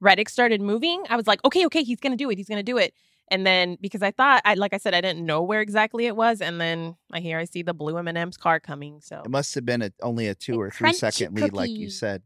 Reddick 0.00 0.28
started 0.28 0.60
moving, 0.60 1.04
I 1.08 1.16
was 1.16 1.26
like, 1.26 1.44
okay, 1.44 1.66
okay, 1.66 1.82
he's 1.82 2.00
gonna 2.00 2.16
do 2.16 2.30
it. 2.30 2.38
He's 2.38 2.48
gonna 2.48 2.62
do 2.62 2.78
it. 2.78 2.94
And 3.32 3.46
then 3.46 3.76
because 3.80 4.02
I 4.02 4.10
thought 4.10 4.42
I 4.44 4.54
like 4.54 4.74
I 4.74 4.78
said, 4.78 4.92
I 4.94 5.00
didn't 5.00 5.24
know 5.24 5.42
where 5.42 5.60
exactly 5.60 6.06
it 6.06 6.16
was, 6.16 6.40
and 6.40 6.60
then 6.60 6.96
I 7.12 7.20
hear 7.20 7.38
I 7.38 7.44
see 7.44 7.62
the 7.62 7.74
blue 7.74 7.96
M 7.96 8.08
and 8.08 8.18
M's 8.18 8.36
car 8.36 8.58
coming. 8.58 9.00
So 9.00 9.22
It 9.24 9.30
must 9.30 9.54
have 9.54 9.64
been 9.64 9.82
a, 9.82 9.92
only 10.02 10.26
a 10.26 10.34
two 10.34 10.54
A 10.54 10.58
or 10.58 10.70
three 10.70 10.92
second 10.92 11.10
crunchy 11.10 11.14
second 11.14 11.34
lead, 11.42 11.52
like 11.52 11.70
you 11.70 11.76
cookie. 11.86 11.90
said. 11.90 12.22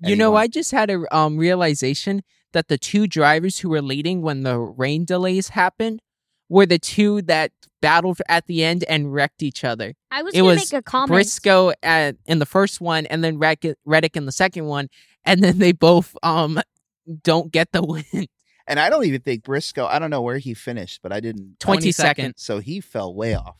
You 0.00 0.16
know, 0.16 0.36
I 0.36 0.48
just 0.48 0.70
had 0.70 0.90
a 0.90 1.16
um 1.16 1.38
realization 1.38 2.22
that 2.52 2.68
the 2.68 2.78
two 2.78 3.06
drivers 3.06 3.58
who 3.60 3.68
were 3.68 3.82
leading 3.82 4.22
when 4.22 4.42
the 4.42 4.58
rain 4.58 5.04
delays 5.04 5.48
happened 5.48 6.00
were 6.48 6.66
the 6.66 6.78
two 6.78 7.22
that 7.22 7.50
battled 7.80 8.20
at 8.28 8.46
the 8.46 8.62
end 8.62 8.84
and 8.88 9.12
wrecked 9.12 9.42
each 9.42 9.64
other. 9.64 9.94
I 10.10 10.22
was 10.22 10.34
it 10.34 10.38
gonna 10.38 10.50
was 10.50 10.72
make 10.72 10.78
a 10.78 10.82
comment. 10.82 11.08
Briscoe 11.08 11.72
at 11.82 12.16
in 12.26 12.38
the 12.38 12.46
first 12.46 12.80
one, 12.80 13.06
and 13.06 13.24
then 13.24 13.38
Reddick, 13.38 13.76
Reddick 13.84 14.16
in 14.16 14.26
the 14.26 14.32
second 14.32 14.66
one, 14.66 14.88
and 15.24 15.42
then 15.42 15.58
they 15.58 15.72
both 15.72 16.16
um 16.22 16.60
don't 17.22 17.52
get 17.52 17.72
the 17.72 17.82
win. 17.82 18.04
And 18.66 18.80
I 18.80 18.88
don't 18.88 19.04
even 19.04 19.20
think 19.20 19.44
Briscoe. 19.44 19.84
I 19.84 19.98
don't 19.98 20.08
know 20.08 20.22
where 20.22 20.38
he 20.38 20.54
finished, 20.54 21.00
but 21.02 21.12
I 21.12 21.20
didn't. 21.20 21.60
Twenty 21.60 21.90
22nd. 21.90 21.94
second. 21.94 22.34
So 22.38 22.60
he 22.60 22.80
fell 22.80 23.14
way 23.14 23.34
off. 23.34 23.56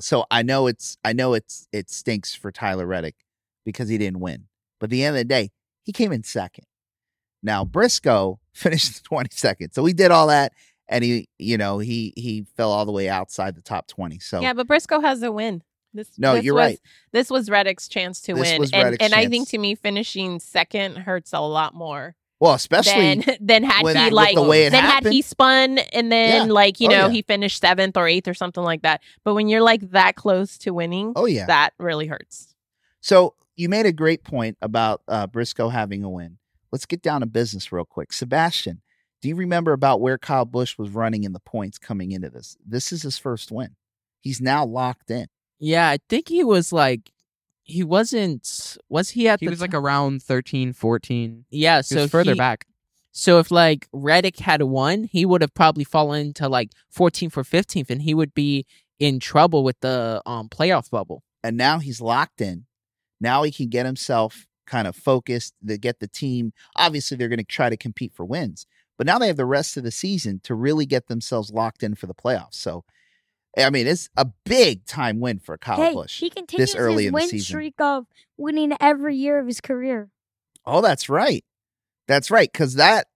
So 0.00 0.24
I 0.30 0.40
know 0.42 0.66
it's 0.66 0.96
I 1.04 1.12
know 1.12 1.34
it's 1.34 1.68
it 1.72 1.90
stinks 1.90 2.34
for 2.34 2.50
Tyler 2.50 2.86
Reddick 2.86 3.16
because 3.66 3.90
he 3.90 3.98
didn't 3.98 4.20
win. 4.20 4.46
But 4.80 4.86
at 4.86 4.90
the 4.92 5.04
end 5.04 5.16
of 5.16 5.20
the 5.20 5.24
day, 5.26 5.50
he 5.82 5.92
came 5.92 6.10
in 6.10 6.22
second. 6.22 6.64
Now 7.42 7.66
Briscoe 7.66 8.40
finished 8.54 9.04
22nd. 9.04 9.74
So 9.74 9.84
he 9.84 9.92
did 9.92 10.10
all 10.10 10.28
that 10.28 10.52
and 10.88 11.04
he, 11.04 11.28
you 11.38 11.58
know, 11.58 11.78
he 11.78 12.14
he 12.16 12.46
fell 12.56 12.72
all 12.72 12.86
the 12.86 12.92
way 12.92 13.10
outside 13.10 13.54
the 13.54 13.60
top 13.60 13.88
20. 13.88 14.20
So 14.20 14.40
yeah, 14.40 14.54
but 14.54 14.66
Briscoe 14.66 15.00
has 15.00 15.22
a 15.22 15.30
win. 15.30 15.62
This 15.92 16.08
no, 16.18 16.34
this 16.36 16.44
you're 16.44 16.54
was- 16.54 16.62
right. 16.62 16.80
This 17.12 17.28
was 17.28 17.50
Reddick's 17.50 17.88
chance 17.88 18.22
to 18.22 18.32
This 18.32 18.52
win, 18.52 18.60
was 18.60 18.72
and 18.72 18.84
Reddick's 18.84 19.04
and 19.04 19.14
I 19.14 19.28
think 19.28 19.50
to 19.50 19.58
me 19.58 19.74
finishing 19.74 20.40
second 20.40 20.96
hurts 20.96 21.34
a 21.34 21.40
lot 21.40 21.74
more 21.74 22.16
Well, 22.44 22.54
especially 22.54 23.14
than 23.22 23.36
than 23.40 23.62
had 23.64 23.82
with, 23.82 23.96
he 23.96 24.10
like 24.10 24.34
the 24.34 24.42
way 24.42 24.66
it 24.66 24.70
then 24.70 24.84
had 24.84 25.06
he 25.06 25.22
spun 25.22 25.78
and 25.78 26.12
then 26.12 26.46
Yeah. 26.48 26.52
like 26.52 26.78
you 26.78 26.88
Oh, 26.88 26.90
know 26.90 27.06
yeah. 27.06 27.10
he 27.12 27.22
finished 27.22 27.60
seventh 27.60 27.96
or 27.96 28.06
eighth 28.06 28.28
or 28.28 28.34
something 28.34 28.62
like 28.62 28.82
that. 28.82 29.00
But 29.24 29.32
when 29.34 29.48
you're 29.48 29.62
like 29.62 29.90
that 29.92 30.14
close 30.16 30.58
to 30.58 30.72
winning, 30.74 31.14
oh 31.16 31.24
yeah. 31.24 31.46
that 31.46 31.70
really 31.78 32.06
hurts. 32.06 32.54
So 33.00 33.34
you 33.56 33.68
made 33.70 33.86
a 33.86 33.92
great 33.92 34.24
point 34.24 34.58
about 34.60 35.00
uh, 35.08 35.26
Briscoe 35.26 35.70
having 35.70 36.04
a 36.04 36.10
win. 36.10 36.36
Let's 36.70 36.84
get 36.86 37.00
down 37.02 37.20
to 37.22 37.26
business 37.26 37.72
real 37.72 37.84
quick. 37.86 38.12
Sebastian, 38.12 38.82
do 39.22 39.28
you 39.28 39.36
remember 39.36 39.72
about 39.72 40.00
where 40.02 40.18
Kyle 40.18 40.44
Busch 40.44 40.76
was 40.76 40.90
running 40.90 41.24
in 41.24 41.32
the 41.32 41.40
points 41.40 41.78
coming 41.78 42.12
into 42.12 42.28
this? 42.28 42.56
This 42.66 42.92
is 42.92 43.02
his 43.04 43.16
first 43.16 43.50
win. 43.50 43.76
He's 44.20 44.40
now 44.40 44.66
locked 44.66 45.10
in. 45.10 45.28
Yeah, 45.58 45.88
I 45.88 45.98
think 46.10 46.28
he 46.28 46.44
was 46.44 46.72
like 46.74 47.10
he 47.64 47.82
wasn't 47.82 48.76
was 48.88 49.10
he 49.10 49.26
at 49.28 49.40
He 49.40 49.46
the 49.46 49.50
was 49.50 49.60
like 49.60 49.74
around 49.74 50.22
13, 50.22 50.72
14. 50.72 51.44
yeah, 51.50 51.78
He 51.78 51.82
so 51.82 52.02
was 52.02 52.10
further 52.10 52.32
he- 52.32 52.38
back. 52.38 52.66
So 53.16 53.38
if 53.38 53.50
like 53.50 53.88
Reddick 53.92 54.38
had 54.40 54.62
won, 54.62 55.04
he 55.04 55.24
would 55.24 55.40
have 55.40 55.54
probably 55.54 55.84
fallen 55.84 56.32
to 56.34 56.48
like 56.48 56.70
14th 56.96 57.36
or 57.36 57.44
15th 57.44 57.88
and 57.90 58.02
he 58.02 58.12
would 58.14 58.34
be 58.34 58.66
in 58.98 59.20
trouble 59.20 59.62
with 59.64 59.78
the 59.80 60.20
um 60.26 60.48
playoff 60.48 60.90
bubble. 60.90 61.22
And 61.42 61.56
now 61.56 61.78
he's 61.78 62.00
locked 62.00 62.40
in. 62.40 62.66
Now 63.20 63.42
he 63.44 63.52
can 63.52 63.68
get 63.68 63.86
himself 63.86 64.46
kind 64.66 64.86
of 64.88 64.96
focused 64.96 65.54
to 65.66 65.78
get 65.78 66.00
the 66.00 66.08
team. 66.08 66.52
Obviously, 66.76 67.16
they're 67.16 67.28
going 67.28 67.38
to 67.38 67.44
try 67.44 67.68
to 67.70 67.76
compete 67.76 68.12
for 68.14 68.24
wins, 68.24 68.66
but 68.98 69.06
now 69.06 69.18
they 69.18 69.26
have 69.28 69.36
the 69.36 69.44
rest 69.46 69.76
of 69.76 69.84
the 69.84 69.90
season 69.90 70.40
to 70.44 70.54
really 70.54 70.86
get 70.86 71.06
themselves 71.06 71.52
locked 71.52 71.82
in 71.82 71.94
for 71.94 72.06
the 72.06 72.14
playoffs. 72.14 72.54
So, 72.54 72.84
I 73.56 73.70
mean, 73.70 73.86
it's 73.86 74.08
a 74.16 74.26
big 74.44 74.84
time 74.86 75.20
win 75.20 75.38
for 75.38 75.56
Kyle 75.56 75.76
hey, 75.76 75.94
Busch. 75.94 76.18
he 76.18 76.30
continues 76.30 76.74
early 76.74 77.04
his 77.04 77.06
in 77.06 77.12
the 77.12 77.14
win 77.14 77.28
season. 77.28 77.44
streak 77.44 77.80
of 77.80 78.06
winning 78.36 78.76
every 78.80 79.16
year 79.16 79.38
of 79.38 79.46
his 79.46 79.60
career. 79.60 80.08
Oh, 80.66 80.80
that's 80.80 81.08
right. 81.08 81.44
That's 82.08 82.30
right. 82.30 82.50
Because 82.50 82.74
that 82.74 83.06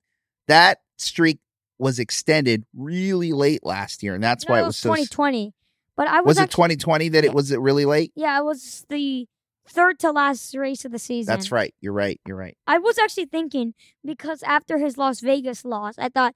that 0.46 0.78
streak 0.96 1.40
was 1.78 1.98
extended 1.98 2.64
really 2.74 3.32
late 3.32 3.64
last 3.64 4.02
year, 4.02 4.14
and 4.14 4.22
that's 4.22 4.46
No, 4.46 4.52
why 4.52 4.58
it 4.58 4.62
it 4.62 4.66
was 4.66 4.68
was 4.74 4.76
so. 4.78 4.88
2020. 4.90 5.54
But 5.96 6.06
I 6.08 6.20
was, 6.20 6.36
Was 6.36 6.44
it 6.44 6.50
2020 6.50 7.08
that 7.10 7.24
it 7.24 7.34
was 7.34 7.50
it 7.50 7.60
really 7.60 7.84
late? 7.84 8.12
Yeah, 8.14 8.38
it 8.38 8.44
was 8.44 8.86
the 8.88 9.26
third 9.66 9.98
to 9.98 10.12
last 10.12 10.54
race 10.54 10.84
of 10.84 10.92
the 10.92 10.98
season. 10.98 11.32
That's 11.32 11.50
right. 11.50 11.74
You're 11.80 11.92
right. 11.92 12.20
You're 12.26 12.36
right. 12.36 12.56
I 12.68 12.78
was 12.78 12.98
actually 12.98 13.26
thinking 13.26 13.74
because 14.04 14.42
after 14.44 14.78
his 14.78 14.96
Las 14.96 15.18
Vegas 15.20 15.64
loss, 15.64 15.98
I 15.98 16.08
thought, 16.08 16.34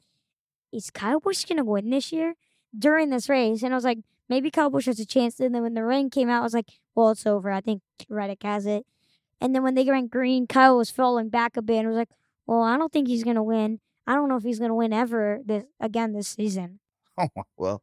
is 0.72 0.90
Kyle 0.90 1.20
Busch 1.20 1.44
gonna 1.44 1.62
win 1.64 1.90
this 1.90 2.11
year 2.12 2.34
during 2.76 3.10
this 3.10 3.28
race? 3.28 3.62
And 3.62 3.72
I 3.72 3.76
was 3.76 3.84
like, 3.84 3.98
maybe 4.28 4.50
Kyle 4.50 4.70
Busch 4.70 4.86
has 4.86 5.00
a 5.00 5.06
chance. 5.06 5.40
And 5.40 5.54
then 5.54 5.62
when 5.62 5.74
the 5.74 5.84
rain 5.84 6.10
came 6.10 6.28
out, 6.30 6.40
I 6.40 6.44
was 6.44 6.54
like, 6.54 6.70
well, 6.94 7.10
it's 7.10 7.26
over. 7.26 7.50
I 7.50 7.60
think 7.60 7.82
Reddick 8.08 8.42
has 8.42 8.66
it. 8.66 8.86
And 9.40 9.54
then 9.54 9.62
when 9.62 9.74
they 9.74 9.84
went 9.84 10.10
green, 10.10 10.46
Kyle 10.46 10.76
was 10.76 10.90
falling 10.90 11.28
back 11.28 11.56
a 11.56 11.62
bit. 11.62 11.78
And 11.78 11.88
I 11.88 11.90
was 11.90 11.98
like, 11.98 12.10
well, 12.46 12.62
I 12.62 12.76
don't 12.76 12.92
think 12.92 13.08
he's 13.08 13.24
gonna 13.24 13.42
win. 13.42 13.80
I 14.06 14.14
don't 14.14 14.28
know 14.28 14.36
if 14.36 14.42
he's 14.42 14.58
gonna 14.58 14.74
win 14.74 14.92
ever 14.92 15.40
this 15.44 15.64
again 15.80 16.12
this 16.12 16.28
season. 16.28 16.80
Oh 17.18 17.28
well, 17.56 17.82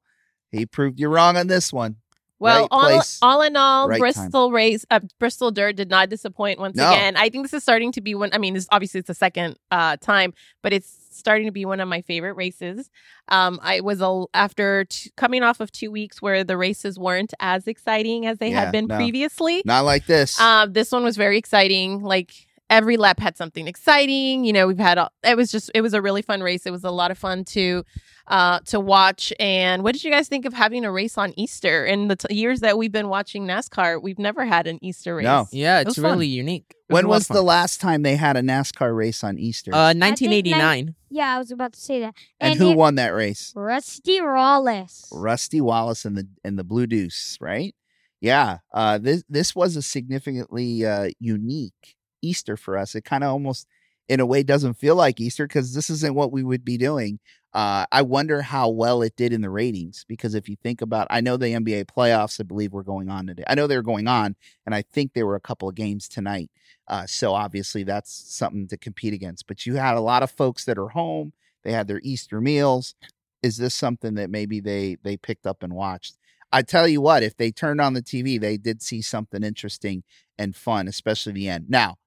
he 0.51 0.65
proved 0.65 0.99
you 0.99 1.09
wrong 1.09 1.37
on 1.37 1.47
this 1.47 1.71
one. 1.73 1.97
Well, 2.39 2.61
Right 2.61 2.67
all, 2.71 2.79
place, 2.89 3.19
all 3.21 3.41
in 3.41 3.55
all, 3.57 3.89
right. 3.89 3.99
Bristol 3.99 4.51
race, 4.51 4.85
uh, 4.89 5.01
Bristol 5.19 5.51
Dirt 5.51 5.75
did 5.75 5.89
not 5.89 6.09
disappoint 6.09 6.57
once 6.59 6.77
No. 6.77 6.89
again. 6.89 7.17
I 7.17 7.29
think 7.29 7.43
this 7.43 7.53
is 7.53 7.63
starting 7.63 7.91
to 7.93 8.01
be 8.01 8.15
one. 8.15 8.29
I 8.31 8.37
mean, 8.37 8.53
this 8.53 8.65
obviously 8.71 8.99
it's 8.99 9.07
the 9.07 9.13
second 9.13 9.57
uh, 9.71 9.97
time, 9.97 10.33
but 10.63 10.71
it's 10.71 10.89
starting 11.11 11.47
to 11.47 11.51
be 11.51 11.65
one 11.65 11.81
of 11.81 11.89
my 11.89 12.01
favorite 12.01 12.33
races. 12.33 12.89
Um, 13.27 13.59
I 13.61 13.81
was 13.81 13.99
a, 14.01 14.23
after 14.33 14.85
t- 14.85 15.11
coming 15.17 15.43
off 15.43 15.59
of 15.59 15.69
two 15.71 15.91
weeks 15.91 16.21
where 16.21 16.45
the 16.45 16.55
races 16.55 16.97
weren't 16.97 17.33
as 17.41 17.67
exciting 17.67 18.25
as 18.25 18.37
they 18.37 18.51
Yeah, 18.51 18.61
had 18.61 18.71
been 18.71 18.87
no. 18.87 18.95
previously. 18.95 19.61
Not 19.65 19.83
like 19.83 20.05
this. 20.05 20.39
Um, 20.39 20.71
this 20.71 20.91
one 20.93 21.03
was 21.03 21.17
very 21.17 21.37
exciting. 21.37 22.01
Like 22.01 22.31
every 22.69 22.97
lap 22.97 23.19
had 23.19 23.35
something 23.37 23.67
exciting. 23.67 24.43
You 24.45 24.53
know, 24.53 24.67
we've 24.67 24.77
had 24.77 24.97
all, 24.97 25.11
it 25.23 25.35
was 25.35 25.51
just 25.51 25.71
it 25.73 25.81
was 25.81 25.93
a 25.93 26.01
really 26.01 26.21
fun 26.21 26.41
race. 26.41 26.65
It 26.65 26.71
was 26.71 26.83
a 26.83 26.91
lot 26.91 27.11
of 27.11 27.17
fun 27.17 27.43
to 27.45 27.83
uh 28.27 28.59
to 28.65 28.79
watch. 28.79 29.33
And 29.39 29.83
what 29.83 29.93
did 29.93 30.03
you 30.03 30.11
guys 30.11 30.27
think 30.27 30.45
of 30.45 30.53
having 30.53 30.85
a 30.85 30.91
race 30.91 31.17
on 31.17 31.33
Easter? 31.37 31.85
In 31.85 32.07
the 32.07 32.15
t- 32.15 32.33
years 32.35 32.59
that 32.61 32.77
we've 32.77 32.91
been 32.91 33.09
watching 33.09 33.47
NASCAR, 33.47 34.01
we've 34.01 34.19
never 34.19 34.45
had 34.45 34.67
an 34.67 34.79
Easter 34.83 35.15
race. 35.15 35.23
No. 35.23 35.47
Yeah, 35.51 35.81
it's 35.81 35.95
fun. 35.95 36.05
really 36.05 36.27
unique. 36.27 36.75
It 36.89 36.93
when 36.93 37.05
a 37.05 37.07
was 37.07 37.27
the 37.27 37.41
last 37.41 37.81
time 37.81 38.01
they 38.03 38.15
had 38.15 38.37
a 38.37 38.41
NASCAR 38.41 38.95
race 38.95 39.23
on 39.23 39.37
Easter? 39.37 39.71
Uh, 39.73 39.89
think 39.93 40.01
1989. 40.01 40.95
Yeah, 41.09 41.35
I 41.35 41.37
was 41.39 41.51
about 41.51 41.73
to 41.73 41.79
say 41.79 41.99
that. 42.01 42.13
and 42.39 42.57
who 42.57 42.71
it- 42.71 42.77
won 42.77 42.95
that 42.95 43.09
race? 43.09 43.51
Rusty 43.55 44.21
Wallace. 44.21 45.09
Rusty 45.11 45.61
Wallace 45.61 46.05
and 46.05 46.17
the 46.17 46.27
and 46.43 46.57
the 46.57 46.63
Blue 46.63 46.87
Deuce, 46.87 47.37
right? 47.41 47.73
Yeah. 48.21 48.57
Uh, 48.73 48.97
this 48.97 49.23
this 49.29 49.55
was 49.55 49.75
a 49.75 49.81
significantly 49.81 50.85
uh, 50.85 51.09
unique 51.19 51.95
Easter 52.21 52.57
for 52.57 52.77
us. 52.77 52.95
It 52.95 53.05
kind 53.05 53.23
of 53.23 53.31
almost, 53.31 53.67
in 54.07 54.19
a 54.19 54.25
way, 54.25 54.43
doesn't 54.43 54.75
feel 54.75 54.95
like 54.95 55.19
Easter 55.19 55.47
because 55.47 55.73
this 55.73 55.89
isn't 55.89 56.15
what 56.15 56.31
we 56.31 56.43
would 56.43 56.65
be 56.65 56.77
doing. 56.77 57.19
Uh, 57.51 57.85
I 57.91 58.03
wonder 58.03 58.43
how 58.43 58.69
well 58.69 59.01
it 59.01 59.15
did 59.15 59.33
in 59.33 59.41
the 59.41 59.49
ratings 59.49 60.05
because 60.07 60.35
if 60.35 60.47
you 60.47 60.55
think 60.55 60.81
about, 60.81 61.07
I 61.09 61.19
know 61.21 61.35
the 61.35 61.47
NBA 61.47 61.85
playoffs, 61.85 62.39
I 62.39 62.43
believe, 62.43 62.73
were 62.73 62.83
going 62.83 63.09
on 63.09 63.25
today. 63.25 63.43
I 63.47 63.55
know 63.55 63.65
they 63.65 63.75
were 63.75 63.81
going 63.81 64.07
on, 64.07 64.35
and 64.65 64.75
I 64.75 64.83
think 64.83 65.13
there 65.13 65.25
were 65.25 65.35
a 65.35 65.41
couple 65.41 65.67
of 65.67 65.75
games 65.75 66.07
tonight. 66.07 66.51
Uh, 66.87 67.07
so 67.07 67.33
obviously, 67.33 67.83
that's 67.83 68.13
something 68.13 68.67
to 68.67 68.77
compete 68.77 69.13
against. 69.13 69.47
But 69.47 69.65
you 69.65 69.75
had 69.75 69.95
a 69.95 70.01
lot 70.01 70.21
of 70.21 70.31
folks 70.31 70.65
that 70.65 70.77
are 70.77 70.89
home. 70.89 71.33
They 71.63 71.71
had 71.71 71.87
their 71.87 72.01
Easter 72.03 72.39
meals. 72.39 72.93
Is 73.41 73.57
this 73.57 73.73
something 73.73 74.15
that 74.15 74.29
maybe 74.29 74.59
they 74.59 74.97
they 75.03 75.17
picked 75.17 75.47
up 75.47 75.63
and 75.63 75.73
watched? 75.73 76.17
I 76.51 76.61
tell 76.61 76.87
you 76.87 77.01
what, 77.01 77.23
if 77.23 77.37
they 77.37 77.51
turned 77.51 77.79
on 77.81 77.93
the 77.93 78.01
TV, 78.01 78.39
they 78.39 78.57
did 78.57 78.81
see 78.81 79.01
something 79.01 79.43
interesting 79.43 80.03
and 80.37 80.55
fun, 80.55 80.87
especially 80.87 81.33
the 81.33 81.49
end. 81.49 81.69
Now, 81.69 81.97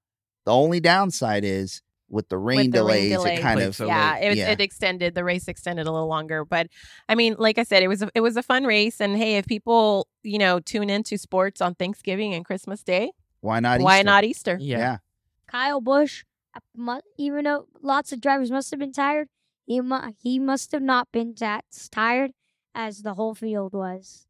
the 0.45 0.51
only 0.53 0.79
downside 0.79 1.43
is 1.45 1.81
with 2.09 2.29
the 2.29 2.37
rain 2.37 2.57
With 2.57 2.71
the 2.73 2.77
delays, 2.79 3.01
rain 3.11 3.19
delay. 3.19 3.35
it 3.35 3.41
kind 3.41 3.59
of 3.61 3.75
so 3.75 3.87
yeah, 3.87 4.17
it, 4.17 4.37
Yeah. 4.37 4.51
it 4.51 4.61
extended 4.61 5.15
the 5.15 5.23
race 5.23 5.47
extended 5.47 5.87
a 5.87 5.91
little 5.91 6.07
longer, 6.07 6.45
but 6.45 6.67
I 7.09 7.15
mean, 7.15 7.35
like 7.39 7.57
I 7.57 7.63
said, 7.63 7.81
it 7.81 7.87
was 7.87 8.01
a, 8.03 8.09
it 8.13 8.21
was 8.21 8.37
a 8.37 8.43
fun 8.43 8.65
race, 8.65 9.01
and 9.01 9.17
hey, 9.17 9.37
if 9.37 9.47
people 9.47 10.07
you 10.23 10.37
know 10.37 10.59
tune 10.59 10.89
into 10.89 11.17
sports 11.17 11.59
on 11.61 11.75
Thanksgiving 11.75 12.33
and 12.33 12.45
Christmas 12.45 12.83
Day, 12.83 13.11
why 13.41 13.59
not? 13.59 13.79
why 13.81 13.97
Easter? 13.99 14.05
not 14.05 14.23
Easter? 14.23 14.57
Yeah. 14.59 14.77
Yeah. 14.77 14.97
Kyle 15.47 15.81
Busch, 15.81 16.23
uh, 16.55 16.99
even 17.17 17.45
though 17.45 17.67
lots 17.81 18.11
of 18.11 18.21
drivers 18.21 18.51
must 18.51 18.69
have 18.71 18.79
been 18.79 18.91
tired, 18.93 19.27
he 19.65 19.81
mu- 19.81 20.11
he 20.21 20.37
must 20.39 20.71
have 20.71 20.81
not 20.83 21.11
been 21.11 21.33
that 21.39 21.65
tired 21.91 22.31
as 22.75 23.01
the 23.01 23.13
whole 23.15 23.33
field 23.35 23.73
was. 23.73 24.27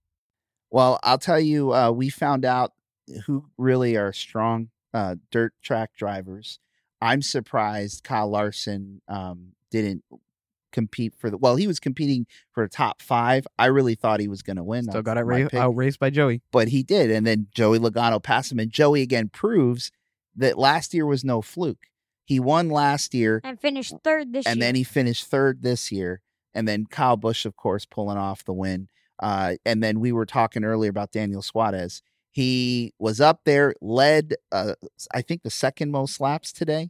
Well, 0.70 1.00
I'll 1.04 1.18
tell 1.18 1.40
you, 1.40 1.74
uh, 1.74 1.92
we 1.92 2.10
found 2.10 2.46
out 2.46 2.72
who 3.26 3.46
really 3.58 3.96
are 3.96 4.12
strong 4.14 4.70
uh, 4.94 5.16
dirt 5.32 5.54
track 5.62 5.92
drivers. 5.98 6.60
I'm 7.02 7.22
surprised 7.22 8.04
Kyle 8.04 8.30
Larson 8.30 9.02
um, 9.08 9.54
didn't 9.72 10.04
compete 10.72 11.14
for 11.18 11.30
the. 11.30 11.38
Well, 11.38 11.56
he 11.56 11.68
was 11.68 11.80
competing 11.80 12.26
for 12.52 12.64
a 12.64 12.70
top 12.70 13.02
five. 13.02 13.46
I 13.60 13.66
really 13.68 13.96
thought 13.96 14.20
he 14.20 14.28
was 14.28 14.42
going 14.42 14.56
to 14.58 14.64
win. 14.64 14.84
Still 14.84 14.94
That's 14.96 15.06
got 15.06 15.18
it 15.18 15.26
my 15.26 15.42
ra- 15.44 15.50
pick. 15.50 15.60
outraced 15.60 16.00
by 16.00 16.10
Joey. 16.10 16.42
but 16.52 16.70
he 16.70 16.84
did. 16.84 17.12
And 17.12 17.26
then 17.28 17.48
Joey 17.54 17.80
Logano 17.80 18.22
passed 18.22 18.52
him. 18.52 18.60
And 18.60 18.72
Joey 18.72 19.02
again 19.02 19.30
proves 19.30 19.92
that 20.36 20.58
last 20.58 20.94
year 20.94 21.06
was 21.06 21.24
no 21.24 21.42
fluke. 21.42 21.88
He 22.26 22.40
won 22.40 22.70
last 22.70 23.14
year, 23.14 23.42
And 23.44 23.60
finished 23.60 23.94
third 24.04 24.32
this 24.32 24.46
and 24.46 24.46
year. 24.46 24.52
And 24.54 24.62
then 24.62 24.76
he 24.76 24.84
finished 24.84 25.26
third 25.28 25.62
this 25.62 25.92
year. 25.92 26.22
And 26.54 26.68
then 26.68 26.86
Kyle 26.86 27.18
Busch, 27.18 27.46
of 27.46 27.56
course, 27.58 27.86
pulling 27.86 28.18
off 28.18 28.46
the 28.46 28.54
win. 28.54 28.88
Uh, 29.22 29.56
and 29.66 29.84
then 29.84 30.00
we 30.00 30.12
were 30.12 30.26
talking 30.26 30.64
earlier 30.64 30.90
about 30.90 31.12
Daniel 31.12 31.42
Suarez. 31.42 32.02
He 32.34 32.94
was 33.00 33.22
up 33.22 33.42
there, 33.46 33.74
led, 33.80 34.34
uh, 34.52 34.74
I 35.14 35.22
think, 35.22 35.44
the 35.44 35.50
second 35.50 35.92
most 35.92 36.20
laps 36.20 36.52
today. 36.52 36.90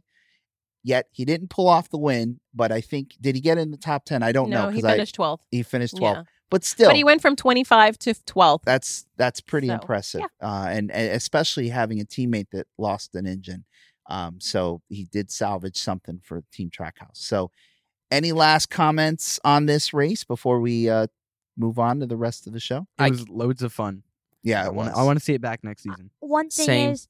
Yet 0.82 1.06
he 1.12 1.24
didn't 1.24 1.48
pull 1.50 1.68
off 1.68 1.88
the 1.90 1.98
win, 1.98 2.40
but 2.54 2.72
I 2.72 2.80
think 2.80 3.12
did 3.20 3.34
he 3.34 3.40
get 3.40 3.56
in 3.56 3.70
the 3.70 3.76
top 3.76 4.04
ten? 4.04 4.22
I 4.22 4.32
don't 4.32 4.50
know 4.50 4.64
no, 4.64 4.68
he 4.70 4.76
because 4.76 4.84
I 4.84 4.92
finished 4.94 5.14
twelfth. 5.14 5.44
he 5.50 5.62
finished 5.62 5.94
12th. 5.94 6.00
Yeah, 6.16 6.22
But 6.50 6.64
still, 6.64 6.88
but 6.90 6.96
he 6.96 7.04
went 7.04 7.22
from 7.22 7.36
twenty 7.36 7.62
five 7.64 7.96
to 8.00 8.12
twelfth. 8.24 8.64
that's 8.66 9.06
that's 9.16 9.40
pretty 9.40 9.68
So, 9.68 9.74
impressive 9.74 10.22
uh 10.42 10.66
and, 10.68 10.90
and 10.90 11.12
especially 11.12 11.68
having 11.70 12.00
a 12.00 12.04
teammate 12.04 12.48
that 12.52 12.66
lost 12.76 13.14
an 13.14 13.26
engine 13.26 13.64
um 14.10 14.38
so 14.40 14.82
he 14.90 15.04
did 15.04 15.30
salvage 15.30 15.78
something 15.78 16.20
for 16.22 16.42
team 16.52 16.68
trackhouse 16.68 17.14
so 17.16 17.50
any 18.10 18.32
last 18.32 18.68
comments 18.68 19.40
on 19.42 19.64
this 19.64 19.94
race 19.94 20.22
before 20.24 20.60
we 20.60 20.90
uh 20.90 21.06
move 21.56 21.78
on 21.78 22.00
to 22.00 22.06
the 22.06 22.16
rest 22.18 22.46
of 22.46 22.52
the 22.52 22.60
show 22.60 22.80
It 22.98 23.02
I- 23.04 23.08
was 23.10 23.26
loads 23.28 23.62
of 23.62 23.72
fun. 23.72 24.02
Yeah 24.44 24.62
I 24.62 24.66
it 24.66 24.74
want 24.74 24.90
was. 24.90 24.98
I 24.98 25.02
want 25.02 25.18
to 25.18 25.24
see 25.24 25.34
it 25.34 25.40
back 25.40 25.64
next 25.64 25.82
season. 25.82 26.10
One 26.20 26.48
thing 26.50 26.66
Same. 26.66 26.90
is, 26.92 27.08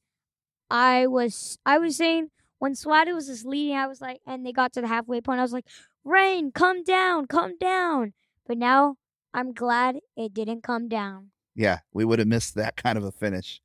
I 0.71 1.07
was 1.07 1.59
I 1.67 1.77
was 1.79 1.97
saying 1.97 2.31
when 2.59 2.75
Suarez 2.75 3.15
was 3.15 3.27
just 3.27 3.45
leading, 3.45 3.77
I 3.77 3.87
was 3.87 4.01
like, 4.01 4.21
and 4.27 4.47
they 4.47 4.53
got 4.53 4.73
to 4.75 4.81
the 4.81 4.89
halfway 4.89 5.21
point, 5.21 5.39
I 5.41 5.43
was 5.43 5.53
like, 5.53 5.67
Rain, 6.05 6.51
come 6.53 6.83
down, 6.85 7.27
come 7.27 7.59
down. 7.59 8.15
But 8.47 8.57
now 8.57 8.97
I'm 9.35 9.53
glad 9.53 9.99
it 10.17 10.33
didn't 10.33 10.63
come 10.63 10.89
down. 10.89 11.31
yeah 11.55 11.79
we 11.93 12.05
would 12.05 12.19
have 12.19 12.29
missed 12.29 12.55
that 12.55 12.77
kind 12.77 12.97
of 12.99 13.05
a 13.05 13.13
finish 13.13 13.61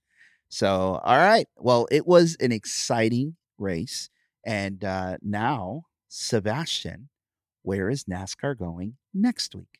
so 0.49 0.99
all 1.03 1.17
right 1.17 1.47
well 1.57 1.87
it 1.91 2.05
was 2.07 2.35
an 2.39 2.51
exciting 2.51 3.35
race 3.57 4.09
and 4.45 4.83
uh 4.83 5.17
now 5.21 5.83
sebastian 6.07 7.09
where 7.63 7.89
is 7.89 8.03
nascar 8.05 8.57
going 8.57 8.95
next 9.13 9.55
week 9.55 9.79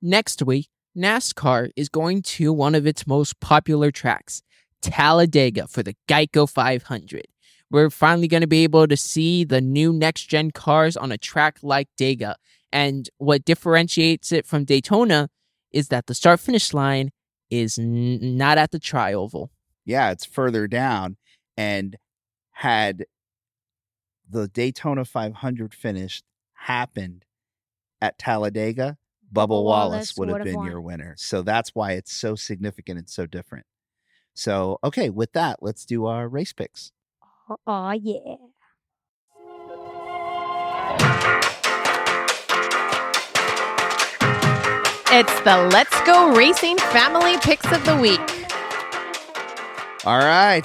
Next 0.00 0.42
week, 0.42 0.68
NASCAR 0.96 1.70
is 1.76 1.88
going 1.88 2.22
to 2.22 2.52
one 2.52 2.74
of 2.74 2.86
its 2.86 3.06
most 3.06 3.38
popular 3.40 3.90
tracks, 3.90 4.42
Talladega, 4.82 5.66
for 5.68 5.82
the 5.82 5.94
Geico 6.08 6.48
500. 6.48 7.26
We're 7.70 7.90
finally 7.90 8.28
going 8.28 8.40
to 8.40 8.46
be 8.46 8.64
able 8.64 8.86
to 8.88 8.96
see 8.96 9.44
the 9.44 9.60
new 9.60 9.92
next 9.92 10.24
gen 10.24 10.50
cars 10.50 10.96
on 10.96 11.12
a 11.12 11.18
track 11.18 11.58
like 11.62 11.88
Dega. 12.00 12.34
And 12.72 13.08
what 13.18 13.44
differentiates 13.44 14.32
it 14.32 14.46
from 14.46 14.64
Daytona 14.64 15.28
is 15.70 15.88
that 15.88 16.06
the 16.06 16.14
start 16.14 16.40
finish 16.40 16.72
line 16.72 17.10
is 17.50 17.78
n- 17.78 18.36
not 18.36 18.56
at 18.58 18.70
the 18.70 18.78
tri 18.78 19.12
oval. 19.12 19.50
yeah, 19.84 20.10
it's 20.10 20.24
further 20.24 20.66
down. 20.66 21.16
And 21.56 21.96
had 22.52 23.04
the 24.28 24.48
Daytona 24.48 25.04
500 25.04 25.74
finished 25.74 26.24
happened 26.54 27.24
at 28.00 28.18
Talladega, 28.18 28.96
Bubba 29.32 29.48
Wallace 29.48 29.64
Wallace 29.64 30.16
would 30.16 30.28
have 30.30 30.44
been 30.44 30.56
won. 30.56 30.66
your 30.66 30.80
winner. 30.80 31.14
So 31.18 31.42
that's 31.42 31.74
why 31.74 31.92
it's 31.92 32.12
so 32.12 32.34
significant 32.34 32.98
and 32.98 33.08
so 33.08 33.26
different. 33.26 33.66
So, 34.34 34.78
okay, 34.84 35.10
with 35.10 35.32
that, 35.32 35.58
let's 35.62 35.84
do 35.84 36.06
our 36.06 36.28
race 36.28 36.52
picks. 36.52 36.92
Oh, 37.66 37.90
yeah. 37.90 38.36
It's 45.10 45.40
the 45.40 45.68
Let's 45.72 46.00
Go 46.02 46.34
Racing 46.34 46.78
Family 46.78 47.36
Picks 47.38 47.70
of 47.72 47.84
the 47.84 47.96
Week. 47.96 48.20
All 50.04 50.18
right. 50.18 50.64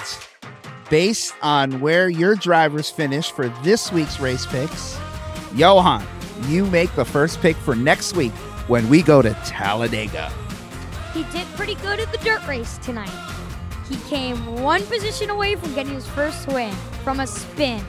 Based 0.88 1.34
on 1.42 1.80
where 1.80 2.08
your 2.08 2.34
drivers 2.36 2.90
finish 2.90 3.30
for 3.30 3.48
this 3.62 3.90
week's 3.90 4.20
race 4.20 4.46
picks, 4.46 4.98
Johan, 5.54 6.06
you 6.46 6.66
make 6.66 6.94
the 6.94 7.04
first 7.04 7.40
pick 7.40 7.56
for 7.56 7.74
next 7.74 8.14
week 8.14 8.32
when 8.66 8.88
we 8.88 9.02
go 9.02 9.22
to 9.22 9.34
Talladega. 9.44 10.32
He 11.12 11.24
did 11.24 11.46
pretty 11.54 11.74
good 11.76 12.00
at 12.00 12.10
the 12.10 12.18
dirt 12.18 12.46
race 12.46 12.78
tonight. 12.78 13.10
He 13.88 13.96
came 14.08 14.62
one 14.62 14.84
position 14.86 15.30
away 15.30 15.56
from 15.56 15.74
getting 15.74 15.94
his 15.94 16.06
first 16.06 16.48
win 16.48 16.72
from 17.02 17.20
a 17.20 17.26
spin. 17.26 17.84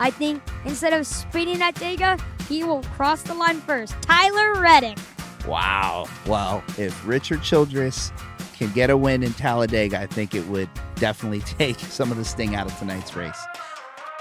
I 0.00 0.10
think 0.10 0.42
instead 0.64 0.92
of 0.92 1.06
spinning 1.06 1.62
at 1.62 1.74
Dega, 1.76 2.20
he 2.48 2.64
will 2.64 2.82
cross 2.82 3.22
the 3.22 3.34
line 3.34 3.60
first. 3.60 3.94
Tyler 4.02 4.60
Reddick. 4.60 4.98
Wow. 5.46 6.06
Well, 6.26 6.62
if 6.76 7.06
Richard 7.06 7.42
Childress 7.42 8.12
can 8.56 8.72
get 8.72 8.90
a 8.90 8.96
win 8.96 9.22
in 9.22 9.32
Talladega, 9.34 10.00
I 10.00 10.06
think 10.06 10.34
it 10.34 10.46
would 10.48 10.68
definitely 10.96 11.40
take 11.58 11.78
some 11.78 12.10
of 12.10 12.16
the 12.18 12.24
sting 12.24 12.54
out 12.54 12.66
of 12.66 12.76
tonight's 12.78 13.14
race. 13.14 13.40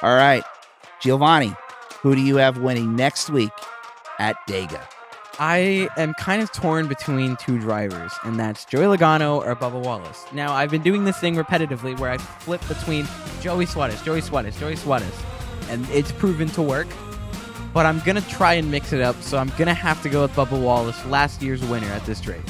All 0.02 0.16
right. 0.16 0.44
Giovanni, 1.02 1.54
who 2.02 2.16
do 2.16 2.22
you 2.22 2.38
have 2.38 2.60
winning 2.60 2.96
next 2.96 3.30
week 3.30 3.52
at 4.20 4.36
Dega? 4.48 4.82
I 5.40 5.90
am 5.98 6.14
kind 6.14 6.42
of 6.42 6.52
torn 6.54 6.88
between 6.88 7.36
two 7.38 7.60
drivers, 7.60 8.12
and 8.24 8.40
that's 8.40 8.64
Joey 8.66 8.98
Logano 8.98 9.38
or 9.46 9.56
Bubba 9.56 9.82
Wallace. 9.84 10.26
Now, 10.32 10.54
I've 10.54 10.72
been 10.72 10.82
doing 10.82 11.04
this 11.04 11.18
thing 11.18 11.36
repetitively 11.36 11.98
where 12.00 12.10
I 12.12 12.18
flip 12.18 12.66
between 12.68 13.06
Joey 13.42 13.66
Suarez, 13.66 14.02
Joey 14.04 14.22
Suarez, 14.22 14.58
Joey 14.58 14.76
Suarez, 14.78 15.14
and 15.70 15.86
it's 15.90 16.12
proven 16.14 16.48
to 16.50 16.62
work. 16.62 16.88
but 17.74 17.86
I'm 17.86 18.00
gonna 18.06 18.22
try 18.22 18.54
and 18.54 18.72
mix 18.72 18.94
it 18.94 19.02
up. 19.02 19.22
So 19.22 19.38
I'm 19.38 19.52
gonna 19.58 19.74
have 19.74 20.02
to 20.04 20.10
go 20.10 20.22
with 20.22 20.32
Bubba 20.32 20.58
Wallace, 20.62 21.04
last 21.08 21.42
year's 21.42 21.62
winner 21.66 21.88
at 21.88 22.06
this 22.06 22.26
race. 22.26 22.42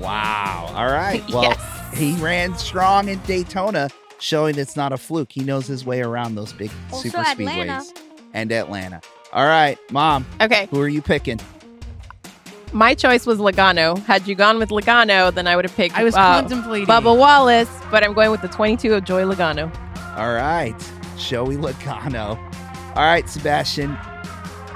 Wow. 0.00 0.72
All 0.74 0.86
right. 0.90 1.22
Well, 1.32 1.44
yes. 1.44 1.94
he 1.98 2.14
ran 2.16 2.58
strong 2.58 3.08
in 3.08 3.20
Daytona, 3.20 3.88
showing 4.18 4.58
it's 4.58 4.74
not 4.74 4.92
a 4.92 4.96
fluke. 4.98 5.30
He 5.30 5.42
knows 5.44 5.68
his 5.68 5.84
way 5.86 6.00
around 6.02 6.34
those 6.34 6.52
big 6.52 6.72
Also 6.90 7.08
super 7.10 7.18
Atlanta. 7.18 7.74
speedways. 7.84 8.02
And 8.34 8.50
Atlanta. 8.50 9.00
All 9.32 9.46
right, 9.46 9.78
mom, 9.92 10.26
Okay. 10.40 10.66
who 10.72 10.80
are 10.80 10.88
you 10.88 11.00
picking? 11.00 11.38
My 12.72 12.94
choice 12.94 13.26
was 13.26 13.38
Logano. 13.38 13.98
Had 14.04 14.26
you 14.26 14.34
gone 14.34 14.58
with 14.58 14.70
Logano, 14.70 15.32
then 15.32 15.46
I 15.46 15.56
would 15.56 15.64
have 15.64 15.74
picked 15.74 15.96
I 15.96 16.04
was 16.04 16.14
uh, 16.14 16.40
contemplating. 16.40 16.86
Bubba 16.86 17.16
Wallace, 17.16 17.70
but 17.90 18.04
I'm 18.04 18.12
going 18.12 18.30
with 18.30 18.42
the 18.42 18.48
22 18.48 18.94
of 18.94 19.04
Joey 19.04 19.22
Logano. 19.22 19.74
All 20.16 20.32
right, 20.32 20.74
Joey 21.18 21.56
Logano. 21.56 22.36
All 22.96 23.02
right, 23.02 23.28
Sebastian, 23.28 23.90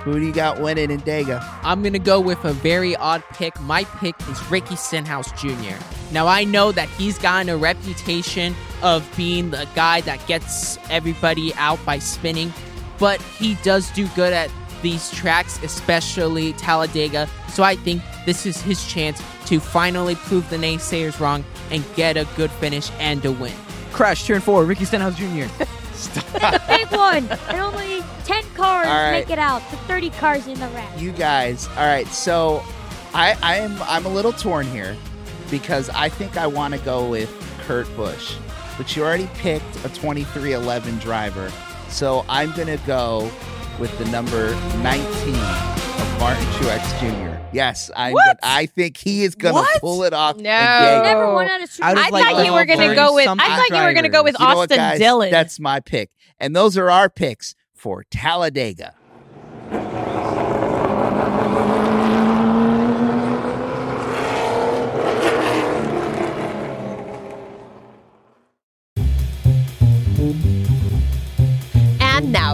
who 0.05 0.18
do 0.18 0.24
you 0.26 0.32
got 0.32 0.61
winning 0.61 0.91
in 0.91 1.01
Dega? 1.01 1.43
I'm 1.62 1.82
gonna 1.82 1.99
go 1.99 2.20
with 2.20 2.45
a 2.45 2.53
very 2.53 2.95
odd 2.97 3.22
pick. 3.32 3.59
My 3.61 3.84
pick 3.84 4.14
is 4.28 4.51
Ricky 4.51 4.76
Stenhouse 4.76 5.30
Jr. 5.41 5.76
Now 6.12 6.26
I 6.26 6.45
know 6.45 6.72
that 6.72 6.88
he's 6.91 7.18
gotten 7.18 7.49
a 7.49 7.57
reputation 7.57 8.55
of 8.82 9.09
being 9.16 9.51
the 9.51 9.66
guy 9.74 10.01
that 10.03 10.26
gets 10.26 10.78
everybody 10.91 11.55
out 11.55 11.84
by 11.84 11.99
spinning, 11.99 12.53
but 12.99 13.20
he 13.20 13.55
does 13.57 13.91
do 13.91 14.07
good 14.09 14.32
at 14.32 14.51
these 14.83 15.11
tracks, 15.11 15.62
especially 15.62 16.53
Talladega. 16.55 17.28
So 17.49 17.62
I 17.62 17.76
think 17.76 18.03
this 18.26 18.47
is 18.47 18.61
his 18.61 18.87
chance 18.87 19.22
to 19.47 19.61
finally 19.61 20.14
prove 20.14 20.49
the 20.51 20.57
naysayers 20.57 21.20
wrong 21.20 21.45
and 21.70 21.85
get 21.97 22.16
a 22.16 22.26
good 22.37 22.51
finish 22.53 22.91
and 22.99 23.24
a 23.24 23.33
win. 23.33 23.55
Crash 23.93 24.26
turn 24.26 24.41
four, 24.41 24.64
Ricky 24.64 24.85
Stenhouse 24.85 25.16
Jr. 25.16 25.47
Big 26.68 26.91
one. 26.93 27.28
And 27.49 27.61
only 27.61 28.03
10 28.24 28.43
cars 28.55 28.87
All 28.87 28.93
right. 28.95 29.11
make 29.11 29.31
it 29.31 29.39
out. 29.39 29.62
The 29.70 29.76
30 29.78 30.11
cars 30.11 30.47
in 30.47 30.59
the 30.59 30.68
rack. 30.68 30.99
You 30.99 31.12
guys. 31.12 31.66
All 31.68 31.87
right, 31.87 32.07
so 32.07 32.62
I 33.12 33.37
I 33.43 33.57
am 33.57 33.76
I'm 33.83 34.07
a 34.07 34.09
little 34.09 34.33
torn 34.33 34.66
here 34.68 34.97
because 35.51 35.91
I 35.91 36.09
think 36.09 36.37
I 36.37 36.47
want 36.47 36.74
to 36.74 36.81
go 36.81 37.09
with 37.09 37.31
Kurt 37.66 37.95
Busch, 37.97 38.37
but 38.78 38.95
you 38.97 39.03
already 39.03 39.28
picked 39.35 39.76
a 39.85 39.89
23XI 39.89 41.01
driver, 41.01 41.51
so 41.89 42.24
I'm 42.28 42.53
gonna 42.53 42.78
go 42.87 43.31
with 43.81 43.97
the 43.99 44.05
number 44.07 44.55
19 44.83 45.35
of 45.35 46.20
Martin 46.20 46.45
Truex 46.53 47.01
Jr. 47.01 47.41
Yes, 47.53 47.91
I 47.97 48.12
What? 48.12 48.39
I 48.43 48.66
think 48.66 48.97
he 48.97 49.24
is 49.24 49.35
gonna 49.35 49.55
What? 49.55 49.81
pull 49.81 50.05
it 50.05 50.12
off. 50.12 50.37
in 50.37 50.45
No. 50.45 50.51
Daytona. 50.51 51.03
Never 51.03 51.35
won 51.35 51.49
out 51.49 51.62
of 51.62 51.70
Super 51.70 51.89
Out 51.89 51.93
of, 51.99 52.05
I 52.05 52.09
like, 52.11 52.24
thought 52.24 52.47
you 52.47 52.53
were 52.53 52.64
going 52.66 52.89
to 52.91 52.95
go 52.95 53.14
with. 53.14 53.26
I 53.26 53.33
30-something 53.33 53.47
thought 53.57 53.78
you 53.78 53.85
were 53.87 53.93
going 53.93 54.03
to 54.05 54.09
go 54.11 54.22
with 54.22 54.37
You 54.39 54.47
know 54.47 54.55
what, 54.57 54.62
Austin 54.70 54.76
guys? 54.76 54.99
Dillon. 54.99 55.31
That's 55.31 55.59
my 55.59 55.81
pick. 55.81 56.11
And 56.39 56.55
those 56.55 56.76
are 56.76 56.91
our 56.91 57.09
picks 57.11 57.55
for 57.74 58.05
Talladega. 58.11 58.95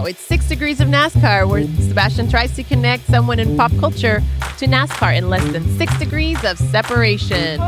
It's 0.07 0.21
six 0.21 0.47
degrees 0.47 0.79
of 0.79 0.87
NASCAR, 0.87 1.49
where 1.49 1.63
Sebastian 1.87 2.29
tries 2.29 2.55
to 2.55 2.63
connect 2.63 3.05
someone 3.07 3.39
in 3.39 3.57
pop 3.57 3.71
culture 3.77 4.23
to 4.57 4.65
NASCAR 4.65 5.17
in 5.17 5.29
less 5.29 5.43
than 5.51 5.67
six 5.77 5.97
degrees 5.99 6.41
of 6.45 6.57
separation. 6.57 7.59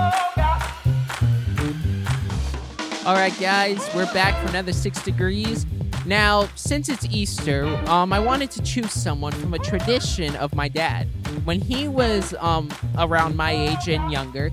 All 3.06 3.16
right, 3.16 3.34
guys, 3.40 3.90
we're 3.94 4.12
back 4.14 4.42
for 4.42 4.50
another 4.50 4.72
six 4.72 5.04
degrees. 5.04 5.66
Now, 6.06 6.48
since 6.56 6.88
it's 6.88 7.06
Easter, 7.12 7.66
um, 7.88 8.14
I 8.14 8.20
wanted 8.20 8.52
to 8.52 8.62
choose 8.64 8.94
someone 8.94 9.34
from 9.34 9.54
a 9.54 9.60
tradition 9.60 10.36
of 10.38 10.56
my 10.56 10.70
dad. 10.70 11.08
When 11.44 11.60
he 11.60 11.88
was 11.88 12.34
um 12.40 12.70
around 12.98 13.36
my 13.36 13.52
age 13.52 13.90
and 13.90 14.12
younger, 14.12 14.52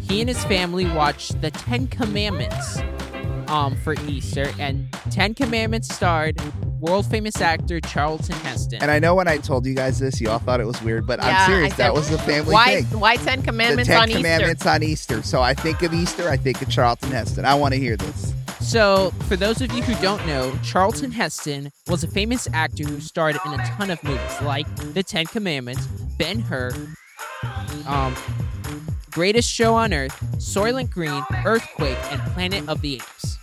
he 0.00 0.20
and 0.20 0.28
his 0.28 0.42
family 0.44 0.86
watched 0.86 1.40
the 1.42 1.50
Ten 1.50 1.86
Commandments 1.88 2.78
um 3.48 3.76
for 3.76 3.94
Easter, 4.08 4.50
and 4.58 4.90
Ten 5.10 5.34
Commandments 5.34 5.94
starred 5.94 6.40
world 6.80 7.06
famous 7.06 7.40
actor 7.40 7.80
Charlton 7.80 8.36
Heston. 8.36 8.82
And 8.82 8.90
I 8.90 8.98
know 8.98 9.14
when 9.14 9.28
I 9.28 9.38
told 9.38 9.66
you 9.66 9.74
guys 9.74 9.98
this, 9.98 10.20
you 10.20 10.28
all 10.30 10.38
thought 10.38 10.60
it 10.60 10.66
was 10.66 10.80
weird, 10.82 11.06
but 11.06 11.20
Yeah, 11.22 11.38
I'm 11.40 11.50
serious. 11.50 11.70
Said, 11.70 11.78
that 11.78 11.94
was 11.94 12.10
the 12.10 12.18
family 12.18 12.52
Why? 12.52 12.82
thing. 12.82 13.00
Why 13.00 13.16
Ten 13.16 13.42
Commandments 13.42 13.88
The 13.88 13.94
Ten 13.94 14.02
on 14.02 14.08
Commandments 14.10 14.66
on 14.66 14.82
Easter. 14.82 15.22
So 15.22 15.40
I 15.42 15.54
think 15.54 15.82
of 15.82 15.92
Easter, 15.94 16.28
I 16.28 16.36
think 16.36 16.60
of 16.62 16.68
Charlton 16.68 17.10
Heston. 17.10 17.44
I 17.44 17.54
want 17.54 17.74
to 17.74 17.80
hear 17.80 17.96
this. 17.96 18.34
So, 18.60 19.12
for 19.28 19.36
those 19.36 19.60
of 19.60 19.70
you 19.72 19.82
who 19.82 19.94
don't 20.02 20.26
know, 20.26 20.52
Charlton 20.64 21.12
Heston 21.12 21.70
was 21.86 22.02
a 22.02 22.08
famous 22.08 22.48
actor 22.52 22.82
who 22.82 23.00
starred 23.00 23.36
in 23.44 23.52
a 23.52 23.58
ton 23.58 23.90
of 23.90 24.02
movies 24.02 24.42
like 24.42 24.66
The 24.92 25.04
Ten 25.04 25.26
Commandments, 25.26 25.86
Ben 26.18 26.40
Hur, 26.40 26.72
um, 27.86 28.16
Greatest 29.12 29.48
Show 29.48 29.74
on 29.74 29.94
Earth, 29.94 30.18
Soylent 30.38 30.90
Green, 30.90 31.22
Earthquake, 31.44 31.98
and 32.10 32.20
Planet 32.32 32.68
of 32.68 32.80
the 32.80 32.96
Apes. 32.96 33.38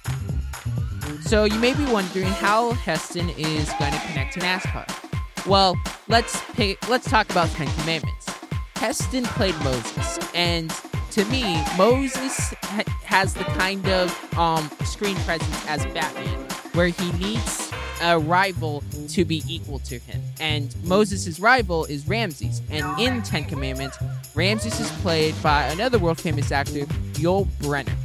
So, 1.26 1.46
you 1.46 1.58
may 1.60 1.74
be 1.74 1.86
wondering 1.86 2.28
how 2.28 2.74
Heston 2.74 3.30
is 3.30 3.70
going 3.80 3.92
to 3.94 4.00
connect 4.08 4.34
to 4.34 4.40
NASCAR. 4.42 5.48
Well, 5.48 5.78
let's 6.08 6.42
let's 6.88 7.10
talk 7.10 7.30
about 7.32 7.50
Ten 7.50 7.68
Commandments. 7.80 8.30
Heston 8.76 9.24
played 9.24 9.56
Moses, 9.64 10.20
and 10.36 10.70
to 11.12 11.26
me, 11.26 11.64
Moses 11.78 12.54
ha- 12.64 12.84
has 13.04 13.34
the 13.34 13.46
kind 13.46 13.88
of 13.88 14.38
um, 14.38 14.70
screen 14.84 15.16
presence 15.18 15.66
as 15.68 15.86
Batman, 15.88 16.28
where 16.74 16.88
he 16.88 17.12
needs 17.14 17.72
a 18.02 18.20
rival 18.20 18.84
to 19.08 19.24
be 19.24 19.42
equal 19.48 19.80
to 19.80 20.00
him. 20.00 20.22
And 20.40 20.76
Moses' 20.84 21.40
rival 21.40 21.86
is 21.86 22.08
Ramses. 22.08 22.62
And 22.70 23.00
in 23.00 23.22
Ten 23.22 23.46
Commandments, 23.46 23.98
Ramses 24.36 24.80
is 24.80 24.92
played 25.02 25.42
by 25.42 25.64
another 25.68 26.00
world 26.00 26.20
famous 26.20 26.52
actor, 26.52 26.86
Yul 27.14 27.46
Brynner. 27.62 27.96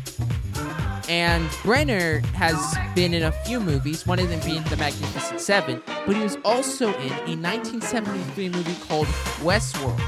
And 1.08 1.48
Brynner 1.62 2.22
has 2.34 2.76
been 2.94 3.14
in 3.14 3.22
a 3.22 3.32
few 3.32 3.60
movies, 3.60 4.06
one 4.06 4.18
of 4.18 4.28
them 4.28 4.40
being 4.40 4.62
The 4.64 4.76
Magnificent 4.76 5.40
Seven, 5.40 5.82
but 6.06 6.14
he 6.14 6.22
was 6.22 6.36
also 6.44 6.88
in 6.88 7.12
a 7.12 7.34
1973 7.34 8.50
movie 8.50 8.76
called 8.86 9.06
Westworld, 9.40 9.98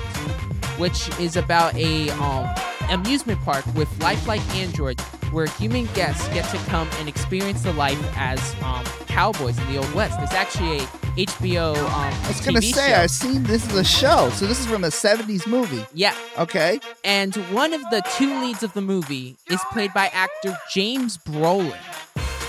which 0.79 1.09
is 1.19 1.37
about 1.37 1.75
a 1.75 2.11
um, 2.11 2.55
amusement 2.91 3.41
park 3.43 3.65
with 3.75 3.89
lifelike 4.03 4.41
androids 4.57 5.03
where 5.33 5.47
human 5.47 5.87
guests 5.95 6.27
get 6.29 6.45
to 6.51 6.57
come 6.69 6.89
and 6.99 7.09
experience 7.09 7.63
the 7.63 7.73
life 7.73 7.99
as 8.17 8.41
um, 8.63 8.85
cowboys 9.07 9.57
in 9.59 9.67
the 9.73 9.79
Old 9.79 9.93
West. 9.95 10.19
There's 10.19 10.33
actually 10.33 10.79
a 10.79 10.87
HBO 11.27 11.77
um, 11.77 11.85
I 12.25 12.29
was 12.29 12.41
going 12.41 12.55
to 12.57 12.63
say, 12.63 12.91
show. 12.91 12.95
I've 12.97 13.11
seen 13.11 13.43
this 13.45 13.67
is 13.69 13.75
a 13.77 13.85
show. 13.85 14.31
So 14.31 14.47
this 14.47 14.59
is 14.61 14.67
from 14.67 14.85
a 14.85 14.89
70s 14.89 15.47
movie. 15.47 15.85
Yeah, 15.95 16.15
Okay. 16.39 16.81
and 17.05 17.35
one 17.53 17.73
of 17.73 17.81
the 17.91 18.03
two 18.17 18.41
leads 18.41 18.63
of 18.63 18.73
the 18.75 18.81
movie 18.81 19.37
is 19.51 19.61
played 19.73 19.93
by 19.93 20.07
actor 20.09 20.57
James 20.73 21.17
Brolin, 21.19 21.77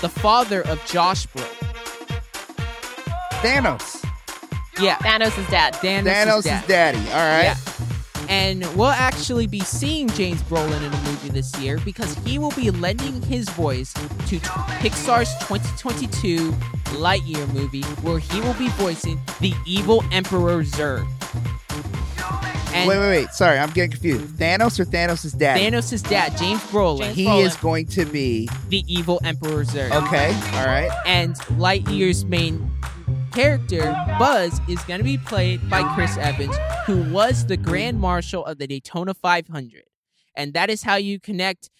the 0.00 0.08
father 0.08 0.62
of 0.66 0.84
Josh 0.86 1.26
Brolin. 1.28 1.68
Thanos. 3.42 4.04
Yeah, 4.80 4.96
Thanos' 4.98 5.36
is 5.38 5.46
dad. 5.48 5.74
Thanos', 5.74 6.04
Thanos' 6.06 6.44
dad. 6.44 6.66
daddy. 6.66 6.98
All 6.98 7.04
right. 7.14 7.42
Yeah. 7.44 7.56
And 8.32 8.64
we'll 8.76 8.86
actually 8.88 9.46
be 9.46 9.60
seeing 9.60 10.08
James 10.08 10.42
Brolin 10.44 10.78
in 10.78 10.92
a 10.92 11.02
movie 11.02 11.28
this 11.28 11.54
year 11.58 11.78
because 11.84 12.14
he 12.24 12.38
will 12.38 12.50
be 12.52 12.70
lending 12.70 13.20
his 13.22 13.46
voice 13.50 13.92
to 13.92 14.28
t- 14.30 14.38
Pixar's 14.80 15.28
2022 15.46 16.50
Lightyear 16.98 17.46
movie, 17.52 17.82
where 18.00 18.18
he 18.18 18.40
will 18.40 18.54
be 18.54 18.68
voicing 18.70 19.20
the 19.40 19.52
evil 19.66 20.02
Emperor 20.12 20.62
Zurg. 20.64 21.06
And 22.74 22.88
wait, 22.88 22.98
wait, 22.98 23.08
wait. 23.10 23.30
Sorry, 23.32 23.58
I'm 23.58 23.68
getting 23.70 23.90
confused. 23.90 24.24
Thanos 24.38 24.80
or 24.80 24.86
Thanos' 24.86 25.36
dad? 25.36 25.58
Thanos' 25.60 26.08
dad, 26.08 26.34
James 26.38 26.60
Brolin, 26.62 27.00
James 27.02 27.16
he 27.16 27.26
Brolin. 27.26 27.44
is 27.46 27.56
going 27.56 27.86
to 27.88 28.06
be. 28.06 28.48
the 28.70 28.82
evil 28.86 29.20
Emperor 29.24 29.62
Zurg. 29.64 29.90
Okay. 30.06 30.32
All 30.58 30.64
right. 30.66 30.90
and 31.04 31.36
Lightyear's 31.58 32.24
main 32.24 32.70
character, 33.32 33.92
Buzz, 34.18 34.60
is 34.68 34.82
going 34.84 34.98
to 34.98 35.04
be 35.04 35.18
played 35.18 35.68
by 35.70 35.82
Chris 35.94 36.16
Evans, 36.18 36.54
who 36.86 37.02
was 37.12 37.46
the 37.46 37.56
Grand 37.56 37.98
Marshal 37.98 38.44
of 38.44 38.58
the 38.58 38.66
Daytona 38.66 39.14
500. 39.14 39.84
And 40.36 40.54
that 40.54 40.70
is 40.70 40.82
how 40.82 40.96
you 40.96 41.18
connect 41.18 41.70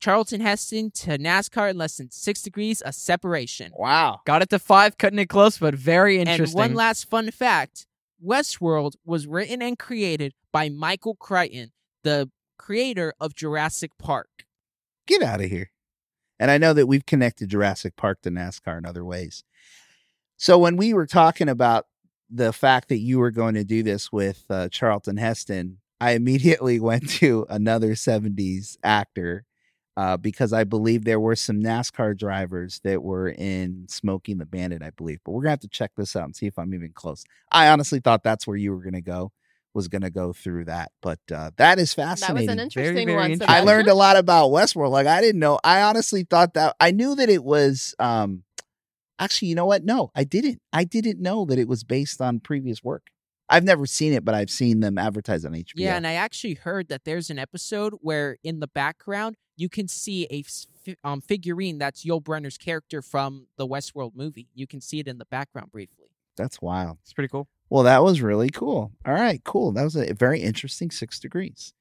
Charlton 0.00 0.40
Heston 0.40 0.90
to 0.92 1.18
NASCAR 1.18 1.70
in 1.70 1.78
less 1.78 1.96
than 1.96 2.10
six 2.10 2.42
degrees 2.42 2.80
of 2.82 2.94
separation. 2.94 3.72
Wow. 3.76 4.20
Got 4.26 4.42
it 4.42 4.50
to 4.50 4.58
five, 4.58 4.98
cutting 4.98 5.18
it 5.18 5.28
close, 5.28 5.58
but 5.58 5.74
very 5.74 6.18
interesting. 6.18 6.60
And 6.60 6.70
one 6.70 6.74
last 6.74 7.08
fun 7.08 7.30
fact 7.30 7.86
Westworld 8.24 8.94
was 9.04 9.26
written 9.26 9.62
and 9.62 9.78
created 9.78 10.34
by 10.52 10.68
Michael 10.68 11.14
Crichton, 11.14 11.72
the 12.02 12.30
creator 12.58 13.12
of 13.20 13.34
Jurassic 13.34 13.92
Park. 13.98 14.28
Get 15.06 15.22
out 15.22 15.40
of 15.40 15.50
here. 15.50 15.70
And 16.38 16.50
I 16.50 16.58
know 16.58 16.72
that 16.72 16.86
we've 16.86 17.06
connected 17.06 17.48
Jurassic 17.48 17.96
Park 17.96 18.22
to 18.22 18.30
NASCAR 18.30 18.78
in 18.78 18.86
other 18.86 19.04
ways. 19.04 19.42
So 20.38 20.56
when 20.56 20.76
we 20.76 20.94
were 20.94 21.06
talking 21.06 21.48
about 21.48 21.86
the 22.30 22.52
fact 22.52 22.88
that 22.88 22.98
you 22.98 23.18
were 23.18 23.32
going 23.32 23.54
to 23.54 23.64
do 23.64 23.82
this 23.82 24.12
with 24.12 24.44
uh, 24.48 24.68
Charlton 24.68 25.16
Heston, 25.16 25.78
I 26.00 26.12
immediately 26.12 26.78
went 26.90 27.08
to 27.10 27.44
another 27.50 27.90
70s 27.90 28.76
actor, 28.84 29.44
uh, 29.96 30.16
because 30.16 30.52
I 30.52 30.62
believe 30.62 31.04
there 31.04 31.18
were 31.18 31.34
some 31.34 31.60
NASCAR 31.60 32.16
drivers 32.16 32.80
that 32.84 33.02
were 33.02 33.30
in 33.30 33.86
Smokey 33.88 34.30
and 34.30 34.40
the 34.40 34.46
Bandit, 34.46 34.80
I 34.80 34.90
believe. 34.90 35.18
But 35.24 35.32
we're 35.32 35.42
gonna 35.42 35.50
have 35.50 35.60
to 35.60 35.68
check 35.68 35.90
this 35.96 36.14
out 36.14 36.24
and 36.26 36.36
see 36.36 36.46
if 36.46 36.56
I'm 36.56 36.72
even 36.72 36.92
close. 36.94 37.24
I 37.50 37.68
honestly 37.68 37.98
thought 37.98 38.22
that's 38.22 38.46
where 38.46 38.56
you 38.56 38.72
were 38.72 38.82
gonna 38.84 39.00
go, 39.00 39.32
was 39.74 39.88
gonna 39.88 40.10
go 40.10 40.32
through 40.32 40.66
that. 40.66 40.92
But 41.02 41.18
uh, 41.34 41.50
that 41.56 41.80
is 41.80 41.94
fascinating. 41.94 42.46
That 42.46 42.52
was 42.52 42.58
an 42.58 42.60
interesting 42.60 43.06
very 43.08 43.18
one. 43.18 43.32
interesting. 43.32 43.56
I 43.56 43.62
learned 43.62 43.88
a 43.88 43.94
lot 43.94 44.16
about 44.16 44.50
Westworld. 44.50 44.92
Like 44.92 45.08
I 45.08 45.20
didn't 45.20 45.40
know. 45.40 45.58
I 45.64 45.82
honestly 45.82 46.22
thought 46.22 46.54
that 46.54 46.76
I 46.78 46.92
knew 46.92 47.16
that 47.16 47.28
it 47.28 47.42
was. 47.42 47.96
um 47.98 48.44
Actually, 49.18 49.48
you 49.48 49.54
know 49.54 49.66
what? 49.66 49.84
No, 49.84 50.10
I 50.14 50.24
didn't. 50.24 50.60
I 50.72 50.84
didn't 50.84 51.20
know 51.20 51.44
that 51.46 51.58
it 51.58 51.68
was 51.68 51.84
based 51.84 52.20
on 52.20 52.40
previous 52.40 52.82
work. 52.84 53.08
I've 53.50 53.64
never 53.64 53.86
seen 53.86 54.12
it, 54.12 54.24
but 54.24 54.34
I've 54.34 54.50
seen 54.50 54.80
them 54.80 54.98
advertise 54.98 55.44
on 55.44 55.52
HBO. 55.52 55.72
Yeah, 55.76 55.96
and 55.96 56.06
I 56.06 56.12
actually 56.14 56.54
heard 56.54 56.88
that 56.88 57.04
there's 57.04 57.30
an 57.30 57.38
episode 57.38 57.94
where 58.00 58.36
in 58.44 58.60
the 58.60 58.66
background 58.68 59.36
you 59.56 59.68
can 59.70 59.88
see 59.88 60.26
a 60.30 60.40
s- 60.40 60.66
fi- 60.84 60.96
um, 61.02 61.20
figurine 61.22 61.78
that's 61.78 62.04
Yul 62.04 62.22
Brynner's 62.22 62.58
character 62.58 63.00
from 63.00 63.46
the 63.56 63.66
Westworld 63.66 64.12
movie. 64.14 64.48
You 64.54 64.66
can 64.66 64.80
see 64.82 64.98
it 65.00 65.08
in 65.08 65.16
the 65.18 65.24
background 65.24 65.72
briefly. 65.72 66.08
That's 66.36 66.60
wild. 66.60 66.98
It's 67.02 67.14
pretty 67.14 67.28
cool. 67.28 67.48
Well, 67.70 67.82
that 67.84 68.02
was 68.04 68.20
really 68.22 68.50
cool. 68.50 68.92
All 69.06 69.14
right, 69.14 69.42
cool. 69.44 69.72
That 69.72 69.82
was 69.84 69.96
a 69.96 70.12
very 70.14 70.40
interesting 70.40 70.90
six 70.90 71.18
degrees. 71.18 71.72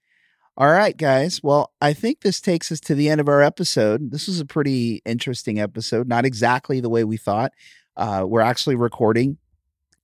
All 0.60 0.72
right, 0.72 0.98
guys. 0.98 1.44
Well, 1.44 1.72
I 1.82 1.94
think 1.94 2.22
this 2.22 2.42
takes 2.42 2.72
us 2.72 2.80
to 2.80 2.96
the 2.96 3.10
end 3.10 3.22
of 3.22 3.30
our 3.30 3.44
episode. 3.44 4.10
This 4.10 4.26
was 4.26 4.40
a 4.40 4.46
pretty 4.46 5.04
interesting 5.06 5.60
episode. 5.60 6.08
Not 6.08 6.26
exactly 6.26 6.80
the 6.80 6.90
way 6.90 7.04
we 7.04 7.16
thought. 7.16 7.52
Uh, 7.96 8.24
we're 8.26 8.42
actually 8.42 8.76
recording 8.76 9.38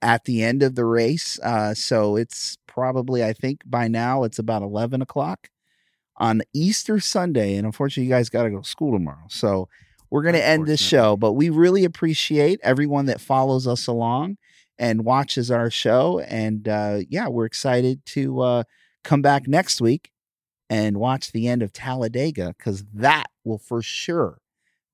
at 0.03 0.25
the 0.25 0.43
end 0.43 0.61
of 0.61 0.75
the 0.75 0.85
race. 0.85 1.39
Uh, 1.39 1.73
so 1.73 2.15
it's 2.15 2.59
probably, 2.67 3.23
I 3.23 3.33
think 3.33 3.61
by 3.65 3.87
now, 3.87 4.25
it's 4.25 4.37
about 4.37 4.61
11 4.61 5.01
o'clock 5.01 5.49
on 6.17 6.43
Easter 6.53 6.99
Sunday. 6.99 7.55
And 7.55 7.65
unfortunately, 7.65 8.03
you 8.03 8.13
guys 8.13 8.29
got 8.29 8.43
to 8.43 8.51
go 8.51 8.61
to 8.61 8.69
school 8.69 8.91
tomorrow. 8.91 9.25
So 9.29 9.69
we're 10.11 10.21
going 10.21 10.35
to 10.35 10.45
end 10.45 10.67
this 10.67 10.79
show. 10.79 11.17
But 11.17 11.33
we 11.33 11.49
really 11.49 11.83
appreciate 11.83 12.59
everyone 12.61 13.07
that 13.07 13.21
follows 13.21 13.65
us 13.65 13.87
along 13.87 14.37
and 14.77 15.03
watches 15.03 15.49
our 15.49 15.71
show. 15.71 16.19
And 16.19 16.67
uh, 16.67 16.99
yeah, 17.09 17.27
we're 17.27 17.45
excited 17.45 18.05
to 18.07 18.41
uh, 18.41 18.63
come 19.03 19.23
back 19.23 19.47
next 19.47 19.81
week 19.81 20.11
and 20.69 20.97
watch 20.97 21.31
the 21.31 21.47
end 21.47 21.61
of 21.61 21.73
Talladega 21.73 22.53
because 22.57 22.83
that 22.93 23.27
will 23.43 23.57
for 23.57 23.81
sure 23.81 24.39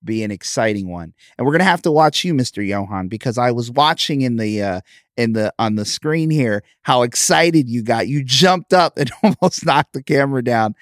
be 0.03 0.23
an 0.23 0.31
exciting 0.31 0.89
one. 0.89 1.13
And 1.37 1.45
we're 1.45 1.53
gonna 1.53 1.63
have 1.65 1.81
to 1.83 1.91
watch 1.91 2.23
you, 2.23 2.33
Mr. 2.33 2.65
Johan, 2.65 3.07
because 3.07 3.37
I 3.37 3.51
was 3.51 3.71
watching 3.71 4.21
in 4.21 4.37
the 4.37 4.61
uh, 4.61 4.81
in 5.17 5.33
the 5.33 5.53
on 5.59 5.75
the 5.75 5.85
screen 5.85 6.29
here 6.29 6.63
how 6.83 7.03
excited 7.03 7.69
you 7.69 7.83
got. 7.83 8.07
You 8.07 8.23
jumped 8.23 8.73
up 8.73 8.93
and 8.97 9.11
almost 9.23 9.65
knocked 9.65 9.93
the 9.93 10.03
camera 10.03 10.43
down. 10.43 10.75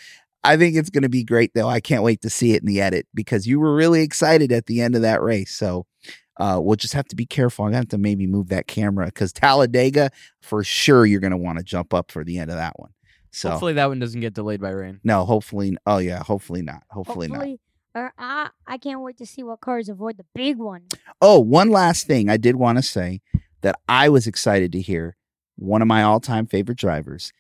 I 0.44 0.56
think 0.56 0.76
it's 0.76 0.90
to 1.04 1.10
be 1.10 1.24
great, 1.24 1.52
though. 1.54 1.68
I 1.68 1.82
can't 1.82 2.04
wait 2.04 2.22
to 2.22 2.30
see 2.30 2.54
it 2.54 2.62
in 2.62 2.68
the 2.68 2.80
edit 2.80 3.08
because 3.14 3.48
you 3.48 3.60
were 3.60 3.76
really 3.76 4.02
excited 4.02 4.52
at 4.52 4.68
the 4.68 4.82
end 4.82 4.96
of 4.96 5.02
that 5.02 5.22
race. 5.22 5.52
So 5.52 5.86
uh, 6.38 6.60
we'll 6.62 6.76
just 6.76 6.94
have 6.94 7.08
to 7.08 7.16
be 7.16 7.26
careful. 7.26 7.66
I'm 7.66 7.72
to 7.72 7.78
have 7.78 7.90
to 7.90 7.98
maybe 7.98 8.28
move 8.28 8.50
that 8.50 8.68
camera 8.68 9.08
because 9.08 9.34
Talladega, 9.34 10.12
for 10.42 10.64
sure, 10.64 11.06
you're 11.06 11.20
to 11.32 11.38
want 11.38 11.58
to 11.58 11.64
jump 11.64 11.94
up 11.94 12.12
for 12.12 12.24
the 12.24 12.38
end 12.38 12.52
of 12.52 12.58
that 12.58 12.80
one. 12.80 12.92
So 13.38 13.52
Hopefully 13.52 13.74
that 13.74 13.88
one 13.88 14.00
doesn't 14.00 14.20
get 14.22 14.34
delayed 14.34 14.60
by 14.62 14.72
rain. 14.72 15.00
no, 15.04 15.24
hopefully. 15.26 15.78
Oh 15.86 16.00
yeah, 16.00 16.24
hopefully 16.24 16.62
not. 16.64 16.84
Hopefully, 16.90 17.28
not. 17.28 17.46
Or 17.94 18.14
I, 18.18 18.50
I 18.66 18.78
can't 18.78 19.02
wait 19.02 19.18
to 19.18 19.26
see 19.26 19.44
what 19.44 19.62
cars 19.62 19.90
avoid 19.90 20.18
the 20.18 20.26
big 20.36 20.58
one. 20.58 20.84
Oh, 21.22 21.40
one 21.40 21.70
last 21.70 22.08
thing 22.08 22.30
I 22.30 22.38
did 22.38 22.56
want 22.56 22.78
to 22.78 22.82
say 22.82 23.22
that 23.62 23.80
I 23.88 24.10
was 24.10 24.28
excited 24.28 24.72
to 24.72 24.82
hear. 24.82 25.16
One 25.56 25.82
of 25.82 25.88
my 25.88 26.04
all-time 26.04 26.46
favorite 26.46 26.78
drivers 26.78 27.32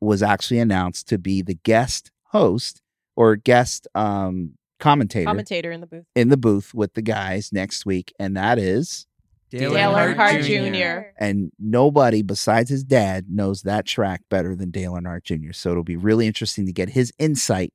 was 0.00 0.22
actually 0.22 0.58
announced 0.58 1.08
to 1.08 1.18
be 1.18 1.42
the 1.42 1.54
guest 1.54 2.10
host 2.28 2.82
or 3.16 3.36
guest 3.36 3.86
um, 3.94 4.54
commentator 4.78 5.26
commentator 5.26 5.70
in 5.70 5.80
the 5.80 5.86
booth. 5.86 6.04
in 6.16 6.28
the 6.28 6.36
booth 6.36 6.74
with 6.74 6.94
the 6.94 7.02
guys 7.02 7.52
next 7.52 7.86
week, 7.86 8.12
and 8.18 8.36
that 8.36 8.58
is 8.58 9.06
Dale 9.50 9.72
Dale 9.72 9.92
Earnhardt 9.92 10.42
Jr. 10.44 10.76
Jr. 10.76 11.08
and 11.18 11.50
nobody 11.58 12.22
besides 12.22 12.70
his 12.70 12.84
dad 12.84 13.26
knows 13.28 13.62
that 13.62 13.84
track 13.84 14.22
better 14.30 14.54
than 14.54 14.70
Dale 14.70 14.92
Earnhardt 14.92 15.24
Jr. 15.24 15.52
So 15.52 15.70
it'll 15.70 15.82
be 15.82 15.96
really 15.96 16.26
interesting 16.26 16.66
to 16.66 16.72
get 16.72 16.90
his 16.90 17.12
insight 17.18 17.72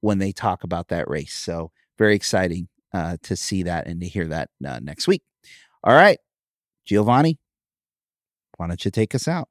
when 0.00 0.18
they 0.18 0.32
talk 0.32 0.64
about 0.64 0.88
that 0.88 1.08
race. 1.08 1.34
So 1.34 1.70
very 1.98 2.14
exciting 2.14 2.68
uh, 2.92 3.16
to 3.22 3.36
see 3.36 3.62
that 3.62 3.86
and 3.86 4.00
to 4.00 4.08
hear 4.08 4.26
that 4.28 4.50
uh, 4.66 4.80
next 4.82 5.08
week. 5.08 5.22
All 5.82 5.94
right, 5.94 6.18
Giovanni, 6.84 7.38
why 8.56 8.68
don't 8.68 8.84
you 8.84 8.90
take 8.90 9.14
us 9.14 9.26
out? 9.26 9.48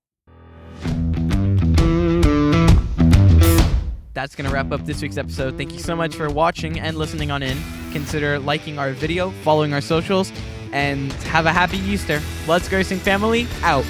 That's 4.14 4.36
going 4.36 4.48
to 4.48 4.54
wrap 4.54 4.72
up 4.72 4.86
this 4.86 5.02
week's 5.02 5.18
episode. 5.18 5.58
Thank 5.58 5.72
you 5.72 5.80
so 5.80 5.96
much 5.96 6.16
for 6.16 6.30
watching 6.30 6.80
and 6.80 6.98
listening 6.98 7.32
on 7.32 7.42
in. 7.42 7.58
Consider 7.92 8.40
liking 8.40 8.78
our 8.78 8.92
video, 8.92 9.32
following 9.44 9.74
our 9.74 9.82
socials, 9.82 10.32
and 10.72 11.12
have 11.24 11.46
a 11.46 11.52
happy 11.52 11.78
Easter. 11.80 12.22
Let's 12.48 12.68
Go 12.70 12.78
Racing 12.78 13.00
family 13.00 13.48
out. 13.64 13.86